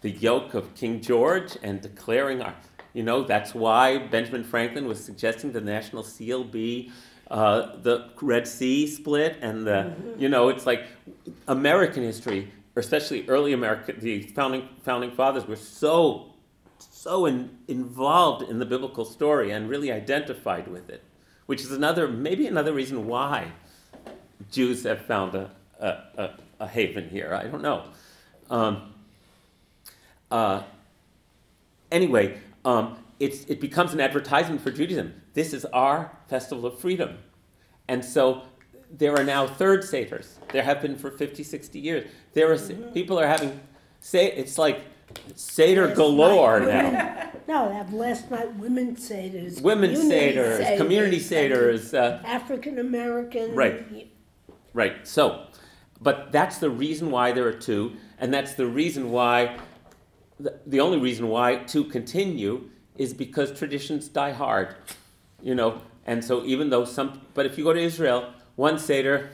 [0.00, 2.54] the yoke of King George and declaring our,
[2.92, 6.90] you know, that's why Benjamin Franklin was suggesting the national seal be
[7.30, 10.86] uh, the Red Sea split, and the, you know, it's like
[11.46, 16.26] American history, especially early America, the founding founding fathers were so
[16.78, 21.02] so in, involved in the biblical story and really identified with it,
[21.46, 23.52] which is another, maybe another reason why
[24.50, 25.86] Jews have found a, a,
[26.18, 27.32] a, a haven here.
[27.32, 27.84] I don't know.
[28.50, 28.89] Um,
[30.30, 30.62] uh,
[31.90, 35.14] anyway, um, it's, it becomes an advertisement for Judaism.
[35.34, 37.18] This is our festival of freedom.
[37.88, 38.42] And so
[38.90, 40.38] there are now third Seders.
[40.52, 42.10] There have been for 50, 60 years.
[42.34, 42.58] There are,
[42.92, 43.60] people are having,
[44.00, 44.84] say, it's like
[45.34, 47.32] Seder Last galore night, now.
[47.48, 49.60] No, they have last night women seders.
[49.60, 53.54] women community seders, community seders, uh, African American.
[53.54, 54.08] Right.
[54.72, 55.06] right.
[55.06, 55.46] So,
[56.00, 59.58] but that's the reason why there are two, and that's the reason why,
[60.42, 64.74] the, the only reason why to continue is because traditions die hard,
[65.42, 65.80] you know.
[66.06, 69.30] And so, even though some, but if you go to Israel, one seder,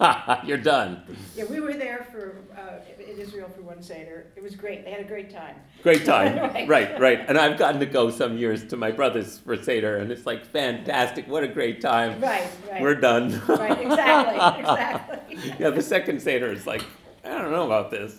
[0.44, 1.02] you're done.
[1.36, 4.26] Yeah, we were there for, uh, in Israel for one Seder.
[4.36, 4.84] It was great.
[4.84, 5.56] They had a great time.
[5.82, 6.38] Great time.
[6.48, 6.68] Right.
[6.68, 7.24] right, right.
[7.28, 10.44] And I've gotten to go some years to my brother's for seder, and it's like
[10.46, 11.26] fantastic.
[11.28, 12.20] What a great time.
[12.20, 12.80] Right, right.
[12.80, 13.40] We're done.
[13.46, 15.54] Right, exactly, exactly.
[15.58, 16.82] yeah, the second Seder is like,
[17.24, 18.18] I don't know about this.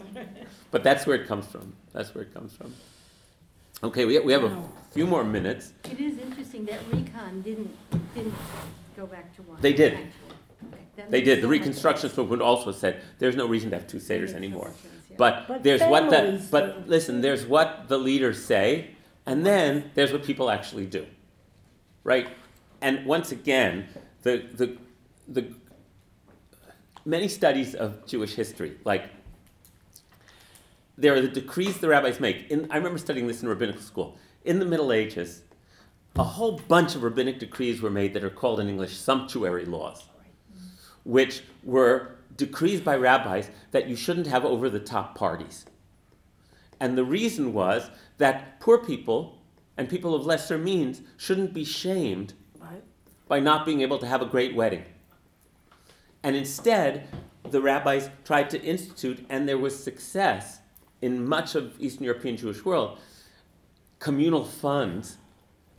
[0.71, 1.73] But that's where it comes from.
[1.93, 2.73] That's where it comes from.
[3.81, 5.73] Okay, we, we have a few more minutes.
[5.85, 7.73] It is interesting that Recon didn't,
[8.13, 8.33] didn't
[8.95, 9.57] go back to one.
[9.61, 9.93] They did.
[9.93, 10.09] actually.
[10.67, 11.37] Okay, that They makes did.
[11.37, 11.61] The so much
[12.01, 14.33] Reconstructionist movement also said there's no reason to have two Seders sense.
[14.33, 14.67] anymore.
[14.67, 15.15] Makes sense, yeah.
[15.17, 18.91] But, But there's what the, families but listen, there's what the leaders say,
[19.25, 21.05] and then there's what people actually do.
[22.03, 22.27] Right?
[22.81, 23.87] And once again,
[24.23, 24.77] the, the,
[25.27, 25.53] the
[27.05, 29.09] many studies of Jewish history, like
[30.99, 32.51] there are the decrees the rabbis make.
[32.51, 34.17] In, I remember studying this in rabbinical school.
[34.43, 35.43] In the Middle Ages,
[36.17, 40.03] a whole bunch of rabbinic decrees were made that are called in English sumptuary laws,
[41.03, 45.65] which were decrees by rabbis that you shouldn't have over the top parties.
[46.81, 49.41] And the reason was that poor people
[49.77, 52.83] and people of lesser means shouldn't be shamed Right.
[53.27, 54.83] by not being able to have a great wedding.
[56.23, 57.07] And instead,
[57.49, 60.58] the rabbis tried to institute, and there was success
[61.01, 62.99] in much of Eastern European Jewish world,
[63.99, 65.17] communal funds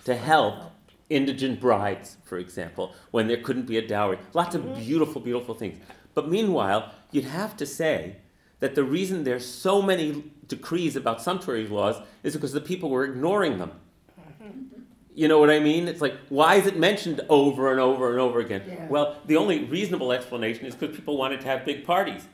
[0.04, 0.72] to help
[1.08, 4.18] indigent brides, for example, when there couldn't be a dowry.
[4.32, 5.82] Lots of beautiful, beautiful things.
[6.14, 8.16] But meanwhile, you'd have to say
[8.60, 13.04] that the reason there's so many decrees about sumptuary laws is because the people were
[13.04, 13.72] ignoring them.
[15.12, 15.88] You know what I mean?
[15.88, 18.62] It's like, why is it mentioned over and over and over again?
[18.66, 18.86] Yeah.
[18.88, 22.26] Well, the only reasonable explanation is because people wanted to have big parties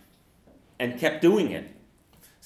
[0.78, 1.74] and kept doing it.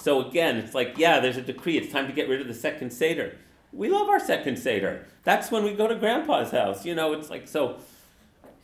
[0.01, 1.77] So again, it's like, yeah, there's a decree.
[1.77, 3.37] It's time to get rid of the second Seder.
[3.73, 5.07] We love our second Seder.
[5.25, 6.87] That's when we go to grandpa's house.
[6.87, 7.79] You know, it's like, so,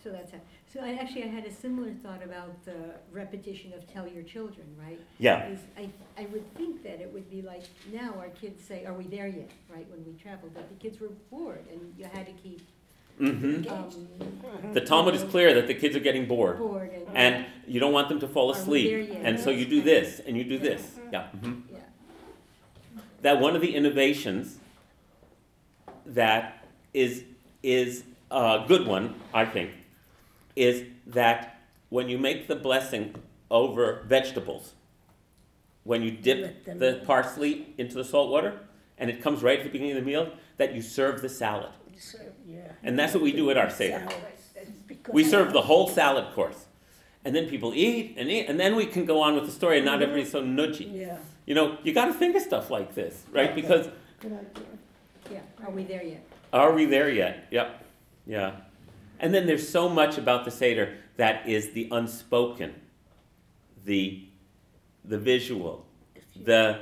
[0.03, 0.41] So that's, how-
[0.73, 4.67] So I, actually, I had a similar thought about the repetition of tell your children,
[4.83, 4.99] right?
[5.19, 5.89] Yeah, Is I,
[6.19, 9.27] I would think that it would be like, now our kids say, are we there
[9.29, 10.49] yet, right, when we travel?
[10.55, 12.61] but the kids were bored, and you had to keep,
[13.19, 16.59] hmm um, The Talmud is clear that the kids are getting bored.
[16.59, 17.35] bored and.
[17.35, 19.19] And you don't want them to fall asleep.
[19.23, 20.99] And so you do this and you do this.
[21.11, 21.29] Yeah.
[21.37, 21.63] mhm.
[21.73, 21.79] Yeah,
[23.23, 24.59] That one of the innovations
[26.05, 27.25] that is,
[27.63, 29.71] is a good one, I think,
[30.55, 33.15] is that when you make the blessing
[33.51, 34.75] over vegetables,
[35.85, 38.61] when you dip the parsley into the salt water
[38.99, 41.71] and it comes right at the beginning of the meal, that you serve the salad.
[41.99, 42.73] So, yeah.
[42.83, 43.99] And that's what we do at our Seder.
[43.99, 44.73] Salad.
[44.87, 46.67] Because We serve the whole salad course.
[47.25, 49.79] And then people eat and eat, and then we can go on with the story,
[49.79, 50.03] and not mm-hmm.
[50.03, 51.01] everybody's so nudgy.
[51.01, 51.19] Yeah.
[51.45, 53.55] You know, you got to think of stuff like this, right?
[53.55, 53.89] Because
[54.21, 54.65] Good idea.
[55.33, 56.27] yeah, are we there yet?
[56.53, 57.47] are we there yet?
[57.51, 57.85] Yep.
[58.27, 58.53] Yeah.
[59.19, 62.75] And then there's so much about the Seder that is the unspoken,
[63.85, 64.25] the,
[65.05, 65.87] the visual,
[66.37, 66.81] the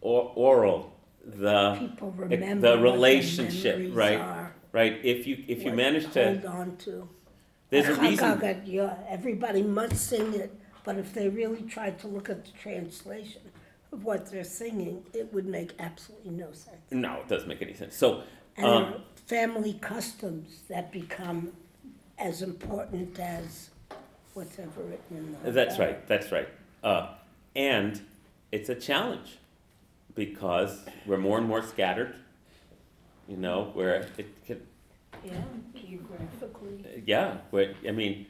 [0.00, 0.92] or, oral,
[1.24, 4.18] the, People the remember what their relationship, right?
[4.18, 4.41] are,
[4.72, 4.98] right?
[5.04, 7.08] If you if you what manage Hold to, on to.
[7.70, 8.62] there's a reason.
[8.66, 10.52] Yeah, everybody must sing it,
[10.84, 13.42] but if they really tried to look at the translation
[13.92, 16.80] of what they're singing, it would make absolutely no sense.
[16.90, 17.94] No, it doesn't make any sense.
[17.94, 18.22] So,
[18.56, 18.94] And um,
[19.26, 21.52] family customs that become
[22.18, 23.70] as important as
[24.34, 25.50] what's ever written in the.
[25.52, 26.48] That's right, that's right.
[26.82, 27.08] Uh,
[27.54, 28.00] and
[28.50, 29.38] it's a challenge
[30.14, 32.14] because we're more and more scattered,
[33.28, 34.62] you know, where it could.
[35.24, 35.34] Yeah,
[35.74, 37.02] geographically.
[37.06, 38.26] yeah, where, I mean,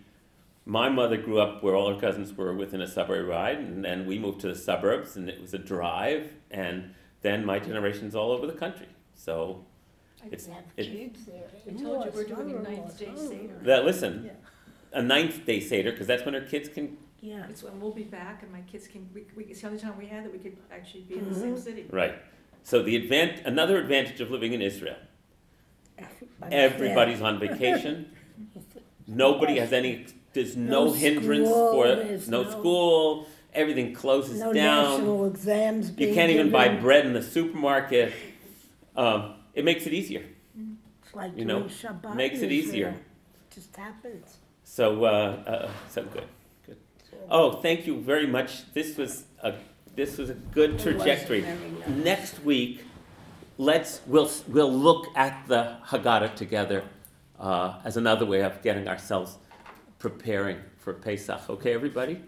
[0.66, 4.06] my mother grew up where all her cousins were within a subway ride, and then
[4.06, 8.30] we moved to the suburbs, and it was a drive, and then my generation's all
[8.32, 8.88] over the country.
[9.14, 9.64] So,
[10.30, 11.44] it's, They have it, kids there.
[11.66, 13.54] I told you we're doing a ninth day Seder.
[13.62, 14.32] that, listen, Yeah.
[14.92, 18.02] a ninth day Seder, because that's when our kids can, Yeah, It's when we'll be
[18.02, 20.38] back and my kids can, we, we, it's the only time we had that we
[20.40, 21.58] could actually be in the same Mhm.
[21.58, 21.86] city.
[21.90, 22.16] right.
[22.64, 24.96] So the advant, another advantage of living in Israel,
[26.50, 28.10] everybody's on vacation.
[29.06, 34.40] Nobody has any, there's no, No hindrance school, for, there's no no- school, everything closes
[34.40, 34.90] No down.
[34.92, 38.12] national exams You can't even buy bread in the supermarket.
[38.96, 40.24] Um, it makes it easier.
[41.04, 42.88] It's like you know, Shabbat makes it easier.
[42.88, 43.00] Israel.
[43.54, 44.36] Just happens.
[44.64, 46.24] So, uh, uh, so good,
[46.64, 46.76] good.
[47.28, 48.72] Oh, thank you very much.
[48.72, 49.54] This was a,
[49.94, 51.44] this was a good trajectory.
[51.86, 52.84] Next week,
[53.58, 56.84] let's we'll we'll look at the Haggadah together
[57.38, 59.38] uh, as another way of getting ourselves
[59.98, 61.48] preparing for Pesach.
[61.48, 62.20] Okay, everybody.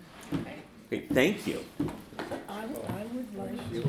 [0.87, 1.65] Okay, thank you.
[2.49, 3.73] I, I would like.